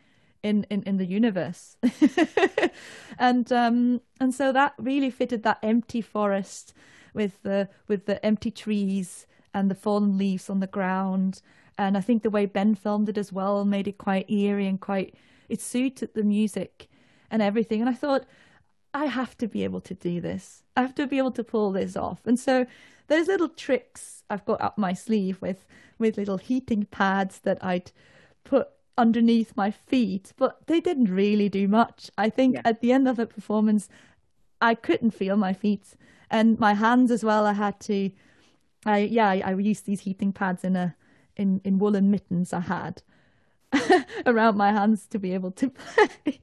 in 0.43 0.67
in, 0.71 0.83
in 0.83 0.97
the 0.97 1.07
universe. 1.07 1.77
And 3.19 3.51
um 3.53 4.01
and 4.21 4.35
so 4.35 4.53
that 4.53 4.75
really 4.79 5.11
fitted 5.11 5.43
that 5.43 5.59
empty 5.63 6.01
forest 6.01 6.75
with 7.13 7.43
the 7.43 7.69
with 7.89 8.07
the 8.07 8.25
empty 8.25 8.51
trees 8.51 9.27
and 9.53 9.71
the 9.71 9.75
fallen 9.75 10.19
leaves 10.19 10.51
on 10.51 10.61
the 10.61 10.67
ground. 10.67 11.41
And 11.79 11.97
i 11.97 12.01
think 12.01 12.23
the 12.23 12.31
way 12.31 12.47
ben 12.47 12.75
filmed 12.75 13.09
it 13.09 13.19
as 13.19 13.33
well 13.33 13.65
made 13.65 13.89
it 13.89 13.99
quite 13.99 14.31
eerie 14.31 14.67
and 14.67 14.81
quite 14.81 15.15
it 15.49 15.61
suited 15.61 16.15
the 16.15 16.23
music 16.23 16.89
and 17.31 17.43
everything. 17.43 17.81
And 17.81 17.91
i 17.91 17.95
thought 17.95 18.25
i 18.93 19.07
have 19.07 19.37
to 19.39 19.49
be 19.49 19.65
able 19.65 19.81
to 19.83 19.95
do 19.95 20.21
this. 20.21 20.63
I 20.77 20.83
have 20.83 20.95
to 20.97 21.07
be 21.07 21.19
able 21.19 21.33
to 21.33 21.45
pull 21.45 21.73
this 21.73 21.97
off. 21.97 22.21
And 22.27 22.39
so 22.39 22.67
those 23.07 23.29
little 23.29 23.49
tricks 23.49 24.23
i've 24.31 24.45
got 24.45 24.61
up 24.61 24.79
my 24.79 24.93
sleeve 24.93 25.41
with 25.41 25.67
with 25.99 26.17
little 26.17 26.39
heating 26.39 26.87
pads 26.91 27.41
that 27.41 27.59
i'd 27.65 27.93
put 28.45 28.69
underneath 28.97 29.57
my 29.57 29.71
feet, 29.71 30.33
but 30.37 30.67
they 30.67 30.81
didn't 30.81 31.11
really 31.11 31.49
do 31.49 31.67
much. 31.69 32.11
I 32.17 32.31
think 32.31 32.57
yeah. 32.57 32.63
at 32.65 32.81
the 32.81 32.93
end 32.93 33.09
of 33.09 33.17
the 33.17 33.27
performance, 33.27 33.89
I 34.61 34.75
couldn't 34.75 35.11
feel 35.11 35.37
my 35.37 35.53
feet 35.53 35.95
and 36.31 36.59
my 36.59 36.75
hands 36.75 37.11
as 37.11 37.25
well. 37.25 37.47
I 37.47 37.53
had 37.53 37.81
to, 37.81 38.11
I 38.87 38.99
yeah, 38.99 39.29
I, 39.29 39.41
I 39.41 39.55
used 39.55 39.87
these 39.87 40.01
heating 40.01 40.33
pads 40.33 40.65
in 40.65 40.77
a 40.77 40.95
in 41.37 41.61
in 41.65 41.79
woolen 41.79 42.11
mittens 42.11 42.53
I 42.53 42.61
had 42.61 43.03
around 44.27 44.57
my 44.57 44.71
hands 44.71 45.07
to 45.09 45.19
be 45.19 45.35
able 45.35 45.51
to 45.53 45.71
play. 45.71 46.41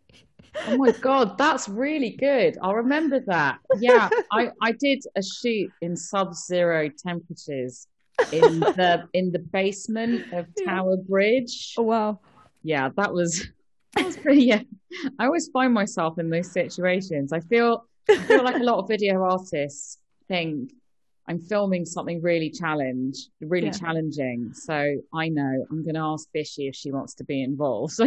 oh 0.67 0.77
my 0.77 0.91
god, 0.91 1.37
that's 1.37 1.69
really 1.69 2.11
good. 2.11 2.57
I'll 2.61 2.75
remember 2.75 3.21
that. 3.21 3.59
Yeah, 3.79 4.09
I 4.31 4.51
I 4.61 4.73
did 4.73 5.03
a 5.15 5.23
shoot 5.23 5.71
in 5.81 5.95
sub-zero 5.95 6.89
temperatures 6.89 7.87
in 8.31 8.59
the 8.59 9.07
in 9.13 9.31
the 9.31 9.39
basement 9.39 10.31
of 10.33 10.47
Tower 10.65 10.97
Bridge. 10.97 11.73
Oh 11.77 11.83
wow 11.83 12.19
yeah, 12.63 12.89
that 12.95 13.13
was 13.13 13.47
that 13.95 14.05
was 14.05 14.17
pretty. 14.17 14.43
Yeah, 14.43 14.61
I 15.19 15.25
always 15.25 15.49
find 15.49 15.73
myself 15.73 16.19
in 16.19 16.29
those 16.29 16.51
situations. 16.51 17.33
I 17.33 17.39
feel 17.39 17.85
I 18.09 18.17
feel 18.17 18.43
like 18.43 18.55
a 18.55 18.63
lot 18.63 18.79
of 18.79 18.87
video 18.87 19.23
artists 19.23 19.97
think 20.27 20.71
I'm 21.27 21.39
filming 21.39 21.85
something 21.85 22.21
really 22.21 22.49
challenge, 22.49 23.15
really 23.41 23.67
yeah. 23.67 23.73
challenging. 23.73 24.53
So 24.53 24.97
I 25.13 25.29
know 25.29 25.65
I'm 25.69 25.83
going 25.83 25.95
to 25.95 26.01
ask 26.01 26.27
Bishi 26.35 26.67
if 26.69 26.75
she 26.75 26.91
wants 26.91 27.13
to 27.15 27.23
be 27.23 27.41
involved. 27.41 27.93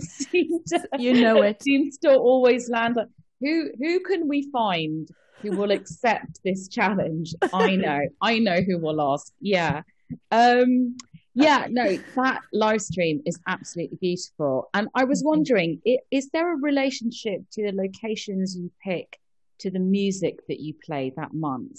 So 0.00 0.26
to, 0.26 0.88
you 0.98 1.22
know 1.22 1.42
it 1.42 1.62
seems 1.62 1.96
to 1.98 2.14
always 2.14 2.68
land. 2.68 2.98
Who 3.40 3.70
who 3.78 4.00
can 4.00 4.28
we 4.28 4.50
find 4.50 5.08
who 5.42 5.52
will 5.52 5.70
accept 5.70 6.40
this 6.44 6.68
challenge? 6.68 7.34
I 7.52 7.76
know, 7.76 8.00
I 8.20 8.38
know 8.38 8.60
who 8.60 8.78
will 8.78 9.00
ask. 9.00 9.32
Yeah. 9.40 9.82
Um, 10.30 10.96
yeah, 11.34 11.66
no, 11.70 11.96
that 12.16 12.42
live 12.52 12.82
stream 12.82 13.22
is 13.24 13.38
absolutely 13.46 13.98
beautiful. 14.00 14.68
And 14.74 14.88
I 14.94 15.04
was 15.04 15.22
wondering, 15.24 15.80
is 16.10 16.28
there 16.30 16.52
a 16.52 16.56
relationship 16.56 17.42
to 17.52 17.62
the 17.62 17.72
locations 17.72 18.56
you 18.56 18.70
pick 18.84 19.18
to 19.60 19.70
the 19.70 19.78
music 19.78 20.46
that 20.48 20.60
you 20.60 20.74
play 20.84 21.12
that 21.16 21.32
month? 21.32 21.78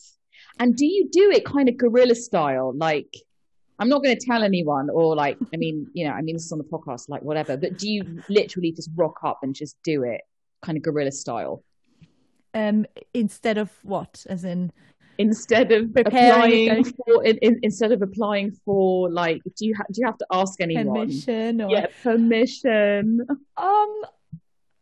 And 0.60 0.76
do 0.76 0.86
you 0.86 1.10
do 1.12 1.32
it 1.32 1.46
kind 1.46 1.68
of 1.70 1.78
guerrilla 1.78 2.16
style? 2.16 2.74
Like, 2.76 3.14
I'm 3.78 3.90
not 3.90 4.04
going 4.04 4.18
to 4.18 4.26
tell 4.26 4.44
anyone, 4.44 4.90
or 4.90 5.16
like, 5.16 5.38
I 5.54 5.58
mean, 5.58 5.88
you 5.94 6.08
know, 6.08 6.14
I 6.14 6.22
mean, 6.22 6.36
this 6.36 6.46
is 6.46 6.52
on 6.52 6.60
the 6.60 6.64
podcast, 6.64 7.10
like 7.10 7.24
whatever, 7.24 7.58
but 7.58 7.78
do 7.78 7.90
you 7.90 8.24
literally 8.30 8.72
just 8.72 8.90
rock 8.96 9.20
up 9.24 9.40
and 9.44 9.54
just 9.54 9.76
do 9.84 10.04
it 10.04 10.22
kind 10.62 10.78
of 10.78 10.84
guerrilla 10.84 11.12
style? 11.12 11.64
Um, 12.54 12.86
instead 13.14 13.58
of 13.58 13.72
what? 13.84 14.26
As 14.30 14.44
in, 14.44 14.72
instead 15.18 15.72
of 15.72 15.96
applying 15.96 16.84
for 16.84 17.24
in, 17.24 17.38
in, 17.38 17.60
instead 17.64 17.92
of 17.92 18.02
applying 18.02 18.52
for 18.66 19.10
like 19.10 19.42
do 19.56 19.66
you 19.66 19.76
ha- 19.76 19.84
do 19.92 20.02
you 20.02 20.06
have 20.06 20.18
to 20.18 20.26
ask 20.32 20.60
anyone 20.62 20.88
permission 20.88 21.62
or... 21.62 21.70
yeah 21.70 21.86
permission 22.02 23.20
um 23.58 24.02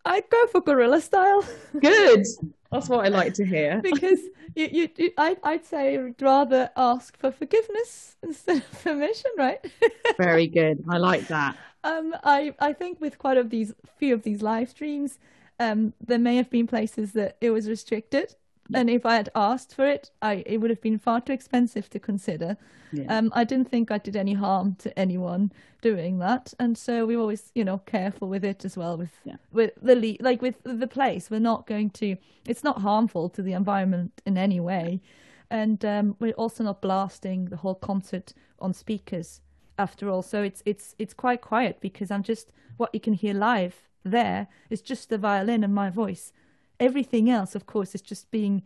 I'd 0.06 0.30
go 0.30 0.48
for 0.48 0.62
gorilla 0.62 1.02
style. 1.02 1.46
Good. 1.80 2.26
That's 2.72 2.88
what 2.88 3.06
I 3.06 3.10
like 3.10 3.34
to 3.36 3.46
hear. 3.46 3.80
because 3.84 4.20
you, 4.56 4.70
you, 4.72 4.90
you 4.98 5.12
I, 5.18 5.38
I'd 5.44 5.66
say 5.66 5.98
I'd 5.98 6.22
rather 6.22 6.70
ask 6.76 7.18
for 7.18 7.32
forgiveness 7.32 8.16
instead 8.24 8.58
of 8.58 8.84
permission, 8.84 9.32
right? 9.38 9.60
Very 10.18 10.48
good. 10.48 10.84
I 10.90 10.98
like 10.98 11.28
that. 11.28 11.58
Um, 11.84 12.16
I, 12.24 12.54
I 12.60 12.74
think 12.74 13.02
with 13.02 13.18
quite 13.18 13.38
a 13.38 13.44
these 13.44 13.74
few 13.98 14.14
of 14.14 14.24
these 14.24 14.42
live 14.42 14.70
streams, 14.70 15.18
um, 15.60 15.94
there 16.06 16.20
may 16.20 16.36
have 16.38 16.50
been 16.50 16.68
places 16.68 17.12
that 17.14 17.38
it 17.42 17.52
was 17.52 17.68
restricted, 17.68 18.36
and 18.74 18.90
if 18.90 19.06
I 19.06 19.16
had 19.16 19.30
asked 19.36 19.74
for 19.74 19.86
it, 19.86 20.12
I 20.22 20.44
it 20.46 20.58
would 20.58 20.70
have 20.70 20.82
been 20.82 21.00
far 21.00 21.22
too 21.22 21.34
expensive 21.34 21.90
to 21.90 22.00
consider. 22.00 22.58
Yeah. 22.92 23.18
Um, 23.18 23.32
I 23.36 23.44
didn't 23.44 23.70
think 23.70 23.92
I 23.92 23.98
did 23.98 24.16
any 24.16 24.34
harm 24.34 24.76
to 24.80 24.98
anyone 24.98 25.52
doing 25.82 26.20
that, 26.20 26.54
and 26.60 26.78
so 26.78 27.06
we're 27.06 27.20
always, 27.20 27.52
you 27.56 27.64
know, 27.64 27.80
careful 27.80 28.30
with 28.30 28.46
it 28.46 28.66
as 28.66 28.78
well. 28.78 28.98
With 28.98 29.12
yeah. 29.26 29.38
with 29.52 29.72
the 29.82 30.18
like 30.22 30.42
with 30.42 30.56
the 30.64 30.88
place, 30.88 31.30
we're 31.30 31.40
not 31.40 31.68
going 31.68 31.90
to. 31.92 32.16
It's 32.48 32.64
not 32.64 32.82
harmful 32.82 33.30
to 33.30 33.42
the 33.42 33.54
environment 33.54 34.22
in 34.26 34.38
any 34.38 34.60
way, 34.60 35.02
and 35.50 35.84
um, 35.84 36.16
we're 36.20 36.34
also 36.34 36.64
not 36.64 36.82
blasting 36.82 37.46
the 37.46 37.58
whole 37.58 37.76
concert 37.76 38.34
on 38.60 38.74
speakers. 38.74 39.42
After 39.78 40.10
all, 40.10 40.22
so 40.22 40.44
it's 40.44 40.62
it's 40.66 40.96
it's 41.00 41.14
quite 41.14 41.42
quiet 41.42 41.80
because 41.80 42.12
I'm 42.12 42.24
just 42.24 42.52
what 42.78 42.90
you 42.94 43.00
can 43.00 43.14
hear 43.14 43.34
live 43.34 43.89
there 44.04 44.48
is 44.70 44.82
just 44.82 45.10
the 45.10 45.18
violin 45.18 45.64
and 45.64 45.74
my 45.74 45.90
voice 45.90 46.32
everything 46.80 47.30
else, 47.30 47.56
of 47.56 47.66
course, 47.66 47.94
is 47.94 48.02
just 48.02 48.32
being 48.32 48.64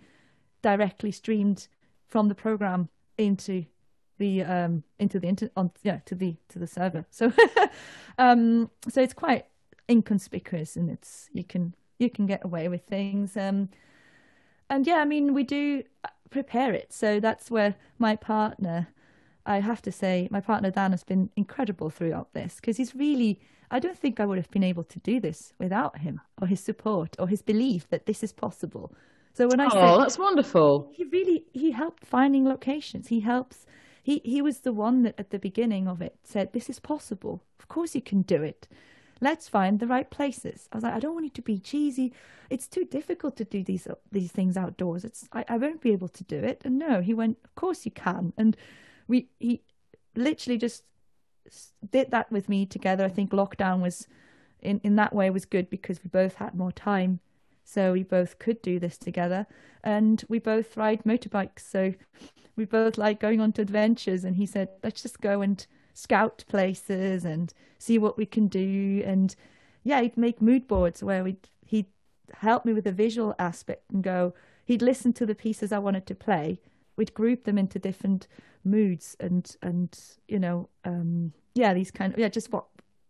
directly 0.61 1.11
streamed 1.11 1.67
from 2.07 2.29
the 2.29 2.36
program 2.36 2.89
into 3.17 3.65
the 4.19 4.43
um 4.43 4.84
into 4.99 5.19
the 5.19 5.27
inter 5.27 5.49
on 5.55 5.71
yeah 5.81 5.97
to 6.05 6.15
the 6.15 6.36
to 6.47 6.59
the 6.59 6.67
server. 6.67 7.05
So 7.11 7.34
um 8.17 8.69
so 8.88 9.01
it's 9.01 9.13
quite 9.13 9.45
inconspicuous 9.89 10.75
and 10.75 10.89
it's 10.89 11.29
you 11.34 11.43
can 11.43 11.73
you 11.97 12.09
can 12.09 12.27
get 12.27 12.45
away 12.45 12.67
with 12.67 12.84
things. 12.84 13.36
Um 13.36 13.69
and 14.69 14.86
yeah, 14.86 14.97
I 14.97 15.05
mean 15.05 15.34
we 15.34 15.43
do 15.43 15.84
prepare 16.29 16.73
it. 16.73 16.93
So 16.93 17.19
that's 17.19 17.49
where 17.49 17.75
my 17.97 18.15
partner 18.15 18.88
I 19.45 19.59
have 19.59 19.81
to 19.81 19.91
say, 19.91 20.29
my 20.31 20.39
partner 20.39 20.71
Dan 20.71 20.91
has 20.91 21.03
been 21.03 21.29
incredible 21.36 21.89
throughout 21.89 22.34
this 22.34 22.55
because 22.55 22.77
he's 22.77 22.95
really 22.95 23.41
I 23.74 23.80
don't 23.80 23.97
think 23.97 24.19
I 24.19 24.26
would 24.28 24.38
have 24.38 24.51
been 24.51 24.63
able 24.63 24.84
to 24.84 24.99
do 24.99 25.19
this 25.19 25.51
without 25.57 25.97
him 25.97 26.21
or 26.39 26.47
his 26.47 26.59
support 26.59 27.15
or 27.17 27.28
his 27.28 27.41
belief 27.41 27.89
that 27.89 28.05
this 28.05 28.21
is 28.21 28.32
possible. 28.32 28.93
So 29.34 29.47
when 29.47 29.59
I 29.59 29.65
oh, 29.65 29.69
said 29.69 29.84
oh, 29.84 29.99
that's 29.99 30.19
wonderful. 30.19 30.91
He 30.93 31.05
really 31.05 31.45
he 31.53 31.71
helped 31.71 32.05
finding 32.05 32.45
locations. 32.45 33.07
He 33.07 33.21
helps. 33.21 33.65
He 34.03 34.21
he 34.24 34.43
was 34.43 34.59
the 34.59 34.74
one 34.74 35.01
that 35.01 35.15
at 35.17 35.32
the 35.32 35.39
beginning 35.39 35.88
of 35.88 36.03
it 36.03 36.19
said, 36.24 36.53
"This 36.53 36.69
is 36.69 36.80
possible. 36.80 37.41
Of 37.59 37.67
course 37.67 37.95
you 37.95 38.01
can 38.01 38.21
do 38.21 38.43
it. 38.43 38.67
Let's 39.21 39.49
find 39.49 39.80
the 39.80 39.88
right 39.88 40.09
places." 40.09 40.69
I 40.71 40.78
was 40.78 40.84
like, 40.84 40.93
"I 40.93 40.99
don't 40.99 41.15
want 41.15 41.26
it 41.26 41.34
to 41.34 41.41
be 41.41 41.57
cheesy. 41.57 42.13
It's 42.51 42.67
too 42.67 42.86
difficult 42.86 43.36
to 43.38 43.43
do 43.43 43.63
these 43.63 43.88
these 44.11 44.32
things 44.32 44.55
outdoors. 44.55 45.03
It's 45.03 45.28
I, 45.34 45.45
I 45.49 45.57
won't 45.57 45.82
be 45.82 45.93
able 45.93 46.09
to 46.09 46.24
do 46.24 46.38
it." 46.38 46.61
And 46.63 46.78
no, 46.78 47.01
he 47.01 47.15
went, 47.15 47.39
"Of 47.43 47.55
course 47.55 47.86
you 47.88 47.91
can." 47.91 48.34
And 48.38 48.55
we 49.07 49.30
he 49.39 49.63
literally 50.15 50.59
just 50.59 50.84
did 51.91 52.11
that 52.11 52.31
with 52.31 52.49
me 52.49 52.65
together. 52.65 53.05
I 53.05 53.09
think 53.09 53.31
lockdown 53.31 53.81
was 53.81 54.07
in 54.61 54.79
in 54.83 54.95
that 54.95 55.13
way 55.13 55.29
was 55.29 55.45
good 55.45 55.69
because 55.69 56.03
we 56.03 56.09
both 56.09 56.35
had 56.35 56.55
more 56.55 56.71
time, 56.71 57.19
so 57.63 57.93
we 57.93 58.03
both 58.03 58.39
could 58.39 58.61
do 58.61 58.79
this 58.79 58.97
together, 58.97 59.45
and 59.83 60.23
we 60.29 60.39
both 60.39 60.77
ride 60.77 61.03
motorbikes. 61.03 61.59
So 61.59 61.93
we 62.55 62.65
both 62.65 62.97
like 62.97 63.19
going 63.19 63.41
on 63.41 63.51
to 63.53 63.61
adventures. 63.61 64.23
And 64.23 64.35
he 64.35 64.45
said, 64.45 64.69
"Let's 64.83 65.01
just 65.01 65.21
go 65.21 65.41
and 65.41 65.65
scout 65.93 66.43
places 66.47 67.25
and 67.25 67.53
see 67.77 67.97
what 67.97 68.17
we 68.17 68.25
can 68.25 68.47
do." 68.47 69.03
And 69.05 69.35
yeah, 69.83 70.01
he'd 70.01 70.17
make 70.17 70.41
mood 70.41 70.67
boards 70.67 71.03
where 71.03 71.23
we 71.23 71.37
he'd 71.65 71.87
help 72.35 72.65
me 72.65 72.73
with 72.73 72.85
the 72.85 72.91
visual 72.91 73.35
aspect 73.37 73.91
and 73.91 74.03
go. 74.03 74.33
He'd 74.65 74.81
listen 74.81 75.11
to 75.13 75.25
the 75.25 75.35
pieces 75.35 75.71
I 75.71 75.79
wanted 75.79 76.05
to 76.07 76.15
play. 76.15 76.59
We'd 76.95 77.13
group 77.13 77.43
them 77.43 77.57
into 77.57 77.79
different 77.79 78.27
moods 78.66 79.16
and 79.20 79.55
and 79.61 79.99
you 80.28 80.39
know 80.39 80.70
um 80.86 81.34
yeah 81.53 81.74
these 81.74 81.91
kind 81.91 82.14
of 82.14 82.20
yeah 82.20 82.30
just 82.30 82.51
what 82.51 82.66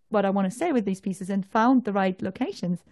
what 0.10 0.26
I 0.26 0.30
want 0.30 0.52
to 0.52 0.58
say 0.58 0.72
with 0.72 0.86
these 0.86 1.02
pieces 1.02 1.30
and 1.30 1.46
found 1.46 1.86
the 1.86 1.94
right 1.94 2.22
locations 2.22 2.84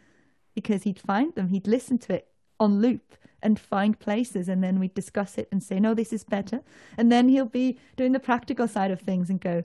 because 0.56 0.84
he'd 0.84 1.00
find 1.00 1.34
them 1.36 1.50
he'd 1.50 1.68
listen 1.68 1.98
to 2.00 2.16
it 2.16 2.28
on 2.60 2.82
loop 2.82 3.16
and 3.44 3.60
find 3.60 4.00
places 4.00 4.48
and 4.48 4.64
then 4.64 4.80
we'd 4.80 4.94
discuss 4.94 5.38
it 5.38 5.48
and 5.52 5.64
say 5.64 5.80
no 5.80 5.94
this 5.94 6.14
is 6.14 6.24
better 6.24 6.62
and 6.98 7.12
then 7.12 7.30
he'll 7.30 7.46
be 7.46 7.78
doing 7.96 8.12
the 8.12 8.20
practical 8.20 8.68
side 8.68 8.92
of 8.92 9.02
things 9.02 9.30
and 9.30 9.42
go 9.42 9.64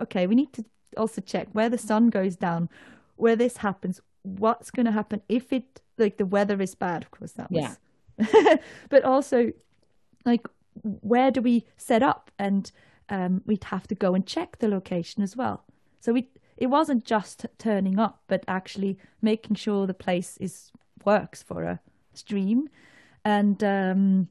okay 0.00 0.26
we 0.26 0.34
need 0.34 0.52
to 0.52 0.64
also 0.96 1.20
check 1.20 1.48
where 1.52 1.68
the 1.68 1.78
sun 1.78 2.08
goes 2.10 2.36
down 2.36 2.68
where 3.16 3.36
this 3.36 3.58
happens 3.58 4.00
what's 4.22 4.70
going 4.70 4.86
to 4.86 4.92
happen 4.92 5.20
if 5.28 5.52
it 5.52 5.80
like 5.98 6.16
the 6.16 6.26
weather 6.26 6.60
is 6.60 6.74
bad 6.74 7.02
of 7.02 7.10
course 7.10 7.32
that 7.32 7.50
was 7.50 7.76
yeah. 8.18 8.56
but 8.88 9.04
also 9.04 9.52
like 10.24 10.46
where 10.82 11.30
do 11.30 11.40
we 11.40 11.66
set 11.76 12.02
up? 12.02 12.30
And 12.38 12.70
um, 13.08 13.42
we'd 13.46 13.64
have 13.64 13.86
to 13.88 13.94
go 13.94 14.14
and 14.14 14.26
check 14.26 14.58
the 14.58 14.68
location 14.68 15.22
as 15.22 15.36
well. 15.36 15.64
So 16.00 16.12
we 16.12 16.28
it 16.56 16.66
wasn't 16.66 17.04
just 17.04 17.46
turning 17.58 17.98
up, 17.98 18.22
but 18.26 18.44
actually 18.48 18.98
making 19.22 19.56
sure 19.56 19.86
the 19.86 19.94
place 19.94 20.36
is 20.38 20.72
works 21.04 21.42
for 21.42 21.62
a 21.62 21.80
stream, 22.12 22.68
and 23.24 23.62
um, 23.62 24.28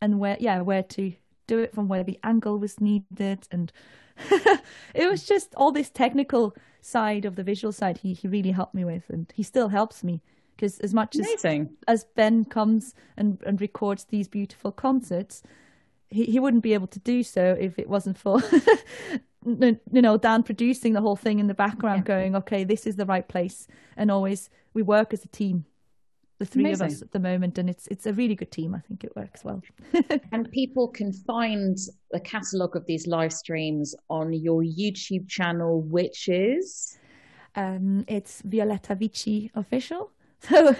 and 0.00 0.18
where 0.18 0.36
yeah 0.40 0.60
where 0.60 0.82
to 0.82 1.12
do 1.46 1.58
it 1.58 1.74
from 1.74 1.88
where 1.88 2.04
the 2.04 2.18
angle 2.24 2.58
was 2.58 2.80
needed, 2.80 3.46
and 3.50 3.72
it 4.94 5.10
was 5.10 5.24
just 5.24 5.54
all 5.54 5.72
this 5.72 5.90
technical 5.90 6.54
side 6.80 7.24
of 7.24 7.36
the 7.36 7.44
visual 7.44 7.72
side. 7.72 7.98
He 7.98 8.14
he 8.14 8.28
really 8.28 8.50
helped 8.50 8.74
me 8.74 8.84
with, 8.84 9.08
and 9.08 9.32
he 9.34 9.42
still 9.42 9.68
helps 9.68 10.02
me 10.04 10.22
because 10.56 10.78
as 10.80 10.92
much 10.92 11.16
Amazing. 11.16 11.70
as 11.88 12.02
as 12.02 12.04
Ben 12.16 12.44
comes 12.44 12.94
and 13.16 13.38
and 13.46 13.60
records 13.60 14.04
these 14.04 14.28
beautiful 14.28 14.72
concerts, 14.72 15.42
he, 16.10 16.24
he 16.24 16.40
wouldn't 16.40 16.62
be 16.62 16.74
able 16.74 16.88
to 16.88 16.98
do 16.98 17.22
so 17.22 17.56
if 17.58 17.78
it 17.78 17.88
wasn't 17.88 18.18
for 18.18 18.42
you 19.46 19.78
know 19.90 20.16
Dan 20.16 20.42
producing 20.42 20.92
the 20.92 21.00
whole 21.00 21.16
thing 21.16 21.38
in 21.38 21.46
the 21.46 21.54
background, 21.54 22.00
yeah. 22.00 22.14
going, 22.14 22.36
okay, 22.36 22.64
this 22.64 22.86
is 22.86 22.96
the 22.96 23.06
right 23.06 23.26
place, 23.26 23.66
and 23.96 24.10
always 24.10 24.50
we 24.74 24.82
work 24.82 25.14
as 25.14 25.24
a 25.24 25.28
team, 25.28 25.64
the 26.38 26.44
three 26.44 26.64
Amazing. 26.64 26.86
of 26.86 26.92
us 26.92 27.02
at 27.02 27.12
the 27.12 27.18
moment, 27.18 27.58
and 27.58 27.70
it's 27.70 27.86
it's 27.88 28.06
a 28.06 28.12
really 28.12 28.34
good 28.34 28.50
team. 28.50 28.74
I 28.74 28.80
think 28.80 29.04
it 29.04 29.16
works 29.16 29.42
well. 29.44 29.62
and 30.32 30.50
people 30.50 30.88
can 30.88 31.12
find 31.12 31.78
the 32.10 32.20
catalogue 32.20 32.76
of 32.76 32.84
these 32.86 33.06
live 33.06 33.32
streams 33.32 33.94
on 34.08 34.32
your 34.32 34.62
YouTube 34.62 35.28
channel, 35.28 35.80
which 35.82 36.28
is 36.28 36.98
um, 37.54 38.04
it's 38.08 38.42
Violeta 38.42 38.96
Vicci 38.96 39.50
official. 39.54 40.10
So 40.48 40.74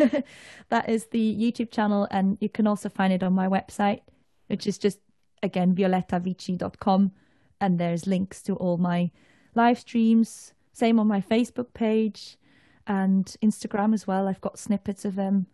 that 0.70 0.88
is 0.88 1.08
the 1.08 1.36
YouTube 1.38 1.70
channel, 1.70 2.08
and 2.10 2.38
you 2.40 2.48
can 2.48 2.66
also 2.66 2.88
find 2.88 3.12
it 3.12 3.22
on 3.22 3.34
my 3.34 3.46
website, 3.46 4.00
which 4.46 4.66
is 4.66 4.78
just 4.78 5.00
again, 5.42 5.74
violetavicci.com. 5.74 7.12
And 7.60 7.78
there's 7.78 8.06
links 8.06 8.42
to 8.42 8.54
all 8.56 8.78
my 8.78 9.10
live 9.54 9.78
streams. 9.78 10.54
Same 10.72 10.98
on 10.98 11.06
my 11.06 11.20
Facebook 11.20 11.74
page 11.74 12.38
and 12.86 13.36
Instagram 13.42 13.94
as 13.94 14.06
well. 14.06 14.26
I've 14.26 14.40
got 14.40 14.58
snippets 14.58 15.04
of 15.04 15.14
them 15.14 15.46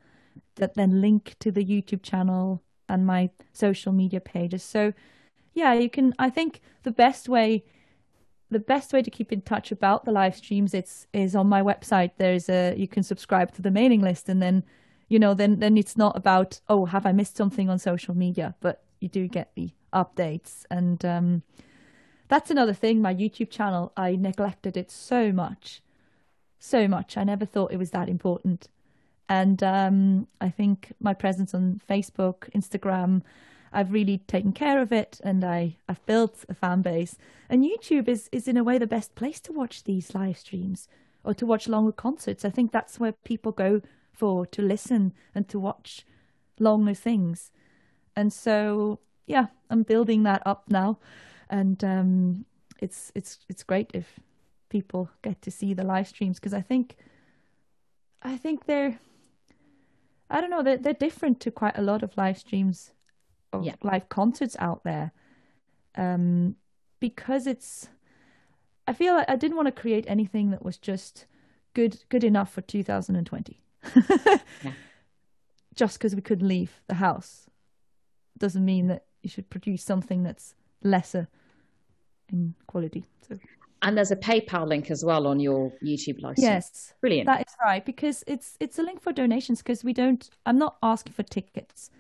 that 0.57 0.75
then 0.75 1.01
link 1.01 1.37
to 1.41 1.51
the 1.51 1.65
YouTube 1.65 2.03
channel 2.03 2.63
and 2.89 3.07
my 3.07 3.31
social 3.53 3.93
media 3.93 4.21
pages. 4.21 4.63
So, 4.63 4.93
yeah, 5.53 5.75
you 5.75 5.91
can. 5.91 6.15
I 6.19 6.31
think 6.31 6.61
the 6.83 6.91
best 6.91 7.29
way, 7.29 7.65
the 8.51 8.61
best 8.61 8.93
way 8.93 9.03
to 9.03 9.11
keep 9.11 9.33
in 9.33 9.43
touch 9.43 9.73
about 9.73 10.05
the 10.05 10.13
live 10.13 10.37
streams, 10.37 10.75
it's 10.75 11.07
is 11.13 11.35
on 11.35 11.49
my 11.49 11.63
website. 11.63 12.13
There's 12.19 12.49
a 12.49 12.75
you 12.77 12.87
can 12.87 13.03
subscribe 13.03 13.53
to 13.55 13.63
the 13.63 13.71
mailing 13.71 14.03
list, 14.03 14.29
and 14.29 14.41
then, 14.41 14.65
you 15.09 15.19
know, 15.19 15.35
then 15.35 15.59
then 15.59 15.77
it's 15.77 15.97
not 15.97 16.17
about 16.17 16.61
oh 16.69 16.85
have 16.87 17.07
I 17.07 17.13
missed 17.13 17.37
something 17.37 17.69
on 17.69 17.79
social 17.79 18.15
media, 18.15 18.55
but 18.61 18.83
you 19.01 19.09
do 19.09 19.29
get 19.29 19.53
the 19.55 19.71
updates. 19.93 20.65
And 20.71 21.05
um, 21.05 21.43
that's 22.29 22.51
another 22.51 22.75
thing. 22.75 23.01
My 23.01 23.15
YouTube 23.15 23.51
channel, 23.51 23.93
I 23.97 24.17
neglected 24.17 24.77
it 24.77 24.91
so 24.91 25.33
much, 25.33 25.83
so 26.59 26.89
much. 26.89 27.17
I 27.17 27.25
never 27.25 27.45
thought 27.45 27.73
it 27.73 27.79
was 27.79 27.91
that 27.91 28.09
important. 28.09 28.69
And 29.29 29.63
um, 29.63 30.29
I 30.41 30.51
think 30.51 30.93
my 31.01 31.15
presence 31.15 31.55
on 31.55 31.81
Facebook, 31.89 32.51
Instagram, 32.55 33.23
I've 33.73 33.93
really 33.93 34.19
taken 34.19 34.53
care 34.53 34.81
of 34.81 34.93
it, 34.93 35.21
and 35.23 35.45
I 35.45 35.77
I've 35.89 36.05
built 36.07 36.45
a 36.49 36.55
fan 36.55 36.83
base. 36.83 37.17
And 37.49 37.65
YouTube 37.65 38.09
is 38.09 38.29
is 38.33 38.49
in 38.49 38.57
a 38.57 38.65
way 38.65 38.79
the 38.79 38.87
best 38.87 39.15
place 39.15 39.41
to 39.41 39.53
watch 39.53 39.85
these 39.85 40.15
live 40.15 40.39
streams 40.39 40.89
or 41.25 41.35
to 41.35 41.45
watch 41.45 41.69
longer 41.69 41.93
concerts. 41.93 42.45
I 42.45 42.51
think 42.51 42.71
that's 42.71 43.01
where 43.01 43.13
people 43.13 43.53
go 43.53 43.83
for 44.13 44.47
to 44.47 44.63
listen 44.63 45.13
and 45.35 45.49
to 45.49 45.59
watch 45.59 46.07
longer 46.59 46.95
things. 46.95 47.51
And 48.17 48.33
so, 48.33 48.99
yeah, 49.27 49.47
I'm 49.69 49.83
building 49.83 50.23
that 50.23 50.43
up 50.47 50.65
now, 50.69 50.99
and 51.51 51.83
um, 51.85 52.45
it's 52.81 53.13
it's 53.15 53.39
it's 53.49 53.63
great 53.63 53.91
if 53.93 54.19
people 54.69 55.11
get 55.23 55.41
to 55.43 55.51
see 55.51 55.75
the 55.75 55.85
live 55.85 56.09
streams 56.09 56.39
because 56.39 56.55
I 56.55 56.63
think 56.63 56.97
I 58.23 58.37
think 58.37 58.67
they're 58.67 58.99
I 60.31 60.41
don't 60.41 60.51
know 60.51 60.63
they're 60.63 60.79
they're 60.79 60.95
different 60.95 61.41
to 61.41 61.51
quite 61.51 61.77
a 61.77 61.83
lot 61.83 62.03
of 62.03 62.17
live 62.17 62.39
streams 62.39 62.93
of 63.53 63.65
yeah. 63.65 63.75
live 63.83 64.09
concerts 64.09 64.57
out 64.59 64.83
there, 64.83 65.13
um, 65.95 66.57
because 67.01 67.47
it's 67.47 67.89
I 68.89 68.95
feel 68.95 69.15
like 69.15 69.29
I 69.29 69.37
didn't 69.37 69.57
want 69.57 69.67
to 69.67 69.73
create 69.73 70.07
anything 70.09 70.51
that 70.53 70.65
was 70.65 70.79
just 70.79 71.27
good 71.75 71.99
good 72.09 72.25
enough 72.25 72.53
for 72.53 72.63
2020. 72.63 73.61
yeah. 74.65 74.73
Just 75.75 75.99
because 75.99 76.15
we 76.15 76.23
couldn't 76.23 76.49
leave 76.49 76.81
the 76.87 76.95
house 76.95 77.51
doesn't 78.39 78.65
mean 78.65 78.89
that 78.89 79.05
you 79.23 79.31
should 79.31 79.49
produce 79.51 79.83
something 79.83 80.23
that's 80.23 80.55
lesser 80.83 81.29
in 82.31 82.55
quality. 82.67 83.05
So. 83.29 83.39
And 83.83 83.97
there's 83.97 84.11
a 84.11 84.17
PayPal 84.17 84.67
link 84.67 84.91
as 84.91 85.05
well 85.05 85.27
on 85.27 85.39
your 85.39 85.73
YouTube 85.85 86.23
license. 86.23 86.43
Yes, 86.43 86.95
brilliant. 87.01 87.27
That 87.27 87.41
is 87.47 87.55
right 87.63 87.85
because 87.85 88.25
it's 88.27 88.57
it's 88.59 88.79
a 88.79 88.83
link 88.83 89.01
for 89.01 89.13
donations 89.13 89.63
because 89.63 89.85
we 89.85 89.93
don't. 89.93 90.29
I'm 90.47 90.59
not 90.59 90.77
asking 90.83 91.13
for 91.13 91.23
tickets 91.23 91.91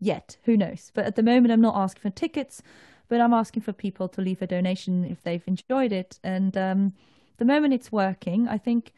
yet. 0.00 0.36
Who 0.44 0.56
knows? 0.56 0.90
But 0.94 1.06
at 1.06 1.16
the 1.16 1.22
moment, 1.22 1.52
I'm 1.52 1.60
not 1.60 1.76
asking 1.76 2.02
for 2.02 2.10
tickets, 2.10 2.62
but 3.08 3.20
I'm 3.20 3.32
asking 3.32 3.62
for 3.62 3.72
people 3.72 4.08
to 4.08 4.20
leave 4.20 4.42
a 4.42 4.46
donation 4.46 5.04
if 5.04 5.22
they've 5.22 5.46
enjoyed 5.46 5.92
it. 5.92 6.18
And 6.24 6.56
um, 6.56 6.92
the 7.38 7.44
moment 7.44 7.74
it's 7.74 7.92
working, 7.92 8.48
I 8.48 8.58
think 8.58 8.92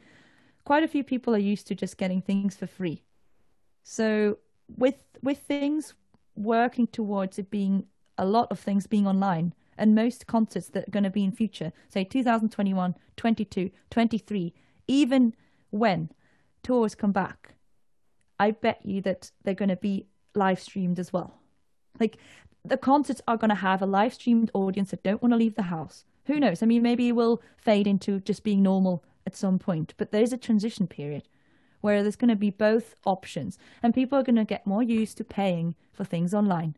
quite 0.65 0.83
a 0.83 0.89
few 0.89 1.05
people 1.05 1.35
are 1.35 1.39
used 1.53 1.67
to 1.69 1.75
just 1.75 1.99
getting 1.99 2.23
things 2.23 2.57
for 2.57 2.67
free. 2.67 3.03
So 3.83 4.39
with 4.77 4.97
with 5.23 5.39
things 5.39 5.95
working 6.37 6.87
towards 6.87 7.39
it 7.39 7.51
being 7.51 7.87
a 8.17 8.25
lot 8.25 8.51
of 8.51 8.59
things 8.59 8.87
being 8.87 9.07
online 9.07 9.55
and 9.77 9.95
most 9.95 10.27
concerts 10.27 10.69
that 10.69 10.89
are 10.89 10.91
going 10.91 11.05
to 11.05 11.11
be 11.11 11.25
in 11.25 11.33
future, 11.33 11.73
say 11.89 12.05
2021, 12.05 12.95
22, 13.17 13.71
23, 13.91 14.55
even 14.87 15.35
when 15.71 16.11
tours 16.63 16.95
come 16.95 17.13
back, 17.13 17.55
I 18.39 18.53
bet 18.53 18.85
you 18.85 19.01
that 19.03 19.31
they're 19.43 19.55
going 19.55 19.69
to 19.69 19.77
be 19.77 20.07
live 20.35 20.61
streamed 20.61 20.99
as 20.99 21.13
well. 21.13 21.41
Like 21.99 22.19
the 22.65 22.77
concerts 22.77 23.21
are 23.29 23.37
going 23.37 23.51
to 23.51 23.57
have 23.57 23.83
a 23.83 23.87
live 23.87 24.15
streamed 24.15 24.51
audience 24.55 24.91
that 24.91 25.03
don't 25.03 25.23
want 25.23 25.33
to 25.33 25.39
leave 25.39 25.55
the 25.55 25.63
house. 25.63 26.05
Who 26.27 26.41
knows? 26.41 26.63
I 26.63 26.67
mean, 26.67 26.83
maybe 26.83 27.09
it 27.09 27.13
will 27.13 27.43
fade 27.57 27.87
into 27.87 28.21
just 28.21 28.45
being 28.45 28.63
normal 28.63 29.05
at 29.27 29.37
some 29.37 29.59
point, 29.59 29.95
but 29.97 30.11
there 30.11 30.23
is 30.23 30.33
a 30.33 30.39
transition 30.39 30.87
period 30.87 31.29
where 31.85 32.03
there's 32.03 32.17
going 32.23 32.31
to 32.31 32.47
be 32.47 32.51
both 32.69 32.95
options 33.05 33.59
and 33.83 33.93
people 33.93 34.19
are 34.19 34.23
going 34.23 34.43
to 34.43 34.53
get 34.55 34.67
more 34.67 34.83
used 34.83 35.19
to 35.19 35.25
paying 35.41 35.75
for 35.93 36.03
things 36.03 36.33
online. 36.33 36.75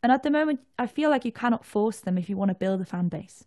And 0.00 0.12
at 0.12 0.22
the 0.22 0.30
moment, 0.30 0.60
I 0.78 0.86
feel 0.86 1.10
like 1.10 1.24
you 1.24 1.32
cannot 1.32 1.64
force 1.64 1.98
them 1.98 2.16
if 2.16 2.28
you 2.28 2.36
want 2.36 2.50
to 2.50 2.54
build 2.54 2.80
a 2.80 2.84
fan 2.84 3.08
base. 3.08 3.44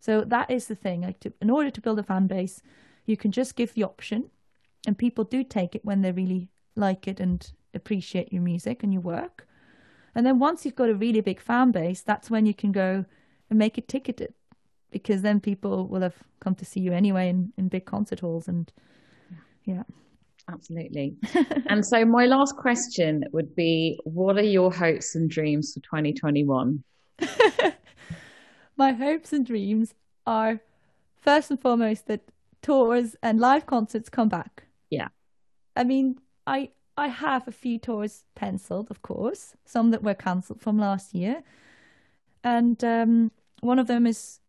So 0.00 0.22
that 0.22 0.50
is 0.50 0.66
the 0.66 0.74
thing. 0.74 1.02
Like 1.02 1.20
to, 1.20 1.32
in 1.40 1.50
order 1.50 1.70
to 1.70 1.80
build 1.80 2.00
a 2.00 2.02
fan 2.02 2.26
base, 2.26 2.62
you 3.06 3.16
can 3.16 3.30
just 3.30 3.54
give 3.54 3.74
the 3.74 3.84
option, 3.84 4.30
and 4.86 4.98
people 4.98 5.24
do 5.24 5.44
take 5.44 5.74
it 5.76 5.84
when 5.84 6.02
they 6.02 6.12
really 6.12 6.48
like 6.74 7.06
it 7.06 7.20
and 7.20 7.50
appreciate 7.74 8.32
your 8.32 8.42
music 8.42 8.82
and 8.82 8.92
your 8.92 9.02
work. 9.02 9.46
And 10.14 10.26
then 10.26 10.40
once 10.40 10.64
you've 10.64 10.82
got 10.82 10.90
a 10.90 10.94
really 10.94 11.20
big 11.20 11.40
fan 11.40 11.70
base, 11.70 12.00
that's 12.00 12.30
when 12.30 12.44
you 12.44 12.54
can 12.54 12.72
go 12.72 13.04
and 13.50 13.58
make 13.58 13.78
it 13.78 13.88
ticketed, 13.88 14.34
because 14.90 15.22
then 15.22 15.40
people 15.40 15.86
will 15.86 16.02
have 16.02 16.24
come 16.40 16.54
to 16.56 16.64
see 16.64 16.80
you 16.80 16.92
anyway 16.92 17.28
in, 17.28 17.52
in 17.56 17.68
big 17.68 17.86
concert 17.86 18.20
halls 18.20 18.48
and 18.48 18.72
yeah. 19.68 19.82
Absolutely. 20.50 21.14
and 21.66 21.84
so, 21.84 22.04
my 22.06 22.24
last 22.24 22.56
question 22.56 23.22
would 23.32 23.54
be 23.54 24.00
What 24.04 24.38
are 24.38 24.42
your 24.42 24.72
hopes 24.72 25.14
and 25.14 25.28
dreams 25.28 25.74
for 25.74 25.80
2021? 25.80 26.82
my 28.76 28.92
hopes 28.92 29.32
and 29.34 29.44
dreams 29.44 29.92
are 30.26 30.60
first 31.20 31.50
and 31.50 31.60
foremost 31.60 32.06
that 32.06 32.22
tours 32.62 33.14
and 33.22 33.38
live 33.38 33.66
concerts 33.66 34.08
come 34.08 34.30
back. 34.30 34.64
Yeah. 34.88 35.08
I 35.76 35.84
mean, 35.84 36.18
I 36.46 36.70
I 36.96 37.08
have 37.08 37.46
a 37.46 37.52
few 37.52 37.78
tours 37.78 38.24
penciled, 38.34 38.90
of 38.90 39.02
course, 39.02 39.54
some 39.66 39.90
that 39.90 40.02
were 40.02 40.14
cancelled 40.14 40.62
from 40.62 40.78
last 40.78 41.14
year. 41.14 41.42
And 42.42 42.82
um, 42.82 43.32
one 43.60 43.78
of 43.78 43.86
them 43.86 44.06
is 44.06 44.40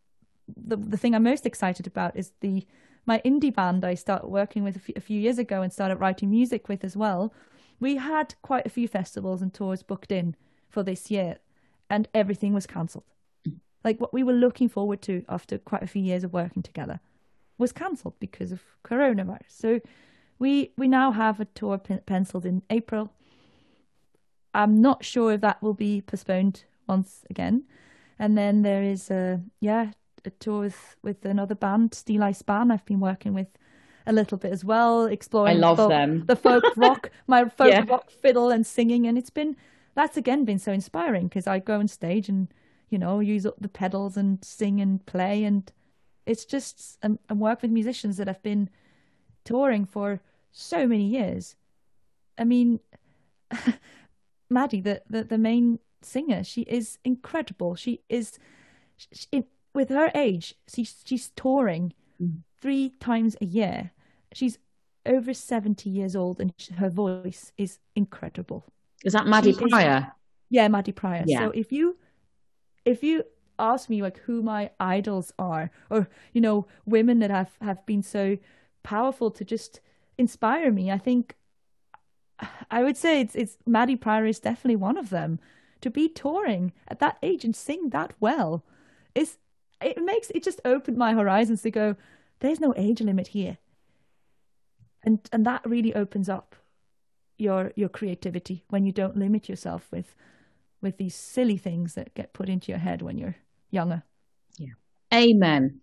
the 0.48 0.78
the 0.78 0.98
thing 0.98 1.14
I'm 1.14 1.24
most 1.24 1.46
excited 1.46 1.88
about 1.88 2.16
is 2.16 2.32
the 2.40 2.66
my 3.06 3.22
indie 3.26 3.54
band 3.54 3.84
I 3.84 3.96
started 3.96 4.28
working 4.28 4.64
with 4.64 4.76
a 4.96 5.02
few, 5.02 5.20
years 5.20 5.40
ago 5.40 5.62
and 5.62 5.72
started 5.74 5.98
writing 5.98 6.30
music 6.30 6.68
with 6.68 6.84
as 6.84 6.96
well, 6.96 7.34
we 7.80 7.96
had 7.96 8.36
quite 8.42 8.66
a 8.66 8.70
few 8.70 8.88
festivals 8.88 9.42
and 9.42 9.54
tours 9.54 9.84
booked 9.84 10.12
in 10.12 10.36
for 10.70 10.84
this 10.84 11.10
year, 11.10 11.38
and 11.90 12.08
everything 12.14 12.54
was 12.54 12.68
cancelled. 12.68 13.06
Like 13.84 14.00
what 14.00 14.14
we 14.14 14.24
were 14.24 14.34
looking 14.34 14.70
forward 14.70 15.02
to 15.04 15.24
after 15.30 15.58
quite 15.58 15.84
a 15.84 15.88
few 15.88 16.02
years 16.02 16.24
of 16.24 16.34
working 16.34 16.62
together 16.62 17.00
was 17.58 17.72
cancelled 17.72 18.20
because 18.20 18.52
of 18.52 18.62
coronavirus. 18.84 19.50
So 19.50 19.80
we 20.38 20.72
we 20.78 20.88
now 20.88 21.12
have 21.12 21.40
a 21.40 21.46
tour 21.46 21.78
pen- 21.78 22.02
penciled 22.06 22.46
in 22.46 22.64
April. 22.70 23.14
I'm 24.54 24.82
not 24.82 25.06
sure 25.06 25.34
if 25.34 25.42
that 25.42 25.62
will 25.62 25.74
be 25.74 26.02
postponed 26.02 26.64
once 26.88 27.26
again. 27.30 27.64
And 28.18 28.38
then 28.38 28.64
there 28.64 28.84
is 28.84 29.10
a 29.10 29.42
yeah 29.60 29.92
a 30.26 30.30
tour 30.32 30.62
with, 30.62 30.96
with 31.02 31.26
another 31.26 31.56
band, 31.56 31.92
Steeleye 31.92 32.36
Span. 32.36 32.72
I've 32.72 32.86
been 32.86 33.00
working 33.00 33.34
with 33.34 33.48
a 34.06 34.14
little 34.14 34.38
bit 34.38 34.52
as 34.52 34.66
well, 34.66 35.06
exploring 35.06 35.58
I 35.58 35.60
love 35.60 35.78
folk, 35.78 35.90
them. 35.90 36.26
the 36.26 36.36
folk 36.36 36.64
rock, 36.76 37.12
my 37.28 37.48
folk 37.48 37.70
yeah. 37.70 37.86
rock 37.88 38.10
fiddle 38.10 38.50
and 38.50 38.66
singing, 38.66 39.06
and 39.06 39.18
it's 39.18 39.30
been 39.30 39.56
that's 39.96 40.18
again 40.18 40.46
been 40.46 40.60
so 40.60 40.72
inspiring 40.72 41.28
because 41.28 41.48
I 41.48 41.60
go 41.60 41.80
on 41.80 41.88
stage 41.88 42.30
and 42.30 42.48
you 42.90 42.98
know 42.98 43.20
use 43.20 43.46
up 43.46 43.56
the 43.60 43.70
pedals 43.70 44.18
and 44.18 44.44
sing 44.44 44.82
and 44.82 45.06
play, 45.06 45.44
and 45.44 45.72
it's 46.26 46.44
just 46.44 46.98
and, 47.04 47.20
and 47.30 47.40
work 47.40 47.62
with 47.62 47.72
musicians 47.72 48.18
that 48.18 48.28
have 48.28 48.42
been 48.42 48.70
touring 49.46 49.86
for 49.86 50.22
so 50.52 50.88
many 50.88 51.06
years. 51.06 51.56
I 52.38 52.46
mean, 52.46 52.80
Maddy, 54.50 54.82
the, 54.82 55.02
the 55.10 55.24
the 55.24 55.38
main 55.38 55.80
singer, 56.02 56.44
she 56.44 56.62
is 56.62 56.98
incredible. 57.04 57.76
She 57.76 58.02
is. 58.10 58.40
She, 59.14 59.44
with 59.74 59.90
her 59.90 60.12
age, 60.16 60.56
she's 60.68 61.02
she's 61.06 61.30
touring 61.30 61.94
mm. 62.22 62.40
three 62.62 62.90
times 63.00 63.36
a 63.42 63.46
year. 63.46 63.92
She's 64.34 64.58
over 65.06 65.34
seventy 65.34 65.90
years 65.90 66.16
old, 66.16 66.40
and 66.40 66.54
her 66.78 66.90
voice 66.90 67.52
is 67.58 67.80
incredible. 67.96 68.66
Is 69.04 69.14
that 69.14 69.28
Maddy 69.28 69.54
she 69.54 69.68
Prior? 69.68 69.98
Is, 69.98 70.04
yeah, 70.50 70.68
Maddy 70.68 70.92
Prior. 70.92 71.24
Yeah. 71.26 71.40
So 71.40 71.52
if 71.52 71.72
you 71.72 71.98
if 72.86 73.04
you 73.04 73.24
ask 73.58 73.90
me 73.90 74.02
like 74.02 74.20
who 74.20 74.42
my 74.42 74.72
idols 74.80 75.34
are, 75.38 75.72
or 75.90 76.10
you 76.34 76.42
know 76.42 76.68
women 76.86 77.20
that 77.20 77.32
have 77.32 77.52
have 77.62 77.86
been 77.86 78.04
so 78.04 78.38
powerful 78.84 79.32
to 79.32 79.46
just 79.46 79.82
inspire 80.18 80.72
me, 80.72 80.92
I 80.92 80.98
think 80.98 81.36
I 82.72 82.84
would 82.84 82.98
say 82.98 83.22
it's 83.22 83.36
it's 83.36 83.58
Maddy 83.66 83.96
Prior 83.96 84.26
is 84.26 84.40
definitely 84.40 84.78
one 84.78 84.98
of 84.98 85.10
them. 85.10 85.40
To 85.82 85.90
be 85.90 86.10
touring 86.10 86.74
at 86.90 87.00
that 87.00 87.18
age 87.24 87.46
and 87.46 87.56
sing 87.56 87.92
that 87.92 88.14
well 88.20 88.66
is 89.16 89.38
it 89.82 90.04
makes 90.04 90.30
it 90.32 90.44
just 90.44 90.62
opened 90.66 90.98
my 90.98 91.14
horizons 91.14 91.62
to 91.62 91.72
go 91.72 91.96
there's 92.40 92.60
no 92.60 92.74
age 92.78 93.02
limit 93.02 93.28
here. 93.28 93.58
And 95.04 95.20
and 95.32 95.46
that 95.46 95.66
really 95.66 95.94
opens 95.94 96.30
up 96.30 96.56
your 97.38 97.72
your 97.76 97.90
creativity 97.90 98.64
when 98.70 98.86
you 98.86 98.92
don't 98.92 99.18
limit 99.18 99.48
yourself 99.48 99.88
with 99.92 100.16
with 100.82 100.98
these 100.98 101.16
silly 101.16 101.58
things 101.58 101.94
that 101.96 102.14
get 102.16 102.34
put 102.34 102.50
into 102.50 102.72
your 102.72 102.80
head 102.80 103.02
when 103.02 103.18
you're 103.18 103.36
younger. 103.70 104.04
Yeah. 104.58 104.74
Amen. 105.14 105.80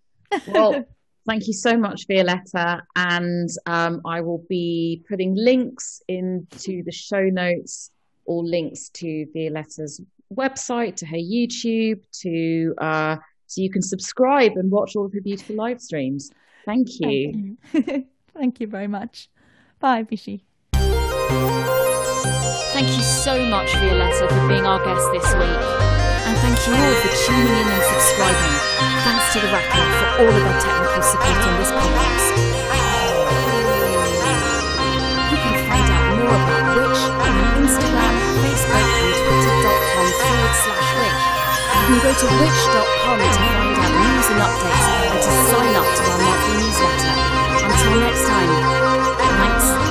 Well 0.47 0.85
thank 1.27 1.47
you 1.47 1.53
so 1.53 1.77
much 1.77 2.07
violeta. 2.07 2.81
And 2.95 3.49
um, 3.65 4.01
i 4.05 4.21
will 4.21 4.43
be 4.49 5.03
putting 5.09 5.35
links 5.35 6.01
into 6.07 6.83
the 6.83 6.91
show 6.91 7.23
notes 7.23 7.91
or 8.25 8.43
links 8.43 8.89
to 8.89 9.25
violeta's 9.35 10.01
website 10.33 10.97
to 10.97 11.05
her 11.05 11.15
youtube 11.15 12.01
to 12.11 12.75
uh, 12.79 13.15
so 13.47 13.61
you 13.61 13.69
can 13.69 13.81
subscribe 13.81 14.53
and 14.55 14.69
watch 14.71 14.95
all 14.95 15.05
of 15.05 15.13
her 15.13 15.21
beautiful 15.21 15.55
live 15.55 15.81
streams. 15.81 16.31
Thank 16.65 16.99
you. 16.99 17.57
Thank 17.71 17.87
you, 17.87 18.05
Thank 18.37 18.59
you 18.59 18.67
very 18.67 18.87
much. 18.87 19.29
Bye, 19.79 20.03
Bishi. 20.03 20.41
Thank 22.73 22.89
you 22.89 23.01
so 23.01 23.43
much, 23.49 23.69
Violeta, 23.71 24.29
for 24.29 24.47
being 24.47 24.65
our 24.65 24.77
guest 24.85 25.09
this 25.11 25.25
week. 25.33 25.63
And 26.27 26.37
thank 26.37 26.59
you 26.67 26.73
all 26.75 26.95
for 27.01 27.09
tuning 27.25 27.47
in 27.47 27.67
and 27.67 27.83
subscribing. 27.89 28.55
Thanks 29.01 29.33
to 29.33 29.39
the 29.39 29.47
Racket 29.47 29.89
for 29.97 30.07
all 30.21 30.29
of 30.29 30.43
their 30.43 30.59
technical 30.61 31.01
support 31.01 31.41
on 31.47 31.57
this 31.57 31.71
podcast. 31.71 32.27
You 35.31 35.37
can 35.41 35.55
find 35.65 35.87
out 35.89 36.05
more 36.19 36.35
about 36.37 36.77
Witch 36.77 37.01
on 37.25 37.65
Instagram, 37.65 38.13
Facebook, 38.43 38.87
and 38.93 39.13
Twitter.com 39.17 40.07
forward 40.21 40.55
slash 40.61 40.89
Witch. 40.99 41.36
You 41.87 41.93
can 41.93 42.03
go 42.03 42.11
to 42.19 42.25
witch.com 42.41 43.17
to 43.17 43.39
find 43.47 43.77
out 43.79 43.91
news 43.95 44.27
and 44.27 44.41
updates 44.43 44.87
and 45.07 45.19
to 45.23 45.31
sign 45.47 45.73
up 45.73 45.87
to 45.95 46.03
our 46.03 46.19
monthly 46.19 46.53
newsletter. 46.59 47.13
Until 47.63 47.99
next 48.01 48.27
time, 48.27 48.51
thanks. 49.39 49.86